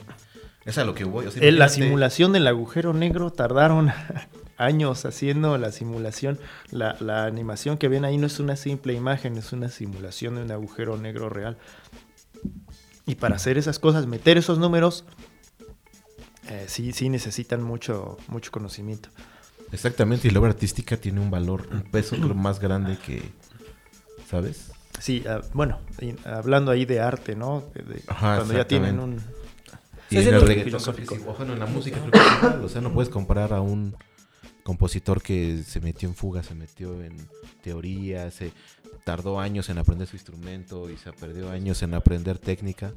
Es 0.65 0.79
a 0.79 0.85
lo 0.85 0.95
que 0.95 1.05
voy. 1.05 1.27
o 1.27 1.31
sea, 1.31 1.43
En 1.43 1.59
la 1.59 1.67
imagínate- 1.67 1.75
simulación 1.87 2.33
del 2.33 2.47
agujero 2.47 2.93
negro 2.93 3.33
tardaron 3.33 3.91
años 4.59 5.05
haciendo 5.07 5.57
la 5.59 5.73
simulación. 5.73 6.39
La, 6.71 6.97
la 7.01 7.25
animación 7.25 7.79
que 7.79 7.89
ven 7.89 8.05
ahí 8.05 8.19
no 8.19 8.27
es 8.27 8.39
una 8.39 8.55
simple 8.57 8.93
imagen, 8.93 9.37
es 9.39 9.53
una 9.53 9.71
simulación 9.71 10.37
de 10.37 10.43
un 10.43 10.51
agujero 10.53 10.97
negro 10.99 11.29
real. 11.31 11.57
Y 13.07 13.17
para 13.17 13.37
hacer 13.37 13.59
esas 13.59 13.79
cosas, 13.81 14.07
meter 14.07 14.39
esos 14.39 14.59
números, 14.59 15.05
eh, 16.53 16.65
sí, 16.69 16.93
sí 16.93 17.09
necesitan 17.09 17.62
mucho, 17.62 18.17
mucho 18.29 18.51
conocimiento. 18.51 19.09
Exactamente, 19.73 20.29
y 20.29 20.31
la 20.31 20.38
obra 20.41 20.51
artística 20.51 20.97
tiene 20.99 21.21
un 21.21 21.31
valor, 21.31 21.67
un 21.73 21.83
peso 21.83 22.17
creo, 22.17 22.35
más 22.35 22.61
grande 22.61 22.99
que, 22.99 23.23
¿sabes? 24.29 24.71
Sí, 25.01 25.25
ah, 25.27 25.41
bueno, 25.55 25.81
y 26.01 26.15
hablando 26.27 26.71
ahí 26.71 26.85
de 26.85 27.01
arte, 27.01 27.35
¿no? 27.35 27.65
De- 27.75 27.83
de- 27.83 28.03
Ajá, 28.07 28.37
cuando 28.37 28.55
ya 28.55 28.67
tienen 28.67 29.01
un... 29.01 29.21
Y 30.11 30.19
en 30.19 30.35
el 30.35 30.43
reggaetón, 30.43 30.65
filosófico. 30.65 31.37
en 31.41 31.59
la 31.59 31.65
música 31.67 31.99
creo 32.01 32.11
que 32.11 32.19
es 32.19 32.37
igual, 32.38 32.65
o 32.65 32.69
sea, 32.69 32.83
no 32.83 32.93
puedes 32.93 33.09
comparar 33.09 33.55
a 33.55 33.62
un 33.62 33.97
compositor 34.62 35.23
que 35.23 35.62
se 35.67 35.81
metió 35.81 36.07
en 36.09 36.15
fuga, 36.15 36.43
se 36.43 36.55
metió 36.55 37.03
en 37.03 37.17
teoría, 37.62 38.31
se 38.31 38.53
tardó 39.05 39.41
años 39.41 39.71
en 39.71 39.79
aprender 39.79 40.07
su 40.07 40.17
instrumento 40.17 40.91
y 40.91 40.99
se 40.99 41.12
perdió 41.15 41.51
años 41.51 41.83
en 41.83 41.95
aprender 41.95 42.38
técnica. 42.38 42.93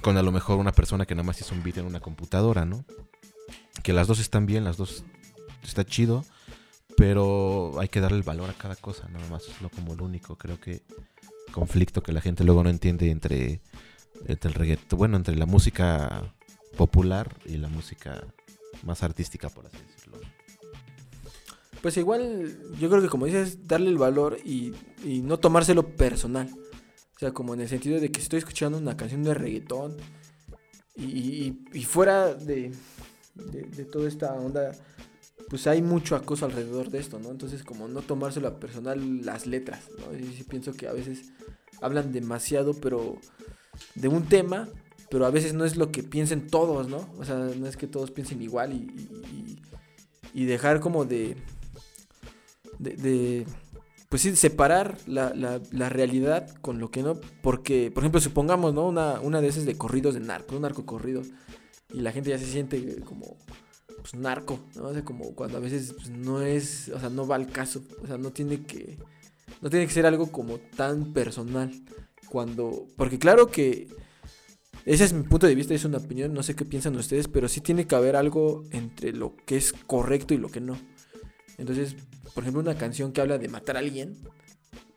Con 0.00 0.16
a 0.16 0.22
lo 0.22 0.32
mejor 0.32 0.58
una 0.58 0.72
persona 0.72 1.06
que 1.06 1.14
nada 1.14 1.26
más 1.26 1.40
hizo 1.40 1.54
un 1.54 1.62
beat 1.62 1.78
en 1.78 1.86
una 1.86 2.00
computadora, 2.00 2.64
¿no? 2.64 2.84
Que 3.82 3.92
las 3.92 4.06
dos 4.06 4.18
están 4.18 4.46
bien, 4.46 4.64
las 4.64 4.76
dos 4.76 5.04
está 5.62 5.84
chido, 5.84 6.24
pero 6.96 7.78
hay 7.78 7.88
que 7.88 8.00
darle 8.00 8.18
el 8.18 8.22
valor 8.22 8.50
a 8.50 8.54
cada 8.54 8.76
cosa, 8.76 9.08
nada 9.08 9.28
más, 9.28 9.48
es 9.48 9.60
lo 9.60 9.68
como 9.68 9.92
el 9.92 10.00
único, 10.00 10.36
creo 10.36 10.58
que 10.60 10.82
conflicto 11.52 12.02
que 12.02 12.12
la 12.12 12.20
gente 12.20 12.44
luego 12.44 12.64
no 12.64 12.70
entiende 12.70 13.10
entre, 13.10 13.60
entre 14.26 14.48
el 14.48 14.54
reggaetón, 14.54 14.98
bueno, 14.98 15.16
entre 15.16 15.36
la 15.36 15.46
música 15.46 16.34
popular 16.76 17.36
y 17.44 17.58
la 17.58 17.68
música 17.68 18.24
más 18.82 19.02
artística, 19.02 19.48
por 19.50 19.66
así 19.66 19.76
decirlo. 19.76 20.18
Pues 21.80 21.96
igual, 21.96 22.58
yo 22.78 22.88
creo 22.88 23.02
que 23.02 23.08
como 23.08 23.26
dices, 23.26 23.66
darle 23.66 23.90
el 23.90 23.98
valor 23.98 24.38
y, 24.44 24.72
y 25.04 25.20
no 25.20 25.38
tomárselo 25.38 25.88
personal. 25.96 26.48
O 27.22 27.24
sea, 27.24 27.32
como 27.32 27.54
en 27.54 27.60
el 27.60 27.68
sentido 27.68 28.00
de 28.00 28.10
que 28.10 28.20
estoy 28.20 28.40
escuchando 28.40 28.78
una 28.78 28.96
canción 28.96 29.22
de 29.22 29.32
reggaetón 29.32 29.96
y, 30.96 31.52
fuera 31.84 32.34
de, 32.34 32.72
de, 33.36 33.62
de 33.62 33.84
toda 33.84 34.08
esta 34.08 34.34
onda, 34.34 34.72
pues 35.48 35.68
hay 35.68 35.82
mucho 35.82 36.16
acoso 36.16 36.46
alrededor 36.46 36.90
de 36.90 36.98
esto, 36.98 37.20
¿no? 37.20 37.30
Entonces, 37.30 37.62
como 37.62 37.86
no 37.86 38.02
tomárselo 38.02 38.48
a 38.48 38.58
personal 38.58 39.24
las 39.24 39.46
letras, 39.46 39.84
¿no? 40.00 40.18
Y 40.18 40.32
sí 40.34 40.42
pienso 40.42 40.72
que 40.72 40.88
a 40.88 40.92
veces 40.92 41.30
hablan 41.80 42.10
demasiado, 42.10 42.74
pero 42.74 43.16
de 43.94 44.08
un 44.08 44.24
tema, 44.24 44.68
pero 45.08 45.24
a 45.24 45.30
veces 45.30 45.54
no 45.54 45.64
es 45.64 45.76
lo 45.76 45.92
que 45.92 46.02
piensen 46.02 46.48
todos, 46.48 46.88
¿no? 46.88 47.08
O 47.18 47.24
sea, 47.24 47.36
no 47.36 47.68
es 47.68 47.76
que 47.76 47.86
todos 47.86 48.10
piensen 48.10 48.42
igual 48.42 48.72
y- 48.72 49.60
y 50.34 50.44
dejar 50.46 50.80
como 50.80 51.04
de, 51.04 51.36
de, 52.80 52.96
de, 52.96 53.46
pues 54.12 54.20
sí, 54.20 54.36
separar 54.36 54.98
la, 55.06 55.32
la- 55.34 55.88
realidad 55.88 56.54
con 56.60 56.78
lo 56.78 56.90
que 56.90 57.02
no, 57.02 57.18
porque, 57.40 57.90
por 57.90 58.02
ejemplo, 58.02 58.20
supongamos, 58.20 58.74
¿no? 58.74 58.86
Una, 58.86 59.18
una 59.22 59.40
de 59.40 59.48
esas 59.48 59.64
de 59.64 59.78
corridos 59.78 60.12
de 60.12 60.20
narco, 60.20 60.54
un 60.54 60.60
narco 60.60 60.84
corrido, 60.84 61.22
y 61.94 62.02
la 62.02 62.12
gente 62.12 62.28
ya 62.28 62.38
se 62.38 62.44
siente 62.44 63.00
como, 63.06 63.38
pues, 64.02 64.14
narco, 64.14 64.60
¿no? 64.76 64.88
O 64.88 64.92
sea, 64.92 65.02
como 65.02 65.34
cuando 65.34 65.56
a 65.56 65.60
veces 65.62 65.94
pues, 65.94 66.10
no 66.10 66.42
es, 66.42 66.90
o 66.90 67.00
sea, 67.00 67.08
no 67.08 67.26
va 67.26 67.36
al 67.36 67.46
caso, 67.46 67.82
o 68.02 68.06
sea, 68.06 68.18
no 68.18 68.32
tiene 68.32 68.66
que, 68.66 68.98
no 69.62 69.70
tiene 69.70 69.86
que 69.86 69.94
ser 69.94 70.04
algo 70.04 70.30
como 70.30 70.58
tan 70.58 71.14
personal, 71.14 71.72
cuando, 72.28 72.86
porque 72.98 73.18
claro 73.18 73.46
que 73.46 73.88
ese 74.84 75.04
es 75.04 75.14
mi 75.14 75.22
punto 75.22 75.46
de 75.46 75.54
vista, 75.54 75.72
es 75.72 75.86
una 75.86 75.96
opinión, 75.98 76.34
no 76.34 76.42
sé 76.42 76.54
qué 76.54 76.66
piensan 76.66 76.96
ustedes, 76.96 77.28
pero 77.28 77.48
sí 77.48 77.62
tiene 77.62 77.86
que 77.86 77.94
haber 77.94 78.14
algo 78.16 78.64
entre 78.72 79.12
lo 79.14 79.36
que 79.46 79.56
es 79.56 79.72
correcto 79.86 80.34
y 80.34 80.38
lo 80.38 80.50
que 80.50 80.60
no. 80.60 80.76
Entonces, 81.56 81.96
por 82.34 82.44
ejemplo, 82.44 82.60
una 82.60 82.76
canción 82.76 83.12
que 83.12 83.20
habla 83.20 83.38
de 83.38 83.48
matar 83.48 83.76
a 83.76 83.80
alguien, 83.80 84.18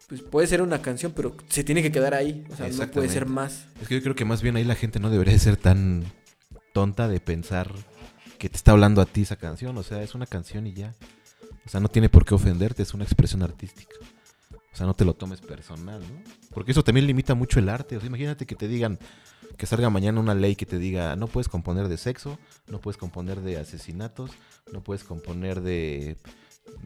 pues 0.07 0.21
puede 0.21 0.47
ser 0.47 0.61
una 0.61 0.81
canción, 0.81 1.13
pero 1.15 1.35
se 1.49 1.63
tiene 1.63 1.81
que 1.81 1.91
quedar 1.91 2.13
ahí, 2.13 2.45
o 2.51 2.55
sea, 2.55 2.67
no 2.69 2.91
puede 2.91 3.09
ser 3.09 3.25
más. 3.25 3.65
Es 3.81 3.87
que 3.87 3.95
yo 3.95 4.01
creo 4.01 4.15
que 4.15 4.25
más 4.25 4.41
bien 4.41 4.55
ahí 4.55 4.63
la 4.63 4.75
gente 4.75 4.99
no 4.99 5.09
debería 5.09 5.37
ser 5.39 5.57
tan 5.57 6.03
tonta 6.73 7.07
de 7.07 7.19
pensar 7.19 7.71
que 8.37 8.49
te 8.49 8.57
está 8.57 8.71
hablando 8.71 9.01
a 9.01 9.05
ti 9.05 9.21
esa 9.21 9.37
canción. 9.37 9.77
O 9.77 9.83
sea, 9.83 10.03
es 10.03 10.13
una 10.13 10.25
canción 10.25 10.67
y 10.67 10.73
ya. 10.73 10.93
O 11.65 11.69
sea, 11.69 11.79
no 11.79 11.89
tiene 11.89 12.09
por 12.09 12.25
qué 12.25 12.35
ofenderte, 12.35 12.83
es 12.83 12.93
una 12.93 13.03
expresión 13.03 13.41
artística. 13.41 13.95
O 14.51 14.77
sea, 14.77 14.85
no 14.85 14.93
te 14.93 15.05
lo 15.05 15.13
tomes 15.13 15.39
personal, 15.39 16.01
¿no? 16.01 16.21
Porque 16.53 16.71
eso 16.71 16.83
también 16.83 17.07
limita 17.07 17.33
mucho 17.33 17.59
el 17.59 17.69
arte. 17.69 17.95
O 17.95 17.99
sea, 17.99 18.07
imagínate 18.07 18.45
que 18.45 18.55
te 18.55 18.67
digan 18.67 18.99
que 19.57 19.65
salga 19.65 19.89
mañana 19.89 20.19
una 20.19 20.35
ley 20.35 20.55
que 20.55 20.65
te 20.65 20.77
diga 20.77 21.15
no 21.15 21.27
puedes 21.27 21.47
componer 21.47 21.87
de 21.87 21.97
sexo, 21.97 22.37
no 22.67 22.81
puedes 22.81 22.97
componer 22.97 23.39
de 23.39 23.57
asesinatos, 23.57 24.31
no 24.73 24.83
puedes 24.83 25.05
componer 25.05 25.61
de 25.61 26.17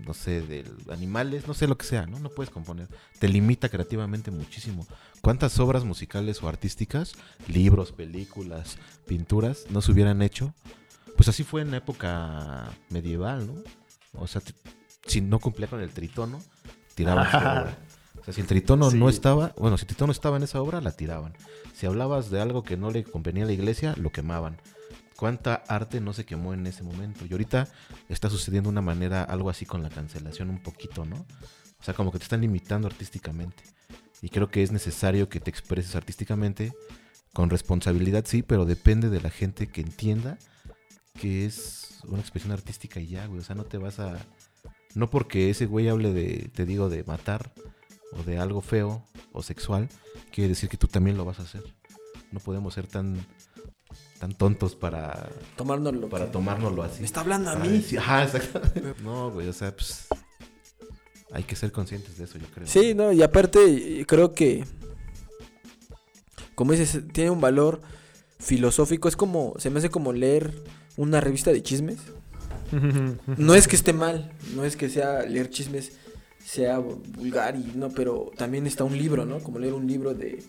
no 0.05 0.13
sé, 0.13 0.41
de 0.41 0.65
animales, 0.91 1.47
no 1.47 1.53
sé 1.53 1.67
lo 1.67 1.77
que 1.77 1.85
sea, 1.85 2.05
¿no? 2.05 2.19
No 2.19 2.29
puedes 2.29 2.49
componer. 2.51 2.87
Te 3.19 3.27
limita 3.27 3.69
creativamente 3.69 4.31
muchísimo. 4.31 4.85
¿Cuántas 5.21 5.59
obras 5.59 5.83
musicales 5.83 6.41
o 6.43 6.47
artísticas, 6.49 7.13
libros, 7.47 7.91
películas, 7.91 8.77
pinturas, 9.07 9.65
no 9.69 9.81
se 9.81 9.91
hubieran 9.91 10.21
hecho? 10.21 10.53
Pues 11.15 11.27
así 11.29 11.43
fue 11.43 11.61
en 11.61 11.71
la 11.71 11.77
época 11.77 12.71
medieval, 12.89 13.47
¿no? 13.47 13.53
O 14.13 14.27
sea, 14.27 14.41
t- 14.41 14.53
si 15.05 15.21
no 15.21 15.39
cumplía 15.39 15.67
con 15.67 15.81
el 15.81 15.89
tritono, 15.91 16.41
tiraban 16.95 17.25
su 17.31 17.37
obra. 17.37 17.77
O 18.21 18.23
sea, 18.23 18.33
si 18.33 18.41
el 18.41 18.47
tritono 18.47 18.89
no 18.91 19.09
estaba, 19.09 19.53
bueno, 19.57 19.77
si 19.77 19.83
el 19.83 19.87
tritono 19.87 20.11
estaba 20.11 20.37
en 20.37 20.43
esa 20.43 20.61
obra, 20.61 20.81
la 20.81 20.91
tiraban. 20.91 21.33
Si 21.73 21.85
hablabas 21.85 22.29
de 22.29 22.41
algo 22.41 22.63
que 22.63 22.77
no 22.77 22.91
le 22.91 23.03
convenía 23.03 23.43
a 23.43 23.47
la 23.47 23.53
iglesia, 23.53 23.93
lo 23.97 24.11
quemaban. 24.11 24.57
¿Cuánta 25.19 25.55
arte 25.67 25.99
no 25.99 26.13
se 26.13 26.25
quemó 26.25 26.53
en 26.53 26.65
ese 26.65 26.81
momento? 26.81 27.25
Y 27.25 27.33
ahorita 27.33 27.67
está 28.07 28.29
sucediendo 28.29 28.69
una 28.69 28.79
manera 28.79 29.21
algo 29.21 29.49
así 29.49 29.65
con 29.65 29.83
la 29.83 29.89
cancelación 29.89 30.49
un 30.49 30.63
poquito, 30.63 31.03
¿no? 31.03 31.17
O 31.77 31.83
sea, 31.83 31.93
como 31.93 32.09
que 32.09 32.19
te 32.19 32.23
están 32.23 32.39
limitando 32.39 32.87
artísticamente. 32.87 33.61
Y 34.21 34.29
creo 34.29 34.49
que 34.49 34.63
es 34.63 34.71
necesario 34.71 35.27
que 35.27 35.41
te 35.41 35.49
expreses 35.49 35.97
artísticamente 35.97 36.71
con 37.33 37.49
responsabilidad, 37.49 38.23
sí, 38.25 38.43
pero 38.43 38.63
depende 38.63 39.09
de 39.09 39.19
la 39.19 39.29
gente 39.29 39.67
que 39.67 39.81
entienda 39.81 40.37
que 41.19 41.45
es 41.45 41.99
una 42.07 42.21
expresión 42.21 42.53
artística 42.53 43.01
y 43.01 43.07
ya, 43.07 43.25
güey. 43.25 43.41
O 43.41 43.43
sea, 43.43 43.57
no 43.57 43.65
te 43.65 43.77
vas 43.77 43.99
a... 43.99 44.25
No 44.95 45.09
porque 45.09 45.49
ese 45.49 45.65
güey 45.65 45.89
hable 45.89 46.13
de, 46.13 46.49
te 46.53 46.65
digo, 46.65 46.87
de 46.87 47.03
matar 47.03 47.51
o 48.13 48.23
de 48.23 48.39
algo 48.39 48.61
feo 48.61 49.05
o 49.33 49.43
sexual, 49.43 49.89
quiere 50.31 50.47
decir 50.47 50.69
que 50.69 50.77
tú 50.77 50.87
también 50.87 51.17
lo 51.17 51.25
vas 51.25 51.41
a 51.41 51.43
hacer. 51.43 51.63
No 52.31 52.39
podemos 52.39 52.73
ser 52.73 52.87
tan, 52.87 53.17
tan 54.19 54.33
tontos 54.33 54.75
para, 54.75 55.29
Tomárnoslo. 55.55 56.09
para 56.09 56.29
tomárnoslo 56.31 56.83
así. 56.83 56.99
Me 56.99 57.05
está 57.05 57.21
hablando 57.21 57.49
a 57.51 57.55
mí. 57.55 57.69
decir- 57.69 57.99
Ajá, 57.99 58.23
exacto. 58.25 58.61
No, 59.03 59.31
güey, 59.31 59.47
o 59.47 59.53
sea, 59.53 59.73
pues... 59.75 60.07
Hay 61.31 61.43
que 61.43 61.55
ser 61.55 61.71
conscientes 61.71 62.17
de 62.17 62.23
eso, 62.25 62.37
yo 62.39 62.47
creo. 62.53 62.67
Sí, 62.67 62.93
no, 62.95 63.11
y 63.13 63.21
aparte 63.21 63.59
eh, 64.01 64.05
creo 64.07 64.33
que, 64.33 64.65
como 66.55 66.71
dices, 66.73 67.03
tiene 67.13 67.29
un 67.29 67.39
valor 67.39 67.81
filosófico. 68.39 69.07
Es 69.07 69.15
como, 69.15 69.53
se 69.59 69.69
me 69.69 69.79
hace 69.79 69.89
como 69.89 70.11
leer 70.11 70.53
una 70.97 71.21
revista 71.21 71.51
de 71.51 71.61
chismes. 71.63 71.97
No 73.37 73.55
es 73.55 73.67
que 73.67 73.75
esté 73.75 73.93
mal, 73.93 74.31
no 74.55 74.63
es 74.63 74.75
que 74.75 74.89
sea 74.89 75.23
leer 75.23 75.49
chismes 75.49 75.93
sea 76.43 76.79
vulgar 76.79 77.55
y 77.55 77.71
no, 77.75 77.89
pero 77.89 78.31
también 78.37 78.65
está 78.65 78.83
un 78.83 78.97
libro, 78.97 79.25
¿no? 79.25 79.39
Como 79.39 79.59
leer 79.59 79.73
un 79.73 79.85
libro 79.87 80.13
de, 80.15 80.43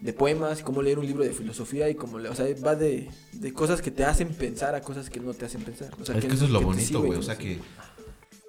de 0.00 0.12
poemas, 0.12 0.62
como 0.62 0.82
leer 0.82 0.98
un 0.98 1.06
libro 1.06 1.24
de 1.24 1.30
filosofía 1.32 1.88
y 1.88 1.94
como, 1.94 2.18
le- 2.18 2.28
o 2.28 2.34
sea, 2.34 2.46
va 2.64 2.74
de, 2.74 3.08
de 3.32 3.52
cosas 3.52 3.80
que 3.82 3.90
te 3.90 4.04
hacen 4.04 4.28
pensar 4.28 4.74
a 4.74 4.80
cosas 4.82 5.08
que 5.10 5.20
no 5.20 5.32
te 5.34 5.46
hacen 5.46 5.62
pensar. 5.62 5.90
O 6.00 6.04
sea, 6.04 6.16
es 6.18 6.24
que 6.24 6.34
eso 6.34 6.44
es 6.44 6.50
lo 6.50 6.60
bonito, 6.60 7.02
güey. 7.02 7.18
O 7.18 7.22
sea 7.22 7.36
que 7.38 7.58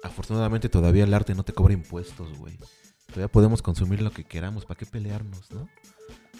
afortunadamente 0.02 0.68
todavía 0.68 1.04
el 1.04 1.14
arte 1.14 1.34
no 1.34 1.44
te 1.44 1.52
cobra 1.52 1.72
impuestos, 1.74 2.36
güey. 2.38 2.56
Todavía 3.06 3.28
podemos 3.28 3.62
consumir 3.62 4.02
lo 4.02 4.10
que 4.10 4.24
queramos. 4.24 4.64
¿Para 4.66 4.78
qué 4.78 4.86
pelearnos, 4.86 5.50
no? 5.50 5.68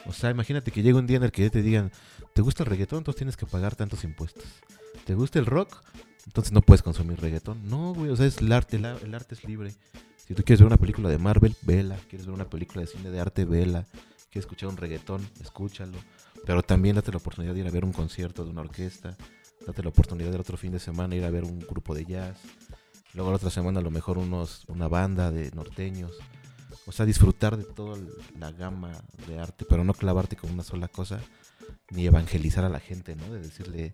O 0.06 0.12
sea, 0.12 0.30
imagínate 0.30 0.70
que 0.70 0.82
llega 0.82 0.98
un 0.98 1.06
día 1.06 1.16
en 1.16 1.24
el 1.24 1.32
que 1.32 1.48
te 1.50 1.62
digan, 1.62 1.90
¿te 2.34 2.42
gusta 2.42 2.62
el 2.62 2.68
reggaetón? 2.70 2.98
Entonces 2.98 3.18
tienes 3.18 3.36
que 3.36 3.46
pagar 3.46 3.74
tantos 3.74 4.04
impuestos. 4.04 4.44
¿Te 5.04 5.14
gusta 5.14 5.38
el 5.38 5.46
rock? 5.46 5.82
Entonces 6.26 6.52
no 6.52 6.60
puedes 6.60 6.82
consumir 6.82 7.18
reggaetón. 7.20 7.68
No, 7.68 7.94
güey, 7.94 8.10
o 8.10 8.16
sea, 8.16 8.26
es 8.26 8.38
el 8.38 8.52
arte, 8.52 8.76
el, 8.76 8.84
el 8.84 9.14
arte 9.14 9.34
es 9.34 9.44
libre. 9.44 9.74
Si 10.26 10.34
tú 10.34 10.42
quieres 10.44 10.60
ver 10.60 10.66
una 10.66 10.76
película 10.76 11.08
de 11.08 11.16
Marvel, 11.18 11.56
vela. 11.62 11.96
Quieres 12.08 12.26
ver 12.26 12.34
una 12.34 12.48
película 12.48 12.82
de 12.82 12.86
cine 12.86 13.10
de 13.10 13.18
arte, 13.18 13.44
vela. 13.46 13.86
Quieres 14.30 14.44
escuchar 14.44 14.68
un 14.68 14.76
reggaetón, 14.76 15.28
escúchalo. 15.40 15.98
Pero 16.44 16.62
también 16.62 16.96
date 16.96 17.10
la 17.10 17.18
oportunidad 17.18 17.54
de 17.54 17.60
ir 17.60 17.66
a 17.66 17.70
ver 17.70 17.84
un 17.84 17.92
concierto 17.92 18.44
de 18.44 18.50
una 18.50 18.60
orquesta. 18.60 19.16
Date 19.66 19.82
la 19.82 19.88
oportunidad 19.88 20.30
del 20.30 20.40
otro 20.40 20.56
fin 20.56 20.72
de 20.72 20.78
semana 20.78 21.16
ir 21.16 21.24
a 21.24 21.30
ver 21.30 21.44
un 21.44 21.60
grupo 21.60 21.94
de 21.94 22.04
jazz. 22.04 22.38
Luego 23.14 23.30
la 23.30 23.36
otra 23.36 23.50
semana 23.50 23.80
a 23.80 23.82
lo 23.82 23.90
mejor 23.90 24.18
unos, 24.18 24.64
una 24.68 24.86
banda 24.86 25.30
de 25.30 25.50
norteños. 25.52 26.12
O 26.86 26.92
sea, 26.92 27.06
disfrutar 27.06 27.56
de 27.56 27.64
toda 27.64 27.98
la 28.38 28.52
gama 28.52 28.92
de 29.26 29.38
arte, 29.38 29.64
pero 29.68 29.84
no 29.84 29.94
clavarte 29.94 30.36
con 30.36 30.50
una 30.50 30.62
sola 30.62 30.88
cosa, 30.88 31.20
ni 31.90 32.06
evangelizar 32.06 32.64
a 32.64 32.68
la 32.68 32.80
gente, 32.80 33.14
¿no? 33.16 33.32
De 33.32 33.40
decirle, 33.40 33.92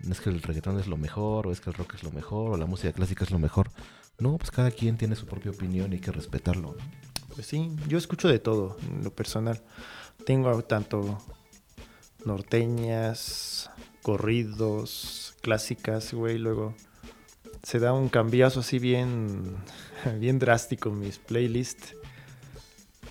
no 0.00 0.12
es 0.12 0.20
que 0.20 0.30
el 0.30 0.42
reggaetón 0.42 0.78
es 0.78 0.86
lo 0.86 0.96
mejor, 0.96 1.46
o 1.46 1.52
es 1.52 1.60
que 1.60 1.70
el 1.70 1.74
rock 1.74 1.94
es 1.94 2.02
lo 2.02 2.12
mejor, 2.12 2.52
o 2.52 2.56
la 2.56 2.66
música 2.66 2.92
clásica 2.92 3.24
es 3.24 3.30
lo 3.30 3.38
mejor. 3.38 3.70
No, 4.18 4.36
pues 4.38 4.50
cada 4.50 4.70
quien 4.70 4.96
tiene 4.96 5.16
su 5.16 5.26
propia 5.26 5.50
opinión 5.50 5.92
y 5.92 5.96
hay 5.96 6.00
que 6.00 6.12
respetarlo. 6.12 6.76
¿no? 6.76 7.11
Pues 7.34 7.46
sí, 7.46 7.70
yo 7.88 7.98
escucho 7.98 8.28
de 8.28 8.38
todo, 8.38 8.76
en 8.82 9.04
lo 9.04 9.10
personal. 9.10 9.60
Tengo 10.26 10.62
tanto 10.64 11.18
norteñas, 12.24 13.70
corridos, 14.02 15.34
clásicas, 15.40 16.12
güey, 16.12 16.38
luego 16.38 16.74
se 17.62 17.78
da 17.78 17.92
un 17.92 18.08
cambiazo 18.08 18.60
así 18.60 18.78
bien, 18.78 19.56
bien 20.18 20.38
drástico 20.38 20.90
en 20.90 21.00
mis 21.00 21.18
playlists. 21.18 21.94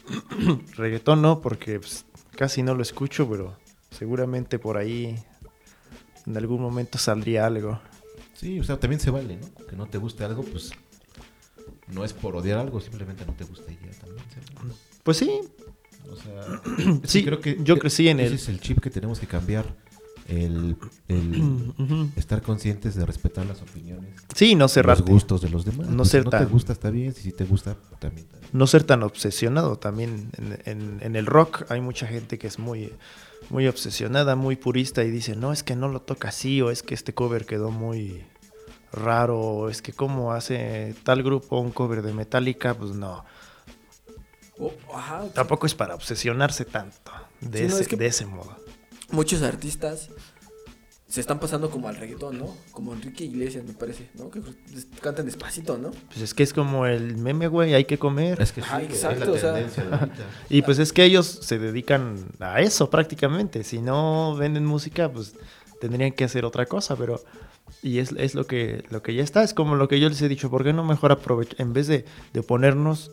Reggaetón 0.75 1.21
no, 1.21 1.41
porque 1.41 1.79
pues, 1.79 2.05
casi 2.35 2.63
no 2.63 2.75
lo 2.75 2.81
escucho, 2.81 3.29
pero 3.29 3.57
seguramente 3.89 4.59
por 4.59 4.77
ahí 4.77 5.15
en 6.25 6.37
algún 6.37 6.61
momento 6.61 6.97
saldría 6.97 7.45
algo. 7.45 7.79
Sí, 8.33 8.59
o 8.59 8.63
sea, 8.63 8.79
también 8.79 8.99
se 8.99 9.11
vale, 9.11 9.37
¿no? 9.37 9.65
Que 9.65 9.75
no 9.75 9.87
te 9.87 9.97
guste 9.97 10.23
algo, 10.23 10.43
pues 10.43 10.71
no 11.91 12.03
es 12.05 12.13
por 12.13 12.35
odiar 12.35 12.57
algo, 12.59 12.79
simplemente 12.81 13.25
no 13.25 13.33
te 13.33 13.43
gusta 13.45 13.71
y 13.71 13.75
ya 13.75 13.91
también. 13.99 14.23
vale. 14.55 14.73
Pues 15.03 15.17
sí, 15.17 15.31
O 16.09 16.15
sea, 16.15 16.61
Sí, 17.05 17.25
yo 17.63 17.77
crecí 17.79 18.07
en 18.09 18.19
ese 18.19 18.27
el- 18.29 18.33
es 18.35 18.49
el 18.49 18.59
chip 18.59 18.79
que 18.79 18.89
tenemos 18.89 19.19
que 19.19 19.27
cambiar. 19.27 19.65
El, 20.27 20.77
estar 22.15 22.41
conscientes 22.41 22.95
de 22.95 23.05
respetar 23.05 23.45
las 23.45 23.61
opiniones, 23.61 24.11
sí, 24.35 24.55
no 24.55 24.65
los 24.65 24.71
cerrarte. 24.71 25.11
gustos 25.11 25.41
de 25.41 25.49
los 25.49 25.65
demás. 25.65 25.87
No 25.89 26.05
ser 26.05 26.21
si 26.21 26.25
no 26.25 26.29
tan- 26.31 26.45
te 26.45 26.51
gusta, 26.53 26.73
está 26.73 26.89
bien. 26.89 27.13
Si 27.13 27.23
sí 27.23 27.31
te 27.31 27.43
gusta, 27.43 27.75
también. 27.99 28.25
está 28.25 28.37
bien. 28.39 28.49
no 28.53 28.67
ser 28.67 28.83
tan 28.83 29.03
obsesionado 29.03 29.77
también 29.77 30.29
en, 30.37 30.59
en- 30.65 30.99
en 31.01 31.15
el 31.15 31.25
rock 31.25 31.63
hay 31.69 31.81
mucha 31.81 32.07
gente 32.07 32.37
que 32.37 32.47
es 32.47 32.59
muy 32.59 32.93
muy 33.49 33.67
obsesionada 33.67 34.35
muy 34.35 34.55
purista 34.55 35.03
y 35.03 35.09
dice 35.11 35.35
no 35.35 35.51
es 35.51 35.63
que 35.63 35.75
no 35.75 35.87
lo 35.89 36.01
toca 36.01 36.29
así 36.29 36.61
o 36.61 36.69
es 36.69 36.83
que 36.83 36.93
este 36.93 37.13
cover 37.13 37.45
quedó 37.45 37.71
muy 37.71 38.23
raro 38.93 39.39
o 39.39 39.69
es 39.69 39.81
que 39.81 39.93
como 39.93 40.33
hace 40.33 40.95
tal 41.03 41.23
grupo 41.23 41.59
un 41.59 41.71
cover 41.71 42.01
de 42.01 42.13
Metallica 42.13 42.73
pues 42.73 42.91
no 42.91 43.23
Oh, 44.59 44.71
ajá, 44.95 45.23
tampoco 45.33 45.65
es 45.65 45.73
para 45.73 45.95
obsesionarse 45.95 46.65
tanto 46.65 47.11
de, 47.39 47.59
Sí, 47.59 47.63
no, 47.65 47.69
ese, 47.73 47.81
es 47.81 47.87
que- 47.87 47.95
de 47.95 48.05
ese 48.07 48.25
modo 48.27 48.55
muchos 49.09 49.41
artistas 49.41 50.09
se 51.07 51.19
están 51.19 51.39
pasando 51.41 51.69
como 51.69 51.89
al 51.89 51.97
reggaetón, 51.97 52.37
¿no? 52.39 52.55
Como 52.71 52.93
Enrique 52.93 53.25
Iglesias, 53.25 53.65
me 53.65 53.73
parece, 53.73 54.09
¿no? 54.13 54.29
Que 54.29 54.39
cantan 55.01 55.25
despacito, 55.25 55.77
¿no? 55.77 55.91
pues 56.07 56.21
es 56.21 56.33
que 56.33 56.43
es 56.43 56.53
como 56.53 56.85
el 56.85 57.17
meme 57.17 57.47
güey 57.49 57.73
hay 57.73 57.83
que 57.83 57.97
comer 57.97 58.41
Es 58.41 58.53
que 58.53 58.61
sí, 58.61 58.67
exacto, 58.83 59.23
es 59.23 59.29
o 59.29 59.33
la 59.33 59.39
sea. 59.39 59.53
tendencia 59.55 59.83
de 59.83 59.93
ahorita. 59.95 60.23
Y 60.49 60.61
pues 60.61 60.79
es 60.79 60.93
que 60.93 61.03
ellos 61.03 61.25
se 61.41 61.59
dedican 61.59 62.15
a 62.39 62.61
eso 62.61 62.89
prácticamente. 62.89 63.65
Si 63.65 63.81
no 63.81 64.35
venden 64.37 64.65
música, 64.65 65.11
pues 65.11 65.33
tendrían 65.81 66.13
que 66.13 66.23
hacer 66.23 66.45
otra 66.45 66.65
cosa, 66.65 66.95
pero... 66.95 67.21
Y 67.83 67.99
es, 67.99 68.11
es 68.11 68.35
lo, 68.35 68.45
que, 68.45 68.83
lo 68.89 69.01
que 69.01 69.15
ya 69.15 69.23
está, 69.23 69.43
es 69.43 69.53
como 69.53 69.75
lo 69.75 69.87
que 69.87 69.99
yo 69.99 70.07
les 70.07 70.21
he 70.21 70.29
dicho, 70.29 70.51
¿por 70.51 70.63
qué 70.63 70.71
no 70.71 70.83
mejor 70.83 71.11
aprovechar, 71.11 71.59
en 71.59 71.73
vez 71.73 71.87
de, 71.87 72.05
de 72.31 72.39
oponernos 72.39 73.11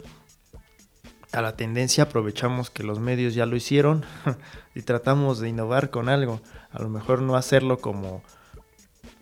a 1.32 1.40
la 1.40 1.56
tendencia, 1.56 2.04
aprovechamos 2.04 2.68
que 2.68 2.82
los 2.82 3.00
medios 3.00 3.34
ya 3.34 3.46
lo 3.46 3.56
hicieron 3.56 4.04
y 4.74 4.82
tratamos 4.82 5.40
de 5.40 5.48
innovar 5.48 5.90
con 5.90 6.08
algo? 6.08 6.42
A 6.70 6.82
lo 6.82 6.90
mejor 6.90 7.22
no 7.22 7.36
hacerlo 7.36 7.78
como 7.78 8.22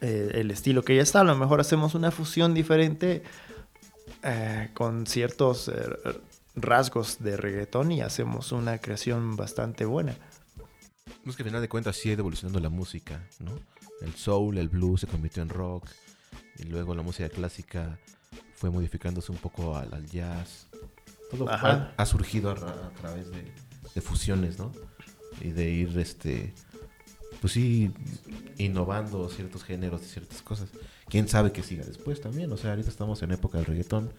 eh, 0.01 0.33
el 0.35 0.51
estilo 0.51 0.83
que 0.83 0.97
ya 0.97 1.03
está, 1.03 1.21
a 1.21 1.25
lo 1.25 1.37
mejor 1.37 1.61
hacemos 1.61 1.95
una 1.95 2.11
fusión 2.11 2.53
diferente 2.53 3.23
eh, 4.23 4.71
con 4.75 5.07
ciertos 5.07 5.69
eh, 5.69 5.73
rasgos 6.55 7.19
de 7.21 7.37
reggaetón 7.37 7.93
y 7.93 8.03
hacemos 8.03 8.53
una 8.53 8.79
creación 8.79 9.37
bastante 9.37 9.85
buena. 9.85 10.17
Es 11.25 11.37
que 11.37 11.43
al 11.43 11.49
final 11.49 11.63
de 11.63 11.69
cuentas 11.69 11.97
sí 11.97 12.11
ha 12.11 12.13
ido 12.13 12.21
evolucionando 12.21 12.61
la 12.61 12.69
música, 12.69 13.23
¿no? 13.39 13.53
El 14.03 14.15
soul, 14.15 14.59
el 14.59 14.69
blues 14.69 15.01
se 15.01 15.07
convirtió 15.07 15.43
en 15.43 15.49
rock. 15.49 15.89
Y 16.59 16.65
luego 16.65 16.95
la 16.95 17.03
música 17.03 17.29
clásica 17.29 17.99
fue 18.55 18.71
modificándose 18.71 19.31
un 19.33 19.39
poco 19.39 19.77
al, 19.77 19.93
al 19.93 20.07
jazz. 20.07 20.67
Todo 21.31 21.49
ha, 21.49 21.93
ha 21.97 22.07
surgido 22.07 22.51
a, 22.51 22.55
ra- 22.55 22.87
a 22.87 22.91
través 23.01 23.31
de, 23.31 23.45
de 23.95 24.01
fusiones, 24.01 24.59
¿no? 24.59 24.73
Y 25.41 25.51
de 25.51 25.71
ir, 25.71 25.99
este, 25.99 26.55
pues 27.41 27.53
sí, 27.53 27.91
innovando 28.57 29.29
ciertos 29.29 29.65
géneros 29.65 30.03
y 30.03 30.07
ciertas 30.07 30.41
cosas. 30.41 30.71
Quién 31.09 31.29
sabe 31.29 31.53
qué 31.53 31.63
siga 31.63 31.85
después 31.85 32.21
también. 32.21 32.51
O 32.53 32.57
sea, 32.57 32.71
ahorita 32.71 32.89
estamos 32.89 33.23
en 33.23 33.33
época 33.33 33.59
del 33.59 33.67
reggaetón. 33.67 34.13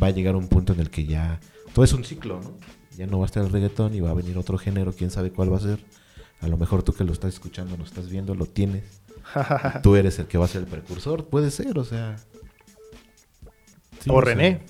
Va 0.00 0.08
a 0.08 0.10
llegar 0.10 0.36
un 0.36 0.48
punto 0.48 0.72
en 0.72 0.80
el 0.80 0.90
que 0.90 1.04
ya 1.04 1.40
todo 1.74 1.84
es 1.84 1.92
un 1.92 2.04
ciclo, 2.04 2.40
¿no? 2.40 2.56
Ya 2.96 3.06
no 3.06 3.18
va 3.18 3.24
a 3.24 3.26
estar 3.26 3.44
el 3.44 3.50
reggaetón 3.50 3.94
y 3.94 4.00
va 4.00 4.10
a 4.10 4.14
venir 4.14 4.38
otro 4.38 4.56
género. 4.56 4.92
Quién 4.92 5.10
sabe 5.10 5.32
cuál 5.32 5.52
va 5.52 5.56
a 5.56 5.60
ser. 5.60 5.84
A 6.40 6.48
lo 6.48 6.56
mejor 6.56 6.82
tú 6.82 6.92
que 6.92 7.04
lo 7.04 7.12
estás 7.12 7.34
escuchando, 7.34 7.76
lo 7.76 7.84
estás 7.84 8.08
viendo, 8.08 8.34
lo 8.34 8.46
tienes. 8.46 8.84
tú 9.82 9.96
eres 9.96 10.18
el 10.18 10.26
que 10.26 10.38
va 10.38 10.44
a 10.44 10.48
ser 10.48 10.62
el 10.62 10.68
precursor. 10.68 11.24
Puede 11.26 11.50
ser, 11.50 11.78
o 11.78 11.84
sea. 11.84 12.16
Sí, 14.00 14.10
o 14.12 14.20
René, 14.20 14.60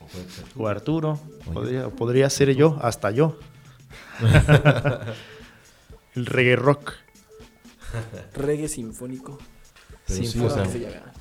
o 0.00 0.66
ser 0.66 0.66
Arturo, 0.68 1.18
podría, 1.52 1.88
podría 1.88 2.30
ser 2.30 2.54
yo, 2.54 2.78
hasta 2.80 3.10
yo. 3.10 3.38
El 6.14 6.26
reggae 6.26 6.54
rock. 6.54 6.92
Reggae 8.34 8.68
sinfónico. 8.68 9.38
Pero 10.06 10.16
Sin 10.20 10.28
sí, 10.30 10.38
forma. 10.38 10.52
o 10.52 10.56
sea, 10.56 10.64
que 10.64 10.70
se 10.70 10.78
llama. 10.80 11.12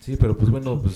sí, 0.00 0.16
pero 0.16 0.36
pues 0.38 0.50
bueno, 0.50 0.80
pues 0.80 0.94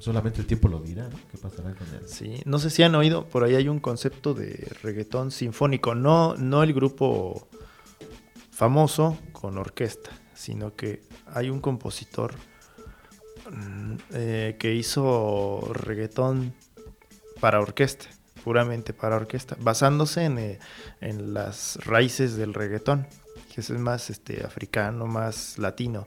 solamente 0.00 0.40
el 0.40 0.46
tiempo 0.46 0.68
lo 0.68 0.80
dirá, 0.80 1.08
¿no? 1.08 1.18
¿Qué 1.30 1.38
pasará 1.38 1.74
con 1.74 1.86
él? 1.88 2.02
Sí, 2.06 2.40
no 2.46 2.58
sé 2.58 2.70
si 2.70 2.82
han 2.82 2.94
oído, 2.94 3.26
por 3.26 3.44
ahí 3.44 3.54
hay 3.54 3.68
un 3.68 3.80
concepto 3.80 4.34
de 4.34 4.68
reggaetón 4.82 5.30
sinfónico, 5.30 5.94
no, 5.94 6.34
no 6.36 6.62
el 6.62 6.72
grupo 6.72 7.48
famoso 8.50 9.18
con 9.32 9.58
orquesta, 9.58 10.10
sino 10.34 10.74
que 10.74 11.02
hay 11.26 11.50
un 11.50 11.60
compositor 11.60 12.34
mm, 13.50 13.94
eh, 14.12 14.56
que 14.58 14.74
hizo 14.74 15.70
reggaetón 15.72 16.54
para 17.40 17.60
orquesta, 17.60 18.06
puramente 18.42 18.92
para 18.92 19.16
orquesta, 19.16 19.56
basándose 19.60 20.24
en, 20.24 20.38
eh, 20.38 20.58
en 21.00 21.34
las 21.34 21.78
raíces 21.84 22.36
del 22.36 22.54
reggaetón, 22.54 23.06
que 23.54 23.60
es 23.60 23.70
más 23.70 24.10
este, 24.10 24.44
africano, 24.44 25.06
más 25.06 25.58
latino, 25.58 26.06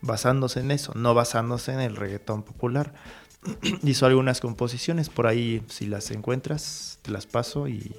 basándose 0.00 0.60
en 0.60 0.70
eso, 0.70 0.92
no 0.94 1.14
basándose 1.14 1.72
en 1.72 1.80
el 1.80 1.96
reggaetón 1.96 2.42
popular 2.42 2.94
hizo 3.82 4.06
algunas 4.06 4.40
composiciones 4.40 5.08
por 5.08 5.26
ahí 5.26 5.62
si 5.68 5.86
las 5.86 6.10
encuentras 6.10 6.98
te 7.02 7.10
las 7.10 7.26
paso 7.26 7.68
y, 7.68 7.94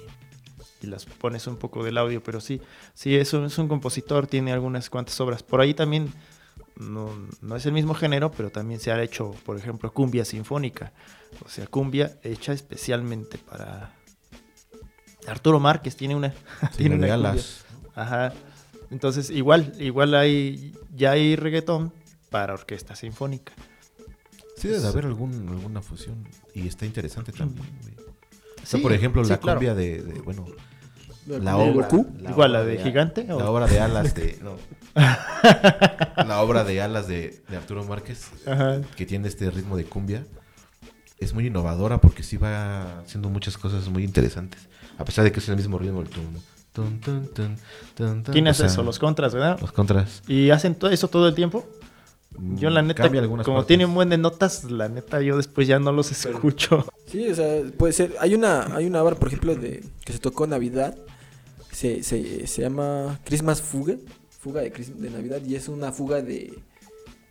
y 0.82 0.86
las 0.86 1.06
pones 1.06 1.46
un 1.46 1.56
poco 1.56 1.84
del 1.84 1.98
audio 1.98 2.22
pero 2.22 2.40
sí 2.40 2.60
sí 2.94 3.14
es 3.16 3.32
un, 3.32 3.44
es 3.44 3.58
un 3.58 3.68
compositor 3.68 4.26
tiene 4.26 4.52
algunas 4.52 4.90
cuantas 4.90 5.20
obras 5.20 5.42
por 5.42 5.60
ahí 5.60 5.74
también 5.74 6.12
no, 6.76 7.10
no 7.40 7.56
es 7.56 7.64
el 7.66 7.72
mismo 7.72 7.94
género 7.94 8.30
pero 8.30 8.50
también 8.50 8.80
se 8.80 8.92
ha 8.92 9.02
hecho 9.02 9.30
por 9.44 9.56
ejemplo 9.56 9.92
cumbia 9.92 10.24
sinfónica 10.24 10.92
o 11.44 11.48
sea 11.48 11.66
cumbia 11.66 12.18
hecha 12.22 12.52
especialmente 12.52 13.38
para 13.38 13.94
Arturo 15.26 15.60
Márquez 15.60 15.96
tiene 15.96 16.14
una 16.14 16.34
tiene 16.76 16.96
una 16.96 17.14
cumbia. 17.14 17.42
Ajá. 17.94 18.32
Entonces, 18.90 19.30
igual, 19.30 19.72
igual 19.78 20.14
hay, 20.14 20.74
ya 20.94 21.12
hay 21.12 21.34
reggaetón 21.34 21.92
para 22.30 22.54
orquesta 22.54 22.94
sinfónica. 22.94 23.52
Sí, 24.56 24.68
debe 24.68 24.80
de 24.80 24.88
haber 24.88 25.04
algún, 25.06 25.48
alguna 25.50 25.82
fusión. 25.82 26.26
Y 26.54 26.66
está 26.66 26.86
interesante 26.86 27.32
también, 27.32 27.66
güey. 27.82 27.94
O 27.96 28.66
sea, 28.66 28.78
Sí, 28.78 28.82
por 28.82 28.92
ejemplo, 28.92 29.22
sí, 29.24 29.30
la 29.30 29.38
claro. 29.38 29.58
cumbia 29.58 29.74
de, 29.74 30.02
de, 30.02 30.20
bueno, 30.22 30.46
la 31.26 31.56
¿De 31.56 31.70
obra. 31.70 31.88
Igual, 32.30 32.52
la 32.52 32.64
de 32.64 32.78
Gigante, 32.78 33.30
o- 33.32 33.38
La 33.38 33.50
obra 33.50 33.66
de 33.66 33.80
alas 33.80 34.14
de. 34.14 34.38
No. 34.42 34.56
la 36.24 36.40
obra 36.40 36.64
de 36.64 36.80
alas 36.80 37.06
de, 37.06 37.42
de 37.48 37.56
Arturo 37.56 37.84
Márquez, 37.84 38.30
Ajá. 38.46 38.80
que 38.96 39.06
tiene 39.06 39.28
este 39.28 39.50
ritmo 39.50 39.76
de 39.76 39.84
cumbia, 39.84 40.24
es 41.18 41.34
muy 41.34 41.46
innovadora 41.46 41.98
porque 41.98 42.22
sí 42.22 42.36
va 42.36 43.00
haciendo 43.00 43.28
muchas 43.28 43.58
cosas 43.58 43.88
muy 43.88 44.04
interesantes. 44.04 44.68
A 44.98 45.04
pesar 45.04 45.24
de 45.24 45.32
que 45.32 45.40
es 45.40 45.48
el 45.48 45.56
mismo 45.56 45.78
ritmo, 45.78 46.00
el 46.00 46.08
tum, 46.08 46.24
tum, 46.72 46.98
tum, 47.00 47.26
tum, 47.26 47.56
tum, 47.94 48.22
tum. 48.22 48.32
¿Quién 48.32 48.46
O 48.46 48.50
hace 48.50 48.60
sea, 48.60 48.66
eso? 48.68 48.82
Los 48.82 48.98
contras, 48.98 49.34
¿verdad? 49.34 49.58
Los 49.60 49.72
contras. 49.72 50.22
¿Y 50.26 50.50
hacen 50.50 50.74
todo 50.74 50.90
eso 50.90 51.08
todo 51.08 51.28
el 51.28 51.34
tiempo? 51.34 51.66
Yo 52.56 52.70
la 52.70 52.82
Mm, 52.82 52.86
neta, 52.88 53.08
como 53.10 53.36
partes. 53.44 53.66
tienen 53.66 53.94
buen 53.94 54.08
de 54.10 54.18
notas, 54.18 54.64
la 54.64 54.88
neta 54.88 55.20
yo 55.22 55.36
después 55.36 55.66
ya 55.66 55.78
no 55.78 55.92
los 55.92 56.10
escucho. 56.12 56.84
Sí, 57.06 57.28
o 57.28 57.34
sea, 57.36 57.62
puede 57.78 57.92
ser. 57.92 58.14
Hay 58.18 58.34
una, 58.34 58.74
hay 58.74 58.84
una 58.86 59.00
obra, 59.02 59.14
por 59.14 59.28
ejemplo, 59.28 59.54
de 59.54 59.84
que 60.04 60.12
se 60.12 60.18
tocó 60.18 60.44
en 60.44 60.50
Navidad. 60.50 60.96
Se, 61.70 62.02
se, 62.02 62.46
se 62.48 62.62
llama 62.62 63.20
Christmas 63.24 63.62
Fugue. 63.62 63.98
Fuga 64.40 64.60
de, 64.62 64.70
de 64.70 65.10
Navidad. 65.10 65.40
Y 65.46 65.54
es 65.54 65.68
una 65.68 65.92
fuga 65.92 66.20
de 66.20 66.58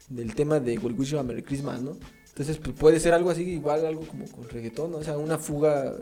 del 0.07 0.33
tema 0.35 0.59
de 0.59 0.77
We 0.77 0.93
Wish 0.93 1.09
You 1.11 1.19
a 1.19 1.23
Merry 1.23 1.43
Christmas, 1.43 1.81
¿no? 1.81 1.97
Entonces, 2.29 2.57
pues, 2.57 2.75
puede 2.77 2.99
ser 2.99 3.13
algo 3.13 3.29
así, 3.31 3.41
igual 3.43 3.85
algo 3.85 4.01
como 4.07 4.25
con 4.29 4.47
reggaetón, 4.47 4.91
¿no? 4.91 4.97
O 4.97 5.03
sea, 5.03 5.17
una 5.17 5.37
fuga 5.39 5.93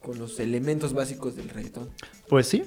con 0.00 0.18
los 0.18 0.38
elementos 0.40 0.92
básicos 0.94 1.36
del 1.36 1.48
reggaetón. 1.48 1.90
Pues 2.28 2.46
sí. 2.46 2.64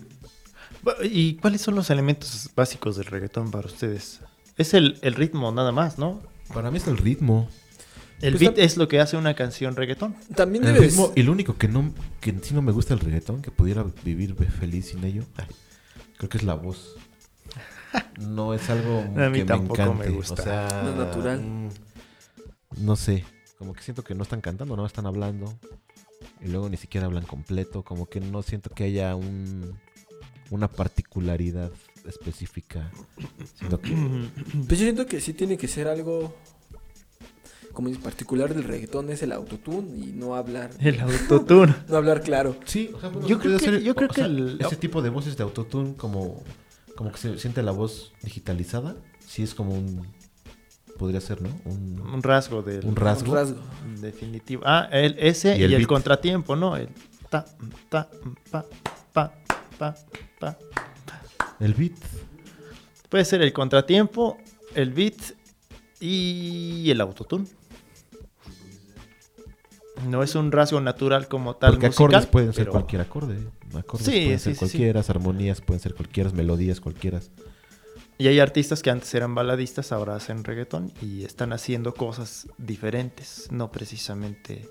¿Y 1.04 1.36
cuáles 1.38 1.62
son 1.62 1.76
los 1.76 1.90
elementos 1.90 2.50
básicos 2.56 2.98
del 2.98 3.06
reggaetón 3.06 3.50
para 3.52 3.68
ustedes? 3.68 4.20
Es 4.58 4.74
el, 4.74 4.98
el 5.02 5.16
ritmo 5.16 5.52
nada 5.52 5.72
más, 5.72 5.98
¿no? 5.98 6.22
Para 6.54 6.72
mí 6.72 6.78
es 6.78 6.88
el 6.88 6.98
ritmo. 6.98 7.50
El 8.22 8.32
Pues 8.34 8.42
beat 8.42 8.58
es 8.60 8.78
lo 8.78 8.88
que 8.88 9.00
hace 9.02 9.18
una 9.18 9.34
canción 9.34 9.76
reggaetón. 9.76 10.16
También 10.36 10.64
El 10.64 10.74
debe 10.76 10.88
ritmo, 10.88 11.12
y 11.16 11.24
lo 11.24 11.34
único 11.34 11.58
que 11.58 11.68
no 11.68 11.94
que 12.22 12.34
sí 12.42 12.54
no 12.54 12.62
me 12.62 12.72
gusta 12.72 12.94
el 12.94 13.02
reggaetón, 13.02 13.42
que 13.42 13.52
pudiera 13.52 13.86
vivir 14.04 14.36
feliz 14.36 14.88
sin 14.90 15.04
ello, 15.04 15.24
ay, 15.36 15.48
creo 16.18 16.30
que 16.30 16.38
es 16.38 16.44
la 16.44 16.54
voz. 16.54 16.96
No 18.20 18.54
es 18.54 18.70
algo 18.70 19.00
A 19.18 19.30
mí 19.30 19.40
que 19.40 19.46
tampoco 19.46 19.82
me 19.82 19.84
encante. 19.88 20.10
me 20.10 20.16
gusta. 20.16 20.42
O 20.42 20.46
sea, 20.46 20.82
No 20.84 20.90
es 20.92 20.96
natural. 20.96 21.42
mm, 21.42 21.70
no 22.78 22.96
sé. 22.96 23.26
Como 23.58 23.74
que 23.74 23.82
siento 23.84 24.04
que 24.04 24.16
no 24.16 24.24
están 24.24 24.42
cantando, 24.42 24.76
no 24.78 24.86
están 24.86 25.06
hablando. 25.06 25.54
Y 26.42 26.48
luego 26.48 26.70
ni 26.70 26.78
siquiera 26.78 27.08
hablan 27.08 27.26
completo. 27.26 27.84
Como 27.84 28.06
que 28.08 28.20
no 28.22 28.42
siento 28.44 28.70
que 28.70 28.86
haya 28.86 29.16
un, 29.16 29.78
una 30.50 30.68
particularidad 30.70 31.72
específica. 32.08 32.92
Siento 33.56 33.80
que 33.82 33.92
Pues 34.68 34.80
yo 34.80 34.86
siento 34.86 35.06
que 35.06 35.20
sí 35.22 35.34
tiene 35.34 35.58
que 35.58 35.68
ser 35.68 35.88
algo 35.88 36.36
como 37.74 37.90
en 37.90 37.98
particular 37.98 38.54
del 38.54 38.64
reggaetón 38.64 39.10
es 39.10 39.22
el 39.22 39.34
autotune 39.34 39.98
y 39.98 40.12
no 40.14 40.36
hablar 40.36 40.70
El 40.80 41.00
autotune. 41.02 41.76
no 41.90 41.98
hablar 41.98 42.22
claro. 42.22 42.56
Sí, 42.66 42.90
o 42.96 43.00
sea, 43.02 43.10
bueno, 43.10 43.28
Yo 43.28 43.38
creo 43.40 43.58
que- 43.60 43.66
ser- 43.66 43.82
yo 43.84 43.96
creo 43.96 44.08
o 44.08 44.12
que 44.14 44.16
sea, 44.22 44.26
el- 44.28 44.58
ese 44.62 44.78
tipo 44.78 45.02
de 45.02 45.10
voces 45.10 45.36
de 45.36 45.44
autotune 45.44 45.96
como 45.96 46.44
como 46.96 47.12
que 47.12 47.18
se 47.18 47.38
siente 47.40 47.62
la 47.62 47.72
voz 47.72 48.14
digitalizada, 48.24 48.96
sí 49.20 49.44
es 49.44 49.54
como 49.54 49.74
un 49.74 50.08
podría 50.98 51.20
ser, 51.20 51.42
¿no? 51.42 51.50
Un, 51.66 52.00
Un 52.00 52.24
rasgo 52.24 52.62
del. 52.62 52.86
Un 52.86 52.96
rasgo. 52.96 53.32
Un 53.32 53.36
rasgo. 53.38 53.58
Definitivo. 54.00 54.62
Ah, 54.66 54.88
el, 54.94 55.18
ese 55.20 55.58
Y 55.58 55.66
y 55.66 55.74
el 55.74 55.86
contratiempo, 55.88 56.56
¿no? 56.56 56.78
El 56.78 56.88
ta, 57.30 57.44
ta, 57.90 58.10
pa, 58.50 58.64
pa, 59.12 59.34
pa, 59.78 59.94
pa. 60.40 60.58
El 61.60 61.74
beat. 61.74 61.94
Puede 63.10 63.26
ser 63.26 63.42
el 63.42 63.54
contratiempo, 63.54 64.38
el 64.74 64.92
beat 64.92 65.16
y 66.00 66.90
el 66.90 67.02
autotune. 67.02 67.46
No 70.08 70.22
es 70.22 70.36
un 70.36 70.52
rasgo 70.52 70.82
natural 70.82 71.28
como 71.28 71.56
tal. 71.56 71.72
Porque 71.72 71.88
musical, 71.88 72.08
acordes 72.08 72.26
pueden 72.28 72.54
ser 72.54 72.68
cualquier 72.68 73.02
acorde. 73.02 73.38
Acordes 73.76 74.06
Sí, 74.06 74.12
pueden 74.12 74.40
sí, 74.40 74.44
ser 74.44 74.54
sí, 74.54 74.60
cualquiera, 74.60 75.04
armonías 75.08 75.62
pueden 75.62 75.80
ser 75.80 75.96
cualquiera, 75.96 76.30
melodías 76.32 76.82
cualquiera. 76.82 77.22
Y 78.18 78.28
hay 78.28 78.40
artistas 78.40 78.82
que 78.82 78.90
antes 78.90 79.14
eran 79.14 79.36
baladistas, 79.36 79.92
ahora 79.92 80.16
hacen 80.16 80.44
reggaetón 80.44 80.94
y 81.02 81.24
están 81.24 81.52
haciendo 81.52 81.94
cosas 81.94 82.48
diferentes, 82.58 83.48
no 83.52 83.72
precisamente. 83.72 84.70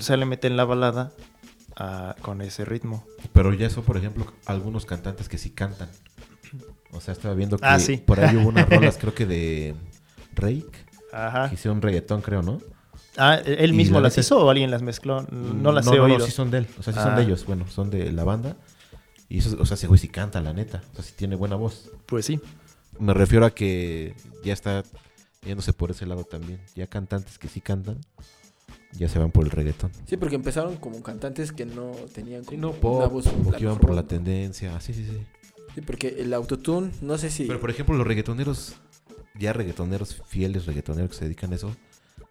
Se 0.00 0.16
le 0.16 0.26
meten 0.26 0.56
la 0.56 0.64
balada 0.64 1.12
a- 1.76 2.14
con 2.22 2.40
ese 2.42 2.64
ritmo. 2.64 3.04
Pero 3.32 3.52
ya 3.54 3.70
son, 3.70 3.84
por 3.84 3.96
ejemplo, 3.96 4.26
algunos 4.46 4.84
cantantes 4.86 5.28
que 5.28 5.38
sí 5.38 5.50
cantan. 5.50 5.88
O 6.92 7.00
sea, 7.00 7.12
estaba 7.12 7.34
viendo 7.34 7.56
que 7.58 7.64
Ah, 7.66 7.78
sí. 7.78 7.96
por 7.96 8.20
ahí 8.20 8.36
hubo 8.36 8.48
unas 8.48 8.68
rolas, 8.70 8.98
creo 8.98 9.14
que 9.14 9.24
de 9.26 9.74
Rake, 10.34 10.70
Ajá. 11.12 11.48
que 11.48 11.54
hicieron 11.54 11.80
reggaetón, 11.80 12.20
creo, 12.20 12.42
¿no? 12.42 12.60
Ah, 13.16 13.36
¿él 13.44 13.72
mismo 13.74 13.96
la 14.00 14.04
las 14.08 14.18
hizo 14.18 14.38
o 14.44 14.48
alguien 14.50 14.70
las 14.70 14.82
mezcló? 14.82 15.22
No 15.30 15.72
las 15.72 15.86
he 15.86 15.96
no, 15.96 16.04
oído. 16.04 16.18
No, 16.18 16.24
sí 16.24 16.30
son 16.30 16.50
de 16.50 16.58
él. 16.58 16.66
O 16.78 16.82
sea, 16.82 16.92
sí 16.94 16.98
son 17.00 17.12
Ah. 17.12 17.16
de 17.16 17.22
ellos. 17.24 17.44
Bueno, 17.46 17.66
son 17.68 17.90
de 17.90 18.10
la 18.12 18.24
banda. 18.24 18.56
Y 19.28 19.38
eso, 19.38 19.56
o 19.60 19.66
sea, 19.66 19.74
ese 19.74 19.86
güey 19.86 19.98
sí 19.98 20.08
canta, 20.08 20.40
la 20.40 20.52
neta. 20.52 20.82
O 20.92 20.96
sea, 20.96 21.04
sí 21.04 21.12
tiene 21.16 21.36
buena 21.36 21.56
voz. 21.56 21.90
Pues 22.06 22.24
sí. 22.26 22.40
Me 22.98 23.12
refiero 23.14 23.44
a 23.46 23.50
que 23.54 24.14
ya 24.44 24.52
está 24.52 24.82
yéndose 25.44 25.72
por 25.74 25.90
ese 25.90 26.06
lado 26.06 26.24
también. 26.24 26.60
Ya 26.74 26.86
cantantes 26.86 27.38
que 27.38 27.48
sí 27.48 27.60
cantan, 27.60 27.98
ya 28.92 29.08
se 29.08 29.18
van 29.18 29.30
por 29.30 29.44
el 29.44 29.50
reggaetón. 29.50 29.90
Sí, 30.06 30.16
porque 30.16 30.36
empezaron 30.36 30.76
como 30.76 31.02
cantantes 31.02 31.52
que 31.52 31.64
no 31.66 31.92
tenían 32.14 32.42
Sí, 32.44 32.56
como 32.56 32.60
no, 32.60 32.68
una 32.70 32.78
pop, 32.80 33.12
voz 33.12 33.26
o 33.26 33.30
a 33.30 33.56
que 33.56 33.64
lo 33.64 33.70
iban 33.70 33.78
por 33.78 33.94
la 33.94 34.02
¿no? 34.02 34.08
tendencia. 34.08 34.74
Ah, 34.76 34.80
sí, 34.80 34.92
sí, 34.94 35.04
sí. 35.04 35.26
Sí, 35.74 35.80
porque 35.80 36.16
el 36.18 36.34
autotune, 36.34 36.90
no 37.00 37.16
sé 37.16 37.30
si 37.30 37.46
Pero 37.46 37.60
por 37.60 37.70
ejemplo, 37.70 37.94
los 37.96 38.06
reggaetoneros, 38.06 38.74
ya 39.38 39.52
reggaetoneros 39.52 40.20
fieles, 40.26 40.66
reggaetoneros 40.66 41.10
que 41.10 41.16
se 41.16 41.24
dedican 41.24 41.52
a 41.52 41.56
eso, 41.56 41.74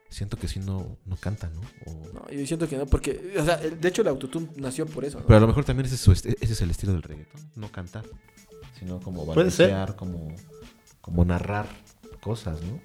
siento 0.09 0.37
que 0.37 0.47
sí 0.47 0.59
no, 0.59 0.97
no 1.05 1.15
cantan, 1.17 1.53
¿no? 1.55 1.61
O- 1.85 2.13
No, 2.13 2.29
yo 2.29 2.45
siento 2.45 2.67
que 2.69 2.77
no, 2.77 2.85
porque, 2.85 3.33
o 3.39 3.43
sea, 3.43 3.57
de 3.57 3.87
hecho 3.87 4.03
el 4.03 4.09
autotune 4.09 4.49
nació 4.57 4.85
por 4.85 5.05
eso, 5.05 5.19
¿no? 5.19 5.25
Pero 5.25 5.37
a 5.37 5.41
lo 5.41 5.47
mejor 5.47 5.65
también 5.65 5.85
ese 5.87 5.95
es, 5.95 6.01
su 6.01 6.11
est- 6.11 6.25
ese 6.27 6.53
es 6.53 6.61
el 6.61 6.69
estilo 6.69 6.91
del 6.93 7.01
reggaetón, 7.01 7.41
no 7.55 7.71
cantar, 7.71 8.05
sino 8.77 8.99
como 8.99 9.25
balbucear, 9.25 9.95
como, 9.95 10.27
como 10.99 11.25
narrar 11.25 11.67
cosas, 12.21 12.61
¿no? 12.61 12.79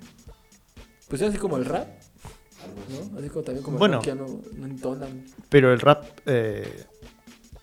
Pues 1.09 1.20
es 1.20 1.29
así 1.29 1.39
como 1.39 1.57
el 1.59 1.64
rap, 1.66 1.89
¿no? 3.12 3.19
Así 3.19 3.29
como 3.29 3.43
también 3.45 3.64
como 3.64 3.79
Bueno. 3.79 4.01
el 4.05 4.17
no, 4.19 4.41
no 4.57 4.67
entonan. 4.67 5.25
Pero 5.49 5.73
el 5.73 5.81
rap, 5.81 6.05
eh, 6.27 6.85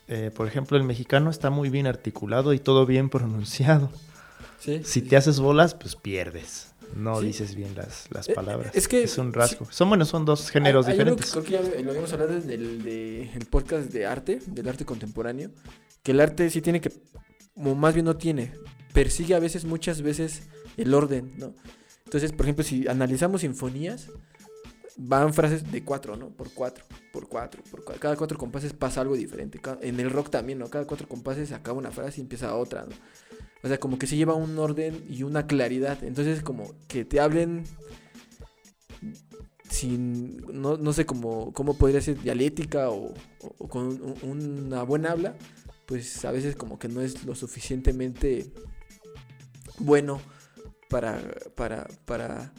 eh, 0.08 0.30
por 0.34 0.46
ejemplo, 0.46 0.76
el 0.76 0.84
mexicano 0.84 1.30
está 1.30 1.50
muy 1.50 1.70
bien 1.70 1.86
articulado 1.86 2.52
y 2.52 2.58
todo 2.58 2.86
bien 2.86 3.08
pronunciado. 3.10 3.90
Sí. 4.60 4.80
Si 4.84 5.02
te 5.02 5.16
haces 5.16 5.40
bolas, 5.40 5.74
pues 5.74 5.96
pierdes. 5.96 6.68
No 6.94 7.20
Sí. 7.20 7.26
dices 7.26 7.54
bien 7.54 7.74
las, 7.74 8.06
las 8.12 8.28
Eh, 8.28 8.34
palabras. 8.34 8.70
es 8.74 8.86
que- 8.86 9.02
es 9.02 9.18
un 9.18 9.32
rasgo. 9.32 9.66
Son 9.70 9.88
bueno, 9.88 10.04
son 10.04 10.24
dos 10.24 10.50
géneros 10.50 10.86
Hay- 10.86 10.92
hay 10.92 11.00
uno 11.00 11.10
diferentes. 11.16 11.32
que 11.34 11.40
creo 11.42 11.62
que 11.62 11.72
ya 11.74 11.82
lo 11.82 11.90
habíamos 11.90 12.12
hablado 12.12 12.36
en 12.36 12.50
el, 12.50 12.82
de- 12.84 13.30
el 13.34 13.46
podcast 13.46 13.90
de 13.90 14.06
arte, 14.06 14.40
del 14.46 14.68
arte 14.68 14.84
contemporáneo, 14.84 15.50
que 16.02 16.12
el 16.12 16.20
arte 16.20 16.48
sí 16.50 16.60
tiene 16.62 16.80
que, 16.80 16.92
o 17.56 17.74
más 17.74 17.94
bien 17.94 18.04
no 18.06 18.16
tiene, 18.16 18.52
persigue 18.92 19.34
a 19.34 19.40
veces, 19.40 19.64
muchas 19.64 20.02
veces, 20.02 20.42
el 20.76 20.94
orden, 20.94 21.32
¿no? 21.36 21.52
Entonces, 22.04 22.30
por 22.32 22.46
ejemplo, 22.46 22.62
si 22.64 22.86
analizamos 22.86 23.40
sinfonías, 23.40 24.08
van 24.96 25.34
frases 25.34 25.70
de 25.70 25.84
cuatro, 25.84 26.16
¿no? 26.16 26.28
Por 26.30 26.52
cuatro, 26.52 26.84
por 27.12 27.28
cuatro, 27.28 27.62
por 27.70 27.84
cuatro. 27.84 28.00
Cada 28.00 28.16
cuatro 28.16 28.38
compases 28.38 28.72
pasa 28.72 29.00
algo 29.00 29.16
diferente. 29.16 29.60
En 29.82 29.98
el 30.00 30.10
rock 30.10 30.30
también, 30.30 30.58
¿no? 30.58 30.68
Cada 30.70 30.86
cuatro 30.86 31.08
compases 31.08 31.52
acaba 31.52 31.78
una 31.78 31.90
frase 31.90 32.20
y 32.20 32.22
empieza 32.22 32.54
otra, 32.54 32.84
¿no? 32.84 32.94
O 33.62 33.68
sea, 33.68 33.78
como 33.78 33.98
que 33.98 34.06
se 34.06 34.16
lleva 34.16 34.34
un 34.34 34.58
orden 34.58 35.04
y 35.08 35.22
una 35.22 35.46
claridad. 35.46 36.04
Entonces, 36.04 36.42
como 36.42 36.74
que 36.86 37.04
te 37.04 37.18
hablen 37.20 37.64
sin, 39.68 40.36
no, 40.52 40.76
no 40.76 40.92
sé 40.92 41.06
cómo, 41.06 41.52
cómo 41.52 41.76
podría 41.76 42.00
ser 42.00 42.20
dialéctica 42.20 42.90
o, 42.90 43.14
o- 43.40 43.68
con 43.68 43.86
un- 43.86 44.16
una 44.22 44.82
buena 44.82 45.12
habla, 45.12 45.36
pues 45.86 46.24
a 46.24 46.30
veces 46.32 46.56
como 46.56 46.78
que 46.78 46.88
no 46.88 47.00
es 47.00 47.24
lo 47.24 47.34
suficientemente 47.34 48.52
bueno 49.78 50.20
para, 50.88 51.20
para, 51.54 51.86
para, 52.04 52.52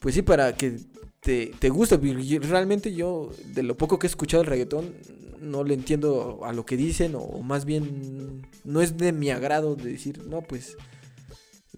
pues 0.00 0.14
sí, 0.14 0.22
para 0.22 0.54
que 0.54 0.76
te, 1.22 1.52
te 1.58 1.70
porque 1.70 2.38
Realmente 2.40 2.92
yo, 2.92 3.30
de 3.46 3.62
lo 3.62 3.76
poco 3.76 3.98
que 3.98 4.06
he 4.06 4.10
escuchado 4.10 4.42
el 4.42 4.48
reggaetón, 4.48 4.92
no 5.40 5.64
le 5.64 5.74
entiendo 5.74 6.40
a 6.44 6.52
lo 6.52 6.66
que 6.66 6.76
dicen, 6.76 7.14
o 7.14 7.42
más 7.42 7.64
bien 7.64 8.46
no 8.64 8.80
es 8.80 8.96
de 8.96 9.12
mi 9.12 9.30
agrado 9.30 9.76
de 9.76 9.92
decir, 9.92 10.24
no, 10.26 10.42
pues 10.42 10.76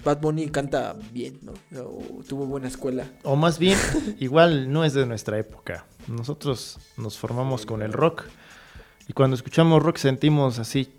Bad 0.02 0.20
Bunny 0.20 0.48
canta 0.48 0.96
bien, 1.12 1.40
¿no? 1.42 1.52
O 1.82 2.22
tuvo 2.26 2.46
buena 2.46 2.68
escuela. 2.68 3.10
O 3.22 3.36
más 3.36 3.58
bien, 3.58 3.78
igual 4.18 4.72
no 4.72 4.84
es 4.84 4.94
de 4.94 5.06
nuestra 5.06 5.38
época. 5.38 5.86
Nosotros 6.08 6.78
nos 6.96 7.18
formamos 7.18 7.66
con 7.66 7.82
el 7.82 7.92
rock. 7.92 8.24
Y 9.08 9.12
cuando 9.12 9.36
escuchamos 9.36 9.82
rock 9.82 9.98
sentimos 9.98 10.58
así, 10.58 10.90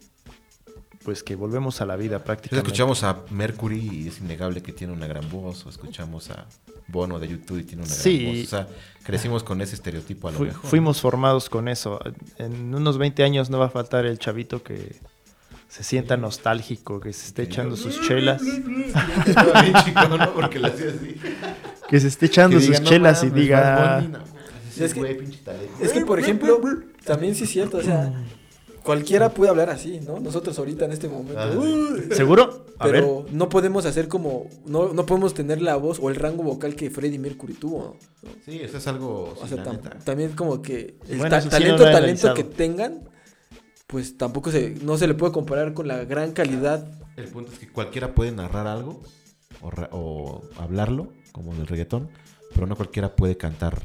pues 1.06 1.22
que 1.24 1.36
volvemos 1.36 1.80
a 1.82 1.86
la 1.86 1.96
vida 1.96 2.24
prácticamente. 2.24 2.68
escuchamos 2.68 3.04
a 3.04 3.22
Mercury 3.30 4.04
y 4.04 4.08
es 4.10 4.20
innegable 4.20 4.62
que 4.64 4.74
tiene 4.74 4.92
una 4.92 5.08
gran 5.08 5.30
voz, 5.30 5.66
o 5.66 5.70
escuchamos 5.70 6.30
a 6.32 6.46
Bono 6.88 7.20
de 7.20 7.28
YouTube 7.28 7.60
y 7.60 7.64
tiene 7.64 7.84
una 7.84 7.92
Sí. 7.94 8.20
gran 8.24 8.34
voz. 8.36 8.44
O 8.44 8.48
sea, 8.50 8.68
crecimos 9.04 9.44
con 9.44 9.62
ese 9.62 9.76
estereotipo 9.76 10.28
a 10.28 10.32
lo 10.32 10.38
Fu- 10.40 10.44
mejor. 10.46 10.70
fuimos 10.70 11.00
formados 11.02 11.50
con 11.50 11.68
eso. 11.68 12.00
En 12.38 12.74
unos 12.76 12.98
20 12.98 13.24
años 13.24 13.50
no 13.50 13.60
va 13.60 13.68
a 13.68 13.70
faltar 13.70 14.06
el 14.06 14.18
chavito 14.20 14.62
que 14.64 14.96
se 15.70 15.84
sienta 15.84 16.18
nostálgico, 16.18 17.00
que 17.00 17.12
se 17.14 17.28
esté 17.28 17.44
echando 17.44 17.76
sus 17.76 18.02
chelas, 18.08 18.42
que 21.90 22.00
se 22.00 22.08
esté 22.08 22.26
echando 22.28 22.58
sus 22.60 22.68
diga, 22.70 22.80
"No 22.82 22.90
chelas 22.90 23.24
y 23.24 23.30
diga, 23.30 24.04
Es 24.80 24.94
que- 24.94 25.00
güey, 25.00 25.18
pinche 25.18 25.40
talento". 25.44 25.74
Es 25.82 25.92
que, 25.92 26.06
por 26.06 26.20
ejemplo, 26.20 26.60
también 27.04 27.36
sí 27.36 27.44
es 27.46 27.50
cierto, 27.50 27.78
o 27.78 27.82
sea, 27.82 28.14
cualquiera 28.86 29.30
puede 29.34 29.50
hablar 29.50 29.70
así, 29.70 30.00
¿no? 30.00 30.20
Nosotros 30.20 30.58
ahorita 30.60 30.86
en 30.86 30.92
este 30.92 31.08
momento. 31.10 31.40
Ah. 31.40 31.52
"Uy", 31.58 32.08
¿seguro? 32.12 32.66
A 32.80 32.86
ver, 32.88 32.96
pero 32.96 33.26
no 33.32 33.50
podemos 33.50 33.86
hacer 33.86 34.08
como. 34.08 34.48
No, 34.66 34.94
no 34.94 35.06
podemos 35.06 35.34
tener 35.34 35.62
la 35.62 35.76
voz 35.76 36.00
o 36.02 36.10
el 36.10 36.16
rango 36.16 36.44
vocal 36.44 36.76
que 36.76 36.90
Freddie 36.90 37.20
Mercury 37.20 37.54
tuvo. 37.54 37.98
¿no? 38.24 38.30
Sí, 38.46 38.60
eso 38.62 38.78
es 38.78 38.88
algo. 38.88 39.34
O 39.42 39.48
sea, 39.48 39.64
tam- 39.64 40.04
también 40.04 40.32
como 40.34 40.62
que 40.62 40.98
el 41.10 41.18
Bueno, 41.18 41.30
ta- 41.32 41.38
eso 41.40 41.46
sí 41.46 41.52
talento, 41.52 41.86
no 41.86 41.92
talento 41.92 42.34
que 42.34 42.44
tengan, 42.44 43.10
pues 43.88 44.18
tampoco 44.18 44.52
se, 44.52 44.72
no 44.84 44.98
se 44.98 45.08
le 45.08 45.14
puede 45.14 45.32
comparar 45.34 45.74
con 45.74 45.88
la 45.88 46.04
gran 46.06 46.32
calidad. 46.32 46.88
El 47.18 47.28
punto 47.30 47.52
es 47.52 47.60
que 47.60 47.70
cualquiera 47.70 48.14
puede 48.14 48.32
narrar 48.32 48.68
algo 48.68 49.02
o, 49.62 49.72
ra- 49.72 49.90
o 49.92 50.42
hablarlo, 50.58 51.14
como 51.32 51.54
en 51.54 51.62
el 51.62 51.68
reggaetón, 51.68 52.10
pero 52.54 52.68
no 52.68 52.76
cualquiera 52.76 53.16
puede 53.16 53.38
cantar 53.38 53.82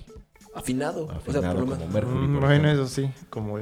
Afinado. 0.55 1.05
o 1.27 1.33
sea, 1.33 1.41
por 1.53 1.61
lo 1.61 1.67
como 1.67 1.77
menos- 1.77 1.93
Mercury. 1.95 2.15
mm, 2.27 2.33
por 2.35 2.41
bueno, 2.49 2.55
ejemplo. 2.69 2.85
eso 2.85 2.89
sí, 2.93 3.11
como... 3.31 3.59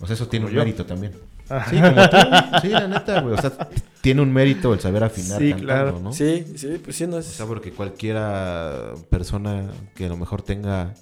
O 0.00 0.06
sea, 0.06 0.14
eso 0.14 0.26
tiene 0.28 0.46
un 0.46 0.52
yo. 0.52 0.60
mérito 0.60 0.84
también. 0.86 1.12
Ah. 1.48 1.66
Sí, 1.68 1.76
como 1.76 2.08
tú. 2.08 2.60
Sí, 2.62 2.68
la 2.68 2.88
neta, 2.88 3.20
güey. 3.20 3.34
O 3.34 3.40
sea, 3.40 3.52
tiene 4.00 4.22
un 4.22 4.32
mérito 4.32 4.72
el 4.72 4.80
saber 4.80 5.04
afinar 5.04 5.38
Sí, 5.38 5.50
cantando, 5.50 5.64
claro. 5.66 6.00
¿no? 6.00 6.12
Sí, 6.12 6.44
sí, 6.56 6.80
pues 6.82 6.96
sí, 6.96 7.06
no 7.06 7.16
O 7.16 7.18
es. 7.18 7.26
sea, 7.26 7.46
porque 7.46 7.72
cualquiera 7.72 8.94
persona 9.10 9.70
que 9.94 10.06
a 10.06 10.08
lo 10.08 10.16
mejor 10.16 10.42
tenga 10.42 10.94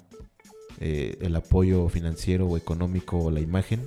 eh, 0.79 1.17
el 1.21 1.35
apoyo 1.35 1.87
financiero 1.89 2.47
o 2.47 2.57
económico 2.57 3.17
o 3.19 3.31
la 3.31 3.41
imagen, 3.41 3.81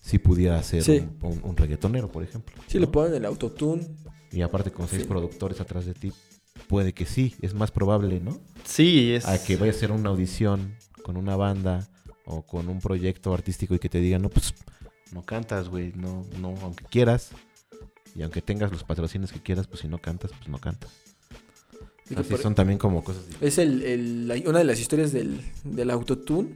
sí 0.00 0.18
pudiera 0.18 0.62
ser 0.62 0.82
Sí. 0.82 1.06
un, 1.22 1.32
un- 1.32 1.40
un 1.44 1.56
reggaetonero, 1.56 2.08
por 2.10 2.22
ejemplo. 2.22 2.54
sí, 2.66 2.78
¿no? 2.78 2.82
le 2.82 2.86
ponen 2.88 3.14
el 3.14 3.24
autotune. 3.26 3.86
Y 4.32 4.42
aparte 4.42 4.70
con 4.70 4.88
seis 4.88 5.02
Sí. 5.02 5.08
productores 5.08 5.60
atrás 5.60 5.84
de 5.86 5.92
ti, 5.94 6.12
puede 6.68 6.92
que 6.94 7.04
sí, 7.04 7.34
es 7.42 7.52
más 7.54 7.70
probable, 7.70 8.20
¿no? 8.20 8.38
Sí, 8.64 9.12
es... 9.12 9.26
A 9.26 9.42
que 9.44 9.56
vaya 9.56 9.72
a 9.72 9.74
hacer 9.74 9.90
una 9.92 10.08
audición 10.10 10.76
con 11.02 11.16
una 11.16 11.36
banda 11.36 11.89
o 12.32 12.42
con 12.42 12.68
un 12.68 12.80
proyecto 12.80 13.34
artístico 13.34 13.74
y 13.74 13.78
que 13.78 13.88
te 13.88 13.98
digan, 14.00 14.22
no, 14.22 14.28
pues 14.30 14.54
no 15.12 15.22
cantas, 15.24 15.68
güey, 15.68 15.92
no, 15.96 16.24
no, 16.38 16.54
aunque 16.62 16.84
quieras. 16.84 17.30
Y 18.14 18.22
aunque 18.22 18.40
tengas 18.42 18.70
los 18.72 18.84
patrocinios 18.84 19.32
que 19.32 19.40
quieras, 19.40 19.66
pues 19.66 19.80
si 19.80 19.88
no 19.88 19.98
cantas, 19.98 20.30
pues 20.36 20.48
no 20.48 20.58
cantas. 20.58 20.90
Así 22.16 22.36
son 22.38 22.54
también 22.56 22.78
como 22.78 23.04
cosas. 23.04 23.22
Es 23.40 23.58
el, 23.58 23.82
el- 23.84 24.28
la- 24.28 24.34
una 24.48 24.58
de 24.58 24.64
las 24.64 24.80
historias 24.80 25.12
del, 25.12 25.40
del 25.64 25.90
autotune. 25.90 26.50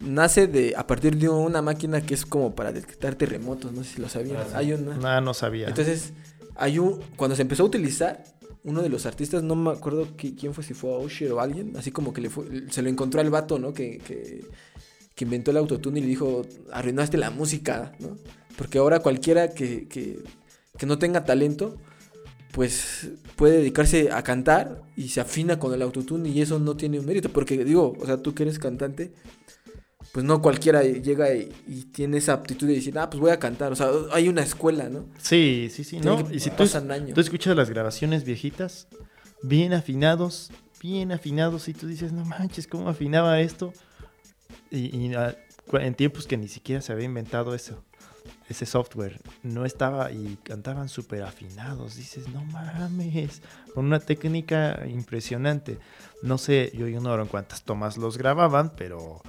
Nace 0.00 0.48
de 0.48 0.74
a 0.76 0.86
partir 0.86 1.16
de 1.16 1.28
una 1.28 1.62
máquina 1.62 2.00
que 2.04 2.14
es 2.14 2.26
como 2.26 2.54
para 2.54 2.72
detectar 2.72 3.14
terremotos, 3.14 3.72
no 3.72 3.84
sé 3.84 3.94
si 3.94 4.00
lo 4.02 4.08
sabían. 4.08 4.38
Ah, 4.38 4.44
sí. 4.48 4.52
Hay 4.56 4.72
una. 4.72 4.96
No, 4.96 5.20
no 5.20 5.34
sabía. 5.34 5.68
Entonces, 5.68 6.12
hay 6.56 6.78
un 6.78 7.00
cuando 7.16 7.36
se 7.36 7.42
empezó 7.42 7.62
a 7.62 7.66
utilizar 7.66 8.24
uno 8.64 8.82
de 8.82 8.88
los 8.88 9.06
artistas, 9.06 9.42
no 9.42 9.54
me 9.56 9.70
acuerdo 9.70 10.08
qui- 10.16 10.34
quién 10.38 10.54
fue, 10.54 10.64
si 10.64 10.74
fue 10.74 10.98
Usher 10.98 11.30
o 11.32 11.40
alguien, 11.40 11.76
así 11.76 11.90
como 11.90 12.12
que 12.12 12.20
le 12.22 12.30
fue, 12.30 12.46
se 12.70 12.82
lo 12.82 12.88
encontró 12.88 13.20
al 13.20 13.30
vato, 13.30 13.58
¿no? 13.58 13.72
Que, 13.74 13.98
que, 13.98 14.46
que 15.14 15.24
inventó 15.24 15.50
el 15.50 15.58
autotune 15.58 15.98
y 16.00 16.02
le 16.02 16.08
dijo, 16.08 16.42
arruinaste 16.72 17.16
la 17.18 17.30
música, 17.30 17.92
¿no? 18.00 18.16
Porque 18.56 18.78
ahora 18.78 19.00
cualquiera 19.00 19.48
que, 19.52 19.86
que, 19.88 20.18
que 20.78 20.86
no 20.86 20.98
tenga 20.98 21.24
talento, 21.24 21.76
pues 22.52 23.08
puede 23.36 23.58
dedicarse 23.58 24.12
a 24.12 24.22
cantar 24.22 24.82
y 24.96 25.08
se 25.08 25.20
afina 25.20 25.58
con 25.58 25.74
el 25.74 25.82
autotune 25.82 26.28
y 26.28 26.40
eso 26.40 26.58
no 26.60 26.76
tiene 26.76 27.00
un 27.00 27.06
mérito. 27.06 27.28
Porque 27.30 27.64
digo, 27.64 27.96
o 28.00 28.06
sea, 28.06 28.18
tú 28.18 28.32
que 28.34 28.44
eres 28.44 28.58
cantante, 28.60 29.12
pues 30.14 30.24
no 30.24 30.40
cualquiera 30.40 30.84
llega 30.84 31.34
y, 31.34 31.52
y 31.66 31.86
tiene 31.86 32.18
esa 32.18 32.34
aptitud 32.34 32.68
de 32.68 32.74
decir, 32.74 32.96
ah, 33.00 33.10
pues 33.10 33.20
voy 33.20 33.32
a 33.32 33.40
cantar. 33.40 33.72
O 33.72 33.74
sea, 33.74 33.88
hay 34.12 34.28
una 34.28 34.42
escuela, 34.42 34.88
¿no? 34.88 35.06
Sí, 35.18 35.68
sí, 35.72 35.82
sí. 35.82 35.98
¿no? 35.98 36.30
Y 36.30 36.38
si 36.38 36.50
tú, 36.50 36.58
pasan 36.58 36.88
años. 36.92 37.14
tú 37.14 37.20
escuchas 37.20 37.56
las 37.56 37.68
grabaciones 37.68 38.22
viejitas, 38.22 38.86
bien 39.42 39.72
afinados, 39.72 40.52
bien 40.80 41.10
afinados, 41.10 41.66
y 41.66 41.74
tú 41.74 41.88
dices, 41.88 42.12
no 42.12 42.24
manches, 42.24 42.68
¿cómo 42.68 42.88
afinaba 42.88 43.40
esto? 43.40 43.72
Y, 44.70 44.96
y, 44.96 45.14
ah, 45.16 45.36
en 45.72 45.94
tiempos 45.96 46.28
que 46.28 46.36
ni 46.36 46.46
siquiera 46.46 46.80
se 46.80 46.92
había 46.92 47.06
inventado 47.06 47.52
eso, 47.52 47.82
ese 48.48 48.66
software, 48.66 49.20
no 49.42 49.64
estaba 49.64 50.12
y 50.12 50.38
cantaban 50.44 50.88
súper 50.88 51.24
afinados. 51.24 51.96
Dices, 51.96 52.28
no 52.28 52.44
mames, 52.44 53.42
con 53.74 53.86
una 53.86 53.98
técnica 53.98 54.80
impresionante. 54.86 55.80
No 56.22 56.38
sé, 56.38 56.70
yo 56.72 56.86
ignoro 56.86 57.20
en 57.20 57.28
cuántas 57.28 57.64
tomas 57.64 57.96
los 57.96 58.16
grababan, 58.16 58.70
pero 58.76 59.20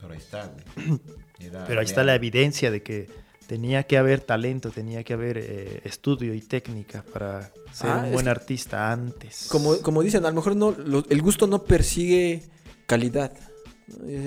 Pero 0.00 0.12
ahí 0.12 0.18
está, 0.18 0.46
güey. 0.76 1.00
Era 1.40 1.64
pero 1.66 1.80
ahí 1.80 1.86
está 1.86 2.04
la 2.04 2.14
evidencia 2.14 2.70
de 2.70 2.82
que 2.82 3.08
tenía 3.46 3.82
que 3.84 3.96
haber 3.98 4.20
talento, 4.20 4.70
tenía 4.70 5.02
que 5.04 5.14
haber 5.14 5.38
eh, 5.38 5.80
estudio 5.84 6.34
y 6.34 6.40
técnica 6.42 7.02
para 7.12 7.50
ser 7.72 7.90
Ah, 7.90 8.02
un 8.06 8.12
buen 8.12 8.28
artista 8.28 8.92
antes. 8.92 9.46
Como, 9.50 9.78
como 9.80 10.02
dicen, 10.02 10.24
a 10.26 10.28
lo 10.30 10.34
mejor 10.36 10.54
no, 10.56 10.70
lo- 10.72 11.04
el 11.08 11.22
gusto 11.22 11.46
no 11.46 11.64
persigue 11.64 12.42
calidad. 12.86 13.32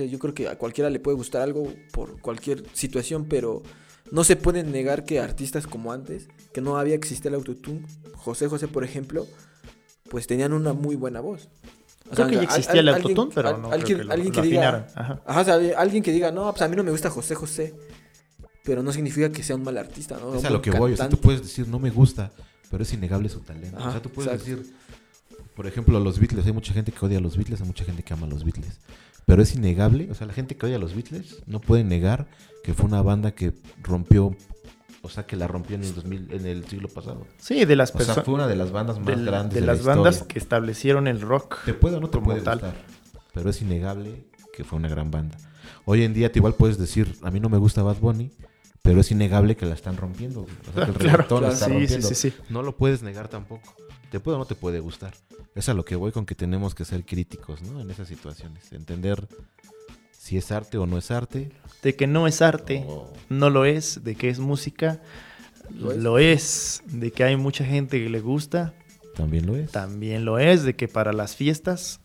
Yo 0.10 0.20
creo 0.20 0.34
que 0.34 0.50
a 0.50 0.58
cualquiera 0.58 0.90
le 0.90 1.00
puede 1.00 1.16
gustar 1.16 1.42
algo 1.42 1.72
por 1.94 2.20
cualquier 2.20 2.64
situación, 2.74 3.26
pero 3.30 3.64
no 4.12 4.24
se 4.26 4.36
puede 4.36 4.64
negar 4.64 5.06
que 5.06 5.20
artistas 5.22 5.68
como 5.68 5.94
antes, 5.94 6.28
que 6.54 6.60
no 6.60 6.78
había 6.78 6.96
existido 6.96 7.30
el 7.30 7.36
autotune, 7.36 7.86
José 8.16 8.48
José, 8.50 8.68
por 8.68 8.84
ejemplo, 8.84 9.26
pues 10.10 10.28
tenían 10.28 10.52
una 10.52 10.74
muy 10.74 10.96
buena 10.98 11.22
voz. 11.22 11.48
O 12.14 12.16
Creo 12.16 12.28
sea, 12.30 12.40
que 12.40 12.46
ya 12.46 12.52
existía 12.56 12.72
al- 12.72 12.88
el 12.88 12.94
alguien- 12.94 13.12
autotune, 13.18 13.36
pero 13.36 13.50
al- 13.50 13.62
no 13.62 13.72
alguien, 13.72 13.86
creo 13.86 13.98
que 13.98 14.04
lo, 14.06 14.14
alguien 14.14 14.34
lo 14.34 14.42
que 14.42 14.48
diga, 14.48 14.68
afinaran. 14.70 14.88
Ajá. 14.96 15.22
Ajá, 15.26 15.42
o 15.42 15.44
sea, 15.46 15.80
alguien 15.80 16.04
que 16.04 16.12
diga, 16.12 16.32
no, 16.32 16.50
pues 16.52 16.62
a 16.62 16.68
mí 16.68 16.76
no 16.76 16.84
me 16.84 16.92
gusta 16.92 17.10
José 17.10 17.36
José, 17.36 17.76
pero 18.64 18.82
no 18.84 18.92
significa 18.94 19.30
que 19.32 19.44
sea 19.44 19.56
un 19.56 19.64
mal 19.64 19.78
artista, 19.78 20.18
¿no? 20.20 20.36
Es 20.36 20.46
a 20.46 20.50
lo 20.50 20.62
que 20.62 20.72
voy. 20.72 20.94
O 20.94 20.98
sea, 20.98 21.10
tú 21.10 21.18
puedes 21.18 21.42
decir, 21.42 21.68
no 21.68 21.80
me 21.80 21.90
gusta, 21.90 22.32
pero 22.72 22.84
es 22.84 22.94
innegable 22.94 23.28
su 23.30 23.40
talento. 23.42 23.78
o 23.78 23.92
sea, 23.92 24.02
tú 24.02 24.10
puedes 24.10 24.32
exacto. 24.32 24.50
decir, 24.62 24.74
por 25.56 25.68
ejemplo, 25.68 26.00
los 26.00 26.20
Beatles. 26.20 26.46
Hay 26.46 26.54
mucha 26.54 26.74
gente 26.74 26.92
que 26.92 27.06
odia 27.06 27.18
a 27.18 27.22
los 27.22 27.36
Beatles, 27.38 27.62
hay 27.62 27.68
mucha 27.68 27.84
gente 27.86 28.04
que 28.04 28.14
ama 28.14 28.26
a 28.26 28.30
los 28.30 28.44
Beatles. 28.44 28.80
Pero 29.26 29.42
es 29.42 29.54
innegable, 29.56 30.10
o 30.12 30.16
sea, 30.16 30.28
la 30.28 30.34
gente 30.34 30.56
que 30.58 30.66
odia 30.66 30.76
a 30.78 30.80
los 30.80 30.94
Beatles 30.96 31.44
no 31.46 31.60
puede 31.62 31.84
negar 31.84 32.28
que 32.64 32.74
fue 32.74 32.86
una 32.86 33.02
banda 33.02 33.32
que 33.32 33.54
rompió, 33.82 34.36
o 35.06 35.10
sea, 35.10 35.26
que 35.28 35.36
la 35.36 35.48
rompió 35.48 35.76
en 35.76 35.84
el, 35.84 35.94
2000, 35.94 36.34
en 36.34 36.46
el 36.48 36.66
siglo 36.68 36.88
pasado. 36.88 37.28
Sí, 37.38 37.66
de 37.66 37.76
las 37.76 37.90
O 37.90 37.92
sea, 37.94 37.98
personas. 38.00 38.26
fue 38.26 38.34
una 38.34 38.48
de 38.48 38.56
las 38.56 38.72
bandas 38.72 38.98
más 38.98 39.06
de, 39.06 39.24
grandes 39.24 39.54
de 39.54 39.62
de, 39.62 39.68
las 39.68 39.84
la 39.86 39.94
bandas 39.96 40.16
historia. 40.16 40.34
que 40.34 40.40
establecieron 40.40 41.08
el 41.08 41.22
rock. 41.22 41.58
Te 41.66 41.74
puede 41.76 41.98
o 41.98 42.00
no 42.00 42.10
te 42.10 42.18
puede 42.20 42.42
tal. 42.42 42.60
gustar, 42.60 42.76
pero 43.34 43.50
es 43.50 43.62
innegable 43.62 44.26
que 44.54 44.64
fue 44.64 44.80
una 44.80 44.88
gran 44.88 45.12
banda. 45.12 45.38
Hoy 45.86 46.04
en 46.04 46.14
día 46.14 46.32
te 46.32 46.40
igual 46.40 46.56
puedes 46.56 46.78
decir, 46.78 47.16
a 47.22 47.30
mí 47.32 47.40
no 47.40 47.50
me 47.50 47.58
gusta 47.58 47.84
Bad 47.84 47.98
Bunny, 47.98 48.32
pero 48.82 49.02
es 49.02 49.12
innegable 49.12 49.56
que 49.58 49.66
la 49.66 49.76
están 49.76 49.98
rompiendo. 49.98 50.42
O 50.42 50.74
sea, 50.74 50.86
que 50.86 50.92
el 50.92 50.98
Claro, 50.98 51.28
claro, 51.28 51.48
está 51.50 51.66
sí, 51.66 51.72
sí, 51.72 51.78
rompiendo. 51.80 52.08
sí, 52.08 52.16
sí. 52.16 52.34
No 52.50 52.64
lo 52.64 52.76
puedes 52.78 53.04
negar 53.04 53.28
tampoco. 53.28 53.76
Te 54.10 54.20
puede 54.20 54.36
o 54.36 54.40
no 54.40 54.46
te 54.46 54.56
puede 54.56 54.80
gustar. 54.80 55.14
Es 55.56 55.70
a 55.70 55.74
lo 55.74 55.84
que 55.86 55.96
voy 55.96 56.12
con 56.12 56.26
que 56.26 56.36
tenemos 56.36 56.76
que 56.76 56.86
ser 56.86 57.04
críticos, 57.04 57.62
¿no? 57.62 57.82
En 57.82 57.90
esas 57.92 58.08
situaciones. 58.08 58.72
Entender 58.72 59.28
si 60.24 60.38
es 60.38 60.54
arte 60.54 60.78
o 60.78 60.86
no 60.86 60.98
es 60.98 61.12
arte. 61.12 61.52
De 61.82 61.96
que 61.98 62.08
no 62.08 62.28
es 62.28 62.42
arte, 62.42 62.86
no 63.28 63.50
lo 63.50 63.66
es. 63.66 64.06
De 64.06 64.16
que 64.16 64.30
es 64.30 64.40
música, 64.40 65.02
Lo 65.78 65.92
es. 65.92 65.98
lo 65.98 66.18
es. 66.18 66.82
De 66.88 67.12
que 67.12 67.26
hay 67.26 67.36
mucha 67.36 67.66
gente 67.66 68.02
que 68.02 68.10
le 68.10 68.22
gusta, 68.22 68.74
también 69.16 69.46
lo 69.46 69.58
es. 69.58 69.70
también 69.72 70.24
lo 70.24 70.40
es. 70.40 70.64
De 70.64 70.76
que 70.78 70.88
para 70.88 71.12
las 71.12 71.36
fiestas, 71.36 72.00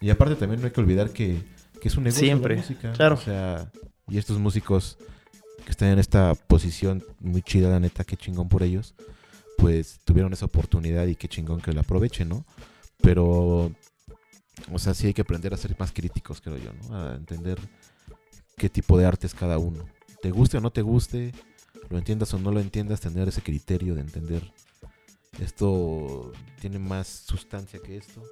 Y 0.00 0.10
aparte 0.10 0.36
también 0.36 0.60
no 0.60 0.66
hay 0.68 0.72
que 0.72 0.80
olvidar 0.80 1.10
que, 1.10 1.42
que 1.80 1.88
es 1.88 1.96
un 1.96 2.04
negocio 2.04 2.24
Siempre, 2.24 2.54
la 2.54 2.60
música. 2.62 2.92
claro. 2.92 3.16
O 3.16 3.20
sea, 3.20 3.72
y 4.08 4.18
estos 4.18 4.38
músicos 4.38 4.96
que 5.64 5.72
están 5.72 5.88
en 5.88 5.98
esta 5.98 6.34
posición 6.46 7.02
muy 7.18 7.42
chida, 7.42 7.70
la 7.70 7.80
neta, 7.80 8.04
qué 8.04 8.16
chingón 8.16 8.48
por 8.48 8.62
ellos, 8.62 8.94
pues 9.58 9.98
tuvieron 10.04 10.32
esa 10.32 10.46
oportunidad 10.46 11.06
y 11.06 11.16
qué 11.16 11.26
chingón 11.28 11.60
que 11.60 11.72
la 11.72 11.80
aprovechen, 11.80 12.28
¿no? 12.28 12.44
Pero, 13.00 13.72
o 14.72 14.78
sea, 14.78 14.94
sí 14.94 15.06
hay 15.08 15.14
que 15.14 15.22
aprender 15.22 15.52
a 15.54 15.56
ser 15.56 15.74
más 15.78 15.92
críticos, 15.92 16.40
creo 16.40 16.58
yo, 16.58 16.72
¿no? 16.88 16.96
A 16.96 17.14
entender 17.16 17.58
qué 18.56 18.68
tipo 18.68 18.98
de 18.98 19.06
arte 19.06 19.26
es 19.26 19.34
cada 19.34 19.58
uno. 19.58 19.84
Te 20.20 20.30
guste 20.30 20.58
o 20.58 20.60
no 20.60 20.70
te 20.70 20.82
guste, 20.82 21.32
lo 21.90 21.98
entiendas 21.98 22.32
o 22.34 22.38
no 22.38 22.52
lo 22.52 22.60
entiendas, 22.60 23.00
tener 23.00 23.28
ese 23.28 23.42
criterio 23.42 23.94
de 23.94 24.02
entender 24.02 24.52
esto 25.40 26.32
tiene 26.60 26.78
más 26.78 27.06
sustancia 27.26 27.80
que 27.80 27.96
esto. 27.96 28.22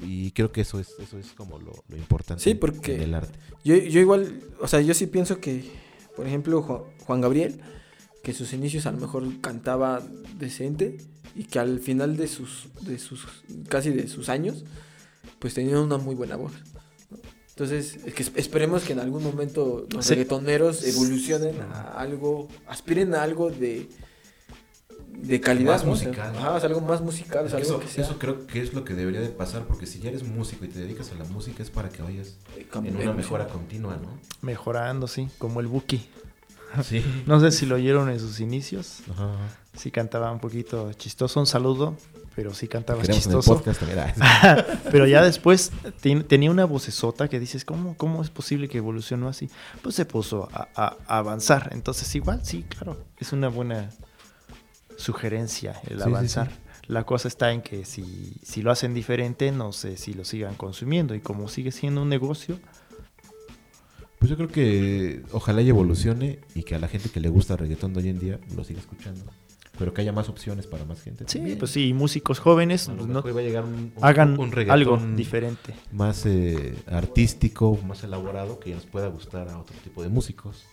Y 0.00 0.30
creo 0.30 0.52
que 0.52 0.60
eso 0.60 0.78
es, 0.78 0.90
eso 1.00 1.18
es 1.18 1.32
como 1.32 1.58
lo, 1.58 1.72
lo 1.88 1.96
importante 1.96 2.42
Sí, 2.42 2.54
porque- 2.54 2.94
en 2.94 3.02
el 3.02 3.14
arte. 3.14 3.36
Yo, 3.64 3.74
yo 3.76 4.00
igual, 4.00 4.40
o 4.60 4.68
sea, 4.68 4.80
yo 4.80 4.94
sí 4.94 5.08
pienso 5.08 5.40
que, 5.40 5.68
por 6.14 6.26
ejemplo, 6.26 6.62
Ju- 6.62 6.84
Juan 7.04 7.20
Gabriel, 7.20 7.60
que 8.22 8.32
sus 8.32 8.52
inicios 8.52 8.86
a 8.86 8.92
lo 8.92 8.98
mejor 8.98 9.40
cantaba 9.40 10.00
decente 10.38 10.98
y 11.34 11.44
que 11.44 11.58
al 11.58 11.80
final 11.80 12.16
de 12.16 12.28
sus, 12.28 12.68
de 12.82 12.98
sus, 12.98 13.26
casi 13.68 13.90
de 13.90 14.06
sus 14.06 14.28
años, 14.28 14.64
pues 15.38 15.54
tenía 15.54 15.80
una 15.80 15.96
muy 15.98 16.14
buena 16.14 16.36
voz. 16.36 16.52
¿no? 17.10 17.18
Entonces, 17.50 17.98
es 18.04 18.14
que 18.14 18.22
es- 18.22 18.32
esperemos 18.36 18.82
que 18.84 18.92
en 18.92 19.00
algún 19.00 19.22
momento 19.22 19.86
los 19.90 20.04
Sí. 20.04 20.10
reggaetoneros 20.10 20.84
evolucionen 20.84 21.60
a 21.60 21.82
algo, 21.98 22.48
aspiren 22.68 23.14
a 23.14 23.22
algo 23.22 23.50
de, 23.50 23.88
de 25.16 25.40
calidad. 25.40 25.72
Más 25.72 25.84
¿no? 25.84 25.92
O 25.92 25.96
sea, 25.96 26.08
musical. 26.08 26.36
Ajá, 26.36 26.60
sea, 26.60 26.68
algo 26.68 26.80
más 26.80 27.00
musical, 27.00 27.46
algo 27.46 27.58
Eso, 27.58 27.80
que 27.80 27.88
sea 27.88 28.04
eso 28.04 28.18
creo 28.18 28.46
que 28.46 28.62
es 28.62 28.72
lo 28.74 28.84
que 28.84 28.94
debería 28.94 29.20
de 29.20 29.30
pasar, 29.30 29.64
porque 29.66 29.86
si 29.86 29.98
ya 29.98 30.10
eres 30.10 30.22
músico 30.22 30.64
y 30.64 30.68
te 30.68 30.78
dedicas 30.78 31.10
a 31.10 31.16
la 31.16 31.24
música 31.24 31.62
es 31.62 31.70
para 31.70 31.88
que 31.88 32.02
vayas 32.02 32.36
eh, 32.56 32.66
en 32.84 32.96
una 32.96 33.12
mejora 33.12 33.48
continua, 33.48 33.96
¿no? 33.96 34.18
mejorando, 34.42 35.08
sí. 35.08 35.28
Como 35.38 35.60
el 35.60 35.66
Buki. 35.66 36.00
Sí. 36.84 37.02
No 37.26 37.40
sé 37.40 37.50
si 37.50 37.64
lo 37.64 37.76
oyeron 37.76 38.10
en 38.10 38.20
sus 38.20 38.40
inicios. 38.40 38.98
Ajá, 39.10 39.24
ajá. 39.32 39.58
Sí 39.74 39.90
cantaba 39.90 40.30
un 40.30 40.38
poquito 40.38 40.92
chistoso. 40.92 41.40
Un 41.40 41.46
saludo. 41.46 41.96
Pero 42.38 42.54
sí 42.54 42.68
cantaba 42.68 43.02
chistoso. 43.16 43.50
ah, 44.20 44.64
Pero 44.92 45.08
ya 45.08 45.24
después 45.24 45.72
ten- 46.00 46.22
tenía 46.22 46.52
una 46.52 46.66
vocesota 46.66 47.26
que 47.28 47.40
dices, 47.40 47.64
¿cómo, 47.64 47.96
¿cómo 47.96 48.22
es 48.22 48.30
posible 48.30 48.68
que 48.68 48.78
evolucionó 48.78 49.26
así? 49.26 49.50
Pues 49.82 49.96
se 49.96 50.04
puso 50.04 50.48
a, 50.52 50.68
a- 50.76 50.96
a 51.08 51.18
avanzar. 51.18 51.70
Entonces 51.72 52.14
igual, 52.14 52.44
sí, 52.44 52.62
claro, 52.68 52.96
es 53.18 53.32
una 53.32 53.48
buena 53.48 53.90
sugerencia 54.96 55.72
el 55.88 55.96
Sí, 55.98 56.04
sí, 56.04 56.08
avanzar. 56.10 56.50
sí. 56.52 56.56
La 56.86 57.02
cosa 57.04 57.26
está 57.26 57.50
en 57.52 57.60
que 57.60 57.84
si, 57.84 58.34
si 58.44 58.62
lo 58.62 58.70
hacen 58.70 58.94
diferente, 58.94 59.50
no 59.50 59.72
sé 59.72 59.96
si 59.96 60.14
lo 60.14 60.24
sigan 60.24 60.54
consumiendo. 60.54 61.16
Y 61.16 61.20
como 61.20 61.48
sigue 61.48 61.72
siendo 61.72 62.02
un 62.02 62.08
negocio, 62.08 62.60
Pues 64.20 64.30
yo 64.30 64.36
creo 64.36 64.48
que 64.48 65.22
ojalá 65.32 65.60
y 65.62 65.68
evolucione 65.70 66.38
y 66.54 66.62
que 66.62 66.76
a 66.76 66.78
la 66.78 66.86
gente 66.86 67.08
que 67.08 67.18
le 67.18 67.30
gusta 67.30 67.54
el 67.54 67.58
reggaetón 67.58 67.94
de 67.94 68.00
hoy 68.00 68.08
en 68.10 68.18
día 68.20 68.38
lo 68.56 68.62
siga 68.62 68.78
escuchando. 68.78 69.24
Pero 69.78 69.94
que 69.94 70.00
haya 70.00 70.12
más 70.12 70.28
opciones 70.28 70.66
para 70.66 70.84
más 70.84 71.00
gente. 71.02 71.24
sí, 71.28 71.38
también. 71.38 71.58
pues 71.58 71.70
sí, 71.70 71.92
músicos 71.94 72.40
jóvenes 72.40 72.86
pues, 72.92 73.06
no, 73.06 73.14
mejor 73.14 73.36
va 73.36 73.40
a 73.40 73.42
llegar 73.44 73.64
un, 73.64 73.92
un- 73.94 74.04
hagan 74.04 74.38
un 74.38 74.52
algo 74.70 74.96
diferente. 75.14 75.74
más 75.92 76.26
eh, 76.26 76.74
artístico, 76.90 77.78
más 77.86 78.02
elaborado, 78.02 78.58
que 78.58 78.74
nos 78.74 78.86
pueda 78.86 79.06
gustar 79.08 79.48
a 79.48 79.58
otro 79.58 79.76
tipo 79.84 80.02
de 80.02 80.08
músicos. 80.08 80.64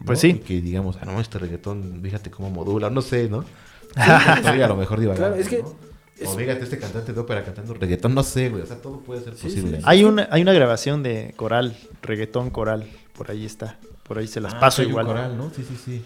¿no? 0.00 0.06
Pues 0.06 0.20
sí. 0.20 0.28
Y 0.28 0.38
que 0.40 0.60
digamos, 0.60 0.96
ah, 1.00 1.04
no, 1.06 1.20
este 1.20 1.38
reggaetón, 1.38 2.00
fíjate 2.02 2.30
cómo 2.30 2.50
modula, 2.50 2.90
no 2.90 3.00
sé, 3.02 3.28
¿no? 3.28 3.44
A 3.96 4.66
lo 4.68 4.76
mejor 4.76 5.00
divagando, 5.00 5.28
Claro, 5.28 5.42
es 5.42 5.48
que- 5.48 5.62
¿no? 5.62 5.74
es- 6.18 6.28
O 6.28 6.36
fíjate 6.36 6.62
este 6.64 6.78
cantante 6.78 7.12
de 7.14 7.20
ópera 7.20 7.42
cantando 7.44 7.72
reggaetón, 7.74 8.14
no 8.14 8.22
sé, 8.22 8.50
güey. 8.50 8.62
O 8.62 8.66
sea, 8.66 8.76
todo 8.76 9.00
puede 9.00 9.22
ser 9.24 9.34
Sí, 9.36 9.44
posible. 9.48 9.78
sí, 9.78 9.82
Hay 9.86 10.04
una, 10.04 10.28
hay 10.30 10.42
una 10.42 10.52
grabación 10.52 11.02
de 11.02 11.32
coral, 11.36 11.76
reggaetón 12.02 12.50
coral, 12.50 12.86
por 13.16 13.30
ahí 13.30 13.46
está. 13.46 13.78
Por 14.06 14.18
ahí 14.18 14.26
se 14.26 14.40
las 14.40 14.52
Ah, 14.54 14.60
paso 14.60 14.82
igual. 14.82 15.06
coral, 15.06 15.36
¿no? 15.38 15.50
Sí, 15.54 15.64
sí, 15.66 15.76
sí. 15.82 16.02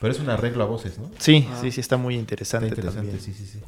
Pero 0.00 0.12
es 0.12 0.20
un 0.20 0.28
arreglo 0.30 0.62
a 0.62 0.66
voces, 0.66 0.98
¿no? 0.98 1.10
Sí, 1.18 1.46
Ah. 1.50 1.58
sí, 1.60 1.70
sí, 1.70 1.80
está 1.80 1.96
muy 1.96 2.14
Está 2.14 2.20
interesante, 2.20 2.68
interesante, 2.68 3.08
también. 3.12 3.20
sí, 3.20 3.32
sí, 3.32 3.46
sí. 3.46 3.58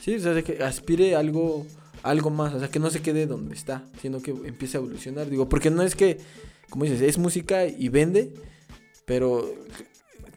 Sí, 0.00 0.14
o 0.16 0.20
sea, 0.20 0.32
de 0.34 0.42
que 0.44 0.62
aspire 0.62 1.14
a 1.16 1.18
algo, 1.20 1.66
algo 2.02 2.30
más, 2.30 2.54
o 2.54 2.58
sea, 2.58 2.68
que 2.70 2.78
no 2.78 2.90
se 2.90 3.02
quede 3.02 3.26
donde 3.26 3.54
está, 3.54 3.84
sino 4.00 4.20
que 4.20 4.30
empiece 4.30 4.76
a 4.76 4.80
evolucionar. 4.80 5.28
Digo, 5.28 5.48
porque 5.48 5.70
no 5.70 5.82
es 5.82 5.94
que, 5.94 6.18
como 6.70 6.84
dices, 6.84 7.00
es 7.02 7.18
música 7.18 7.66
y 7.66 7.88
vende, 7.88 8.32
pero 9.04 9.52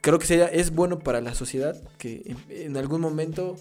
creo 0.01 0.17
que 0.19 0.25
sería, 0.25 0.47
es 0.47 0.71
bueno 0.71 0.99
para 0.99 1.21
la 1.21 1.33
sociedad 1.35 1.75
que 1.97 2.23
en, 2.25 2.37
en 2.49 2.77
algún 2.77 3.01
momento 3.01 3.55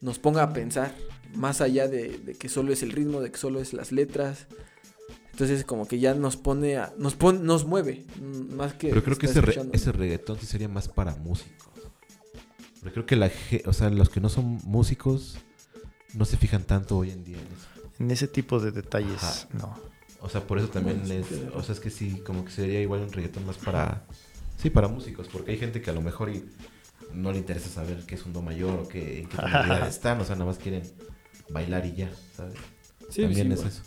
nos 0.00 0.18
ponga 0.18 0.42
a 0.42 0.52
pensar 0.52 0.94
más 1.34 1.60
allá 1.60 1.88
de, 1.88 2.18
de 2.18 2.34
que 2.34 2.48
solo 2.48 2.72
es 2.72 2.82
el 2.82 2.92
ritmo, 2.92 3.20
de 3.20 3.30
que 3.30 3.38
solo 3.38 3.60
es 3.60 3.72
las 3.72 3.92
letras. 3.92 4.46
Entonces 5.38 5.64
como 5.64 5.86
que 5.86 6.00
ya 6.00 6.14
nos 6.14 6.36
pone 6.36 6.78
a, 6.78 6.92
nos 6.98 7.14
pone, 7.14 7.38
nos 7.38 7.64
mueve 7.64 8.04
mm, 8.20 8.56
más 8.56 8.72
que 8.74 8.88
Pero 8.88 9.04
creo 9.04 9.16
que 9.16 9.26
ese, 9.26 9.40
re- 9.40 9.68
ese 9.72 9.92
reggaetón 9.92 10.36
sí 10.40 10.46
sería 10.46 10.66
más 10.68 10.88
para 10.88 11.14
músicos. 11.14 11.68
Pero 12.80 12.92
creo 12.92 13.06
que 13.06 13.14
la 13.14 13.30
o 13.66 13.72
sea, 13.72 13.88
los 13.90 14.08
que 14.08 14.20
no 14.20 14.30
son 14.30 14.58
músicos 14.64 15.36
no 16.14 16.24
se 16.24 16.36
fijan 16.38 16.64
tanto 16.64 16.98
hoy 16.98 17.12
en 17.12 17.22
día 17.22 17.36
en 17.36 17.44
eso. 17.46 17.90
En 18.00 18.10
ese 18.10 18.26
tipo 18.26 18.58
de 18.58 18.72
detalles, 18.72 19.22
Ajá. 19.22 19.48
no. 19.52 19.78
O 20.20 20.28
sea, 20.28 20.44
por 20.44 20.58
eso 20.58 20.66
también 20.70 21.08
es, 21.08 21.26
o 21.54 21.62
sea, 21.62 21.72
es 21.72 21.80
que 21.80 21.90
sí, 21.90 22.20
como 22.26 22.44
que 22.44 22.50
sería 22.50 22.80
igual 22.80 23.02
un 23.02 23.12
reggaetón 23.12 23.46
más 23.46 23.58
para, 23.58 24.02
sí, 24.60 24.70
para 24.70 24.88
músicos, 24.88 25.28
porque 25.28 25.52
hay 25.52 25.58
gente 25.58 25.80
que 25.80 25.90
a 25.90 25.92
lo 25.94 26.02
mejor 26.02 26.30
y 26.30 26.50
no 27.14 27.30
le 27.30 27.38
interesa 27.38 27.68
saber 27.68 28.02
qué 28.08 28.16
es 28.16 28.26
un 28.26 28.32
do 28.32 28.42
mayor 28.42 28.80
o 28.80 28.88
qué, 28.88 29.20
en 29.20 29.28
qué 29.28 29.36
tonalidad 29.40 29.86
están, 29.86 30.20
o 30.20 30.24
sea, 30.24 30.34
nada 30.34 30.46
más 30.46 30.58
quieren 30.58 30.82
bailar 31.48 31.86
y 31.86 31.94
ya, 31.94 32.10
¿sabes? 32.36 32.54
Sí, 33.08 33.22
también 33.22 33.46
sí, 33.46 33.52
es 33.52 33.58
bueno. 33.60 33.70
eso. 33.70 33.82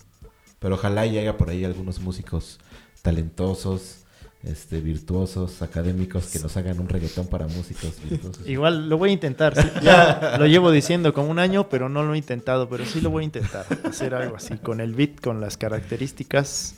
Pero 0.62 0.76
ojalá 0.76 1.08
y 1.08 1.18
haya 1.18 1.38
por 1.38 1.50
ahí 1.50 1.66
algunos 1.66 2.00
músicos 2.02 2.60
talentosos, 3.02 4.06
este, 4.44 4.80
virtuosos, 4.80 5.64
académicos 5.64 6.28
que 6.28 6.38
nos 6.38 6.56
hagan 6.56 6.80
un 6.80 6.88
reggaetón 6.88 7.26
para 7.26 7.48
músicos 7.48 7.96
virtuosos. 8.08 8.48
Igual 8.48 8.88
lo 8.88 9.00
voy 9.00 9.10
a 9.10 9.14
intentar. 9.14 9.60
sí. 9.60 9.68
Ya 9.82 10.36
lo 10.40 10.46
llevo 10.46 10.70
diciendo 10.70 11.16
como 11.16 11.32
un 11.32 11.40
año, 11.40 11.68
pero 11.68 11.90
no 11.90 12.04
lo 12.04 12.14
he 12.14 12.18
intentado. 12.20 12.70
Pero 12.70 12.86
sí 12.86 13.02
lo 13.02 13.10
voy 13.10 13.24
a 13.24 13.26
intentar. 13.26 13.66
Hacer 13.84 14.14
algo 14.14 14.36
así, 14.36 14.56
con 14.58 14.82
el 14.82 14.94
beat, 14.94 15.20
con 15.20 15.42
las 15.42 15.58
características. 15.58 16.76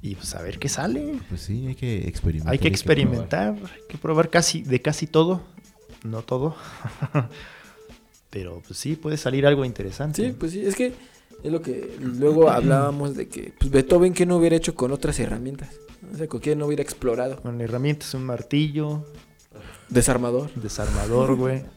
Y 0.00 0.14
pues 0.14 0.36
a 0.36 0.42
ver 0.42 0.60
qué 0.60 0.68
sale. 0.68 1.18
Pues 1.28 1.40
sí, 1.40 1.66
hay 1.66 1.74
que 1.74 2.06
experimentar. 2.06 2.52
Hay 2.52 2.58
que 2.58 2.70
probar. 2.70 2.76
experimentar, 2.76 3.54
hay 3.54 3.88
que 3.88 3.98
probar 3.98 4.30
casi 4.30 4.62
de 4.62 4.80
casi 4.80 5.08
todo. 5.08 5.42
No 6.04 6.22
todo. 6.22 6.54
pero 8.30 8.62
pues 8.64 8.78
sí, 8.78 8.94
puede 8.94 9.16
salir 9.16 9.48
algo 9.48 9.64
interesante. 9.64 10.28
Sí, 10.28 10.36
pues 10.38 10.52
sí, 10.52 10.64
es 10.64 10.76
que 10.76 10.92
es 11.42 11.52
lo 11.52 11.62
que 11.62 11.96
luego 12.00 12.50
hablábamos 12.50 13.14
de 13.16 13.28
que 13.28 13.52
pues 13.58 13.70
Beethoven 13.70 14.12
que 14.12 14.26
no 14.26 14.36
hubiera 14.36 14.56
hecho 14.56 14.74
con 14.74 14.92
otras 14.92 15.18
herramientas. 15.20 15.70
O 16.12 16.16
sea, 16.16 16.26
con 16.28 16.40
qué 16.40 16.56
no 16.56 16.66
hubiera 16.66 16.82
explorado. 16.82 17.40
Con 17.40 17.60
herramientas, 17.60 18.14
un 18.14 18.24
martillo, 18.24 19.04
Desarmador. 19.88 20.52
desarmador, 20.54 21.34
güey. 21.36 21.62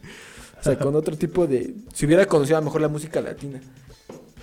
O 0.59 0.64
sea, 0.64 0.78
con 0.78 0.95
otro 0.95 1.18
tipo 1.18 1.47
de... 1.47 1.74
Si 1.91 2.05
hubiera 2.05 2.28
conocido 2.28 2.55
a 2.55 2.62
lo 2.62 2.66
mejor 2.66 2.82
la 2.82 2.88
música 2.88 3.20
latina. 3.20 3.59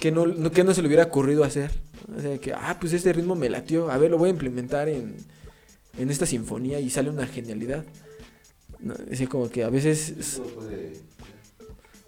Que 0.00 0.10
no, 0.10 0.26
no, 0.26 0.50
que 0.50 0.64
no 0.64 0.74
se 0.74 0.82
le 0.82 0.88
hubiera 0.88 1.04
ocurrido 1.04 1.44
hacer. 1.44 1.70
O 2.16 2.20
sea, 2.20 2.36
que, 2.38 2.52
ah, 2.52 2.76
pues 2.80 2.92
este 2.92 3.12
ritmo 3.12 3.36
me 3.36 3.48
latió. 3.48 3.88
A 3.88 3.98
ver, 3.98 4.10
lo 4.10 4.18
voy 4.18 4.26
a 4.26 4.32
implementar 4.32 4.88
en, 4.88 5.14
en 5.96 6.10
esta 6.10 6.26
sinfonía 6.26 6.80
y 6.80 6.90
sale 6.90 7.08
una 7.08 7.24
genialidad. 7.24 7.84
No, 8.80 8.94
es 8.94 9.10
decir, 9.10 9.28
como 9.28 9.48
que 9.48 9.62
a 9.62 9.70
veces... 9.70 10.40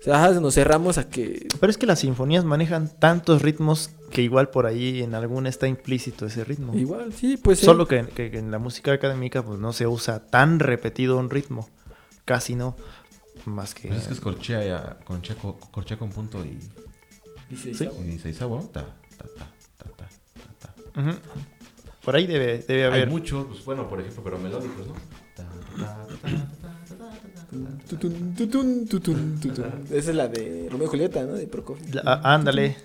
O 0.00 0.02
sea, 0.02 0.16
ajá, 0.24 0.40
nos 0.40 0.54
cerramos 0.54 0.96
a 0.96 1.08
que... 1.10 1.46
Pero 1.60 1.70
es 1.70 1.76
que 1.76 1.84
las 1.86 1.98
sinfonías 2.00 2.44
manejan 2.44 2.88
tantos 2.98 3.42
ritmos 3.42 3.90
que 4.10 4.22
igual 4.22 4.48
por 4.48 4.64
ahí 4.66 5.02
en 5.02 5.14
alguna 5.14 5.48
está 5.50 5.68
implícito 5.68 6.24
ese 6.24 6.42
ritmo. 6.44 6.74
Igual, 6.74 7.12
sí, 7.12 7.36
pues... 7.36 7.60
Solo 7.60 7.86
que, 7.86 8.06
que- 8.06 8.30
que 8.30 8.38
en 8.38 8.50
la 8.50 8.58
música 8.58 8.92
académica 8.92 9.42
pues 9.44 9.58
no 9.60 9.72
se 9.74 9.86
usa 9.86 10.26
tan 10.26 10.58
repetido 10.58 11.18
un 11.18 11.28
ritmo. 11.28 11.68
Casi 12.24 12.54
no. 12.54 12.76
Más 13.44 13.74
que... 13.74 13.88
Pues 13.88 14.00
es 14.02 14.06
que 14.08 14.14
es 14.14 14.20
corchea, 14.20 14.64
ya, 14.64 14.98
corchea, 15.04 15.36
co- 15.36 15.58
corchea 15.70 15.98
con 15.98 16.10
punto 16.10 16.42
y, 16.44 16.58
Sí. 17.56 17.70
Y 18.06 18.18
seisavo, 18.18 18.60
ta, 18.72 18.86
ta, 19.18 19.24
ta, 19.36 19.50
ta, 19.76 19.86
ta, 19.98 20.08
ta, 20.60 20.72
ta. 20.94 21.00
Ujú. 21.00 21.18
Por 22.04 22.14
ahí 22.16 22.26
debe, 22.26 22.58
debe 22.66 22.84
Hay 22.84 22.88
haber... 22.88 23.10
muchos, 23.10 23.44
pues 23.48 23.64
bueno, 23.64 23.88
por 23.88 24.00
ejemplo, 24.00 24.22
pero 24.24 24.38
melódicos, 24.38 24.86
¿no? 24.86 24.94
Ta, 25.36 25.44
ta, 25.76 26.06
ta, 26.22 26.59
Esa 29.90 30.10
es 30.10 30.16
la 30.16 30.28
de 30.28 30.68
Romeo 30.70 30.86
y 30.86 30.90
Julieta, 30.90 31.22
¿no? 31.24 31.32
De 31.32 31.46
Prokofiev. 31.46 32.00
Ah, 32.04 32.20
ándale. 32.34 32.76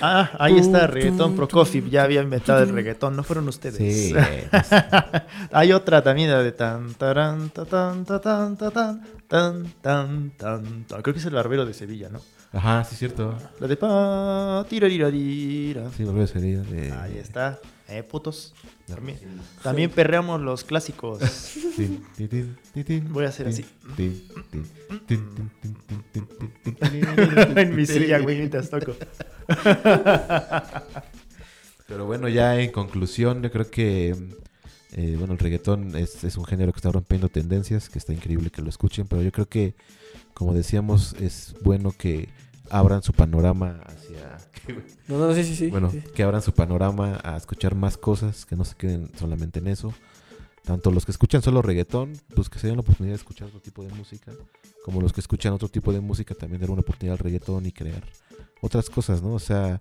Ah, 0.00 0.30
ahí 0.38 0.58
está, 0.58 0.86
reggaetón 0.86 1.36
Prokofiev. 1.36 1.88
Ya 1.88 2.02
había 2.02 2.22
inventado 2.22 2.62
el 2.62 2.70
reggaetón, 2.70 3.16
no 3.16 3.22
fueron 3.22 3.48
ustedes. 3.48 3.76
Sí, 3.76 4.12
pues, 4.50 4.66
Hay 5.52 5.72
otra 5.72 6.02
también, 6.02 6.30
la 6.30 6.42
de 6.42 6.52
tan, 6.52 6.94
tan, 6.94 7.50
ta, 7.50 7.64
tan, 7.64 8.04
ta, 8.04 8.20
tan, 8.20 8.56
tan, 8.56 9.00
tan, 9.28 9.72
tan, 9.80 10.30
tan. 10.36 10.86
Creo 11.02 11.14
que 11.14 11.20
es 11.20 11.26
el 11.26 11.34
barbero 11.34 11.64
de 11.64 11.74
Sevilla, 11.74 12.08
¿no? 12.08 12.20
Ajá, 12.52 12.82
sí, 12.84 12.96
cierto. 12.96 13.36
La 13.60 13.68
de 13.68 13.76
pa, 13.76 14.66
tirarirarira. 14.68 15.90
Sí, 15.96 16.04
volvió 16.04 16.24
a 16.24 16.26
sería 16.26 16.60
de. 16.60 16.90
Ahí 16.92 17.18
está. 17.18 17.58
Eh, 17.88 18.02
putos. 18.02 18.54
También, 18.86 19.18
también 19.62 19.90
perreamos 19.90 20.40
los 20.42 20.62
clásicos. 20.62 21.20
Voy 23.10 23.24
a 23.24 23.28
hacer 23.28 23.48
así. 23.48 23.64
en 27.56 27.74
mi 27.74 27.86
silla, 27.86 28.18
güey, 28.18 28.36
mientras 28.36 28.68
toco. 28.68 28.94
Pero 31.86 32.04
bueno, 32.04 32.28
ya 32.28 32.60
en 32.60 32.70
conclusión, 32.72 33.42
yo 33.42 33.50
creo 33.50 33.70
que 33.70 34.14
bueno, 35.16 35.32
el 35.32 35.38
reggaetón 35.38 35.96
es, 35.96 36.24
es, 36.24 36.36
un 36.36 36.44
género 36.44 36.72
que 36.72 36.78
está 36.78 36.90
rompiendo 36.90 37.28
tendencias, 37.28 37.88
que 37.88 37.98
está 37.98 38.12
increíble 38.12 38.50
que 38.50 38.60
lo 38.62 38.68
escuchen, 38.68 39.06
pero 39.06 39.22
yo 39.22 39.32
creo 39.32 39.46
que, 39.46 39.74
como 40.34 40.52
decíamos, 40.52 41.14
es 41.20 41.54
bueno 41.62 41.92
que 41.92 42.28
abran 42.70 43.02
su 43.02 43.12
panorama 43.12 43.80
hacia 43.86 44.27
No, 45.08 45.18
no, 45.18 45.34
sí, 45.34 45.44
sí, 45.44 45.56
sí. 45.56 45.70
bueno, 45.70 45.90
sí. 45.90 46.02
que 46.14 46.22
abran 46.22 46.42
su 46.42 46.52
panorama 46.52 47.18
a 47.24 47.36
escuchar 47.36 47.74
más 47.74 47.96
cosas, 47.96 48.44
que 48.44 48.56
no 48.56 48.64
se 48.64 48.76
queden 48.76 49.10
solamente 49.18 49.58
en 49.58 49.68
eso. 49.68 49.94
Tanto 50.64 50.90
los 50.90 51.06
que 51.06 51.12
escuchan 51.12 51.40
solo 51.40 51.62
reggaetón, 51.62 52.12
pues 52.34 52.50
que 52.50 52.58
se 52.58 52.66
den 52.66 52.76
la 52.76 52.82
oportunidad 52.82 53.12
de 53.12 53.18
escuchar 53.18 53.48
otro 53.48 53.60
tipo 53.60 53.82
de 53.82 53.92
música, 53.94 54.32
como 54.84 55.00
los 55.00 55.14
que 55.14 55.20
escuchan 55.20 55.54
otro 55.54 55.68
tipo 55.68 55.92
de 55.92 56.00
música 56.00 56.34
también 56.34 56.60
dar 56.60 56.70
una 56.70 56.82
oportunidad 56.82 57.14
al 57.14 57.24
reggaetón 57.24 57.64
y 57.64 57.72
crear 57.72 58.02
otras 58.60 58.90
cosas, 58.90 59.22
¿no? 59.22 59.32
O 59.32 59.38
sea, 59.38 59.80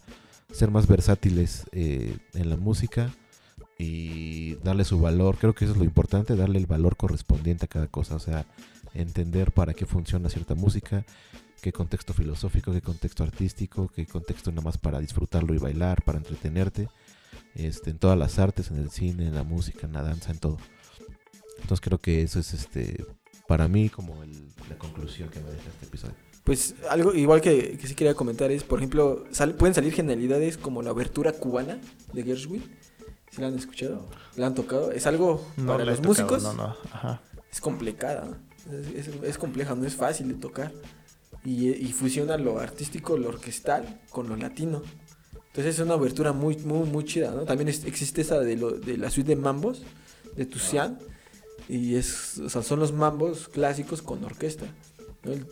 ser 0.52 0.72
más 0.72 0.88
versátiles 0.88 1.66
eh, 1.74 2.18
en 2.34 2.50
la 2.50 2.56
música 2.56 3.12
y 3.78 4.56
darle 4.64 4.86
su 4.86 5.00
valor. 5.00 5.38
Creo 5.38 5.54
que 5.54 5.66
eso 5.66 5.74
es 5.74 5.78
lo 5.78 5.84
importante, 5.84 6.36
darle 6.36 6.60
el 6.60 6.68
valor 6.68 6.96
correspondiente 6.96 7.66
a 7.66 7.68
cada 7.68 7.88
cosa. 7.88 8.16
O 8.16 8.20
sea, 8.20 8.46
entender 8.94 9.52
para 9.52 9.74
qué 9.74 9.86
funciona 9.86 10.30
cierta 10.30 10.56
música, 10.56 11.06
qué 11.62 11.72
contexto 11.72 12.14
filosófico, 12.14 12.72
qué 12.72 12.82
contexto 12.82 13.24
artístico, 13.24 13.90
qué 13.96 14.06
contexto 14.06 14.52
nada 14.52 14.64
más 14.64 14.78
para 14.78 15.00
disfrutarlo 15.00 15.54
y 15.54 15.58
bailar, 15.58 16.04
para 16.04 16.18
entretenerte. 16.18 16.90
Este, 17.56 17.90
en 17.90 17.98
todas 17.98 18.18
las 18.18 18.38
artes, 18.40 18.70
en 18.72 18.78
el 18.78 18.92
cine, 18.92 19.28
en 19.28 19.36
la 19.36 19.44
música, 19.44 19.88
en 19.88 19.94
la 19.94 20.04
danza, 20.04 20.32
en 20.32 20.38
todo. 20.40 20.58
Entonces 21.62 21.82
creo 21.82 21.98
que 21.98 22.22
eso 22.22 22.40
es 22.40 22.54
este 22.54 23.04
para 23.48 23.68
mí 23.68 23.90
como 23.90 24.22
el- 24.24 24.50
la 24.70 24.78
conclusión 24.78 25.30
que 25.30 25.40
me 25.40 25.50
deja 25.50 25.70
este 25.70 25.86
episodio. 25.86 26.14
Pues 26.44 26.76
algo 26.90 27.14
igual 27.14 27.42
que, 27.42 27.78
que 27.78 27.88
sí 27.88 27.96
quería 27.96 28.14
comentar 28.14 28.52
es, 28.52 28.64
por 28.64 28.80
ejemplo, 28.80 29.26
sal- 29.32 29.56
pueden 29.56 29.74
salir 29.74 29.94
genialidades 29.94 30.58
como 30.58 30.82
la 30.82 30.92
abertura 30.92 31.32
cubana 31.34 31.80
de 32.14 32.24
Gershwin. 32.24 32.64
¿Sí 33.32 33.42
la 33.42 33.48
han 33.48 33.56
escuchado? 33.56 34.08
¿La 34.36 34.48
han 34.48 34.56
tocado? 34.56 34.92
Es 34.92 35.08
algo 35.08 35.46
No 35.58 35.68
para 35.74 35.84
los 35.86 35.98
tocado, 36.02 36.08
músicos. 36.10 36.44
No, 36.44 36.54
no. 36.54 36.76
Ajá. 36.92 37.22
es 37.52 37.60
complicada. 37.62 38.38
Es, 38.96 39.08
es- 39.08 39.24
es 39.24 39.38
compleja, 39.38 39.74
no 39.76 39.86
es 39.86 39.96
fácil 39.96 40.28
de 40.28 40.36
tocar. 40.36 40.72
Y, 41.46 41.70
y 41.70 41.92
fusiona 41.94 42.38
lo 42.38 42.60
artístico, 42.60 43.18
lo 43.18 43.30
orquestal 43.30 44.02
con 44.10 44.28
lo 44.30 44.36
latino. 44.36 44.82
Entonces 45.48 45.76
es 45.76 45.80
una 45.82 45.94
abertura 45.96 46.34
muy, 46.34 46.58
muy, 46.58 46.88
muy 46.90 47.04
chida, 47.06 47.32
¿no? 47.32 47.44
También 47.44 47.70
es- 47.70 47.86
existe 47.86 48.22
esa 48.22 48.40
de, 48.40 48.58
lo, 48.58 48.72
de 48.72 48.98
la 48.98 49.10
suite 49.10 49.30
de 49.30 49.36
mambos 49.42 49.82
de 50.36 50.46
Tusian. 50.46 51.00
Y 51.70 51.96
es, 51.96 52.38
o 52.40 52.50
sea, 52.50 52.62
son 52.64 52.80
los 52.80 52.94
mambos 52.94 53.48
clásicos 53.50 54.02
con 54.02 54.24
orquesta. 54.24 54.66
¿no? 55.24 55.34
El. 55.34 55.46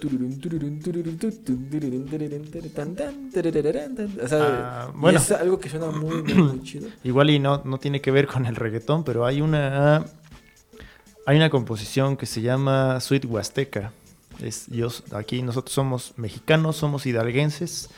O 4.22 4.28
sea, 4.28 4.86
Ah, 4.88 4.92
bueno. 4.96 5.18
es 5.20 5.32
algo 5.32 5.60
que 5.60 5.70
suena 5.70 5.88
muy, 5.92 6.22
muy, 6.24 6.34
muy 6.34 6.64
chido. 6.64 6.88
Igual 7.04 7.30
y 7.32 7.40
no, 7.40 7.62
no 7.66 7.80
tiene 7.80 8.00
que 8.02 8.12
ver 8.12 8.28
con 8.28 8.46
el 8.46 8.56
reggaetón, 8.56 9.04
pero 9.04 9.26
hay 9.26 9.42
una 9.42 10.06
hay 11.26 11.38
una 11.38 11.50
composición 11.50 12.16
que 12.18 12.26
se 12.28 12.42
llama 12.42 13.00
Sweet 13.02 13.26
Huasteca. 13.26 13.92
Es, 14.42 14.68
aquí 15.14 15.42
nosotros 15.42 15.74
somos 15.74 16.14
mexicanos, 16.18 16.76
somos 16.76 17.06
hidalguenses 17.06 17.90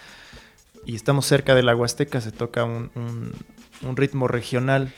y 0.85 0.95
estamos 0.95 1.25
cerca 1.25 1.55
de 1.55 1.63
la 1.63 1.75
Huasteca, 1.75 2.21
se 2.21 2.31
toca 2.31 2.63
un, 2.63 2.91
un- 2.95 3.97
ritmo 3.97 4.27
regional, 4.27 4.93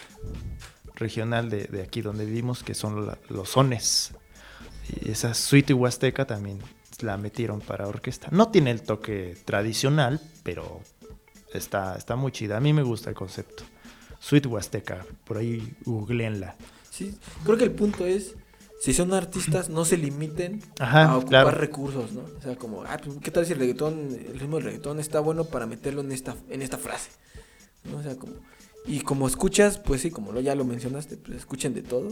regional 0.95 1.49
de, 1.49 1.65
de 1.65 1.81
aquí 1.81 2.01
donde 2.01 2.25
vivimos, 2.25 2.63
que 2.63 2.73
son 2.75 3.09
los 3.29 3.49
sones. 3.49 4.13
Esa 5.05 5.33
Sweet 5.33 5.71
Huasteca 5.71 6.25
también 6.25 6.59
la 7.01 7.17
metieron 7.17 7.61
para 7.61 7.87
orquesta. 7.87 8.27
No 8.31 8.49
tiene 8.49 8.71
el 8.71 8.81
toque 8.81 9.37
tradicional, 9.45 10.19
pero 10.43 10.81
está, 11.53 11.95
está 11.95 12.15
muy 12.15 12.31
chida. 12.31 12.57
A 12.57 12.59
mí 12.59 12.73
me 12.73 12.83
gusta 12.83 13.09
el 13.09 13.15
concepto. 13.15 13.63
Sweet 14.19 14.47
Huasteca, 14.47 15.05
por 15.25 15.37
ahí 15.37 15.73
googleenla. 15.85 16.55
Sí, 16.91 17.17
creo 17.45 17.57
que 17.57 17.63
el 17.63 17.71
punto 17.71 18.05
es, 18.05 18.35
si 18.80 18.93
son 18.93 19.13
artistas, 19.13 19.69
no 19.69 19.84
se 19.86 19.97
limiten 19.97 20.61
Ajá, 20.80 21.05
a 21.11 21.17
ocupar 21.17 21.43
claro. 21.43 21.51
recursos, 21.51 22.13
¿no? 22.13 22.21
O 22.21 22.41
sea, 22.41 22.55
como, 22.55 22.84
ah, 22.84 22.97
pues, 23.03 23.17
¿qué 23.21 23.30
tal 23.30 23.45
si 23.45 23.53
el 23.53 23.59
reggaetón, 23.59 24.09
el 24.11 24.39
ritmo 24.39 24.55
del 24.55 24.65
reggaetón 24.65 24.99
está 24.99 25.19
bueno 25.19 25.43
para 25.45 25.65
meterlo 25.65 26.01
en 26.01 26.11
esta, 26.11 26.36
en 26.49 26.61
esta 26.61 26.77
frase? 26.77 27.09
¿No? 27.84 27.97
O 27.97 28.03
sea, 28.03 28.15
como, 28.15 28.34
y 28.86 29.01
como 29.01 29.27
escuchas, 29.27 29.77
pues 29.77 30.01
sí, 30.01 30.11
como 30.11 30.32
lo, 30.32 30.39
ya 30.39 30.55
lo 30.55 30.63
mencionaste, 30.63 31.17
pues 31.17 31.38
escuchen 31.38 31.73
de 31.73 31.82
todo. 31.82 32.11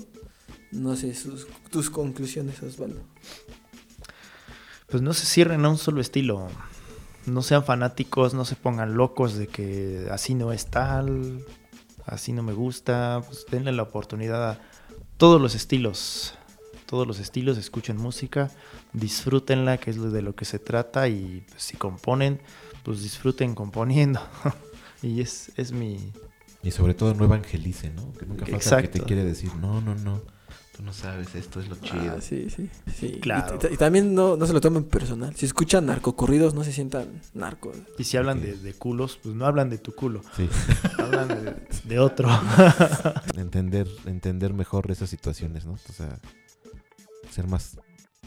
No 0.72 0.96
sé, 0.98 1.14
sus, 1.16 1.48
tus 1.72 1.90
conclusiones, 1.90 2.62
Osvaldo. 2.62 3.00
pues 4.88 5.02
no 5.02 5.14
se 5.14 5.26
cierren 5.26 5.64
a 5.66 5.70
un 5.70 5.78
solo 5.78 6.02
estilo. 6.02 6.48
No 7.26 7.42
sean 7.42 7.64
fanáticos, 7.64 8.34
no 8.34 8.46
se 8.46 8.56
pongan 8.56 8.96
locos 8.96 9.36
de 9.36 9.48
que 9.48 10.08
así 10.12 10.34
no 10.34 10.54
es 10.54 10.68
tal, 10.68 11.44
así 12.06 12.32
no 12.34 12.44
me 12.44 12.54
gusta. 12.54 13.22
Pues 13.26 13.46
denle 13.50 13.72
la 13.72 13.84
oportunidad 13.84 14.52
a 14.52 14.60
todos 15.18 15.42
los 15.42 15.56
estilos. 15.56 16.37
Todos 16.88 17.06
los 17.06 17.20
estilos, 17.20 17.58
escuchen 17.58 17.98
música, 17.98 18.50
disfrútenla, 18.94 19.78
que 19.78 19.92
es 19.92 20.02
de 20.12 20.22
lo 20.22 20.36
que 20.36 20.46
se 20.46 20.58
trata. 20.58 21.08
Y 21.10 21.44
pues, 21.50 21.62
si 21.62 21.78
componen, 21.78 22.40
pues 22.84 23.04
disfruten 23.04 23.54
componiendo. 23.56 24.22
y 25.04 25.22
es, 25.22 25.52
es 25.58 25.72
mi, 25.72 26.12
Y 26.64 26.72
sobre 26.72 26.94
todo 26.94 27.14
no 27.14 27.26
evangelicen, 27.26 27.96
¿no? 27.96 28.12
Que 28.14 28.26
nunca 28.26 28.46
falta 28.46 28.56
el 28.56 28.60
que 28.84 28.88
te 28.88 28.98
Exacto. 29.00 29.06
quiere 29.06 29.24
decir, 29.24 29.54
no, 29.56 29.82
no, 29.82 29.94
no, 29.96 30.22
tú 30.76 30.82
no 30.84 30.94
sabes, 30.94 31.36
esto 31.36 31.60
es 31.60 31.68
lo 31.68 31.76
chido. 31.76 32.16
Ah, 32.18 32.22
sí, 32.22 32.50
sí, 32.50 32.70
sí. 32.98 33.06
Y- 33.18 33.20
Claro. 33.20 33.60
Y, 33.70 33.74
y 33.74 33.78
también 33.78 34.16
no, 34.16 34.38
no 34.38 34.46
se 34.48 34.54
lo 34.54 34.62
tomen 34.62 34.86
personal. 34.86 35.36
Si 35.36 35.46
escuchan 35.46 35.86
narcocorridos, 35.88 36.54
no 36.54 36.64
se 36.64 36.72
sientan 36.72 37.22
narcos. 37.34 37.76
Y 37.98 38.04
si 38.06 38.16
hablan 38.18 38.42
de, 38.42 38.56
de 38.58 38.74
culos, 38.74 39.20
pues 39.22 39.36
no 39.36 39.46
hablan 39.46 39.70
de 39.70 39.78
tu 39.78 39.94
culo, 39.94 40.22
Sí, 40.38 40.48
hablan 41.00 41.28
de, 41.28 41.56
de 41.84 42.00
otro. 42.00 42.30
entender, 43.36 43.88
entender 44.06 44.54
mejor 44.54 44.90
esas 44.92 45.10
situaciones, 45.10 45.66
¿no? 45.66 45.74
O 45.74 45.94
sea, 45.94 46.18
ser 47.38 47.48
más 47.48 47.78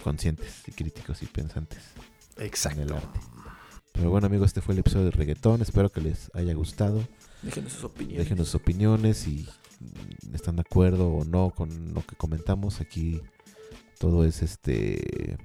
conscientes 0.05 0.63
y 0.69 0.71
críticos 0.73 1.21
y 1.23 1.27
pensantes 1.27 1.83
en 2.37 2.43
el 2.43 2.47
Exacto. 2.47 2.95
arte. 2.95 3.21
Pero 3.93 4.09
bueno, 4.09 4.29
amigos, 4.29 4.47
este 4.47 4.61
fue 4.61 4.75
el 4.75 4.79
episodio 4.81 5.07
de 5.07 5.11
reggaetón. 5.11 5.61
Espero 5.63 5.91
que 5.91 6.01
les 6.01 6.31
haya 6.33 6.55
gustado. 6.55 7.05
Déjenos 7.43 7.73
sus 7.73 7.85
opiniones. 7.85 8.19
Déjenos 8.19 8.47
sus 8.47 8.55
opiniones 8.55 9.27
y 9.27 9.49
están 10.33 10.55
de 10.57 10.63
acuerdo 10.63 11.09
o 11.09 11.25
no 11.25 11.51
con 11.51 11.93
lo 11.93 12.07
que 12.07 12.15
comentamos. 12.15 12.81
Aquí 12.81 13.21
todo 13.99 14.25
es 14.25 14.43
este 14.43 15.37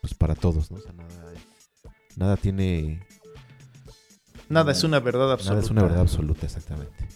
pues 0.00 0.14
para 0.14 0.34
todos, 0.34 0.72
¿no? 0.72 0.78
O 0.78 0.80
sea, 0.80 0.92
nada, 0.92 1.32
nada 2.16 2.36
tiene 2.36 3.06
Nada 4.48 4.72
es 4.72 4.82
una 4.82 4.98
verdad 4.98 5.30
absoluta. 5.32 5.54
nada 5.54 5.64
es 5.64 5.70
una 5.70 5.82
verdad 5.82 6.00
absoluta, 6.00 6.44
exactamente. 6.44 7.08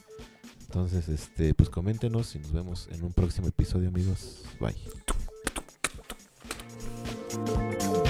Entonces, 0.61 1.09
este, 1.09 1.53
pues 1.53 1.69
coméntenos 1.69 2.35
y 2.37 2.39
nos 2.39 2.53
vemos 2.53 2.89
en 2.93 3.03
un 3.03 3.13
próximo 3.13 3.49
episodio, 3.49 3.89
amigos. 3.89 4.45
Bye. 4.61 4.77
Thank 7.47 7.83
you. 7.83 8.08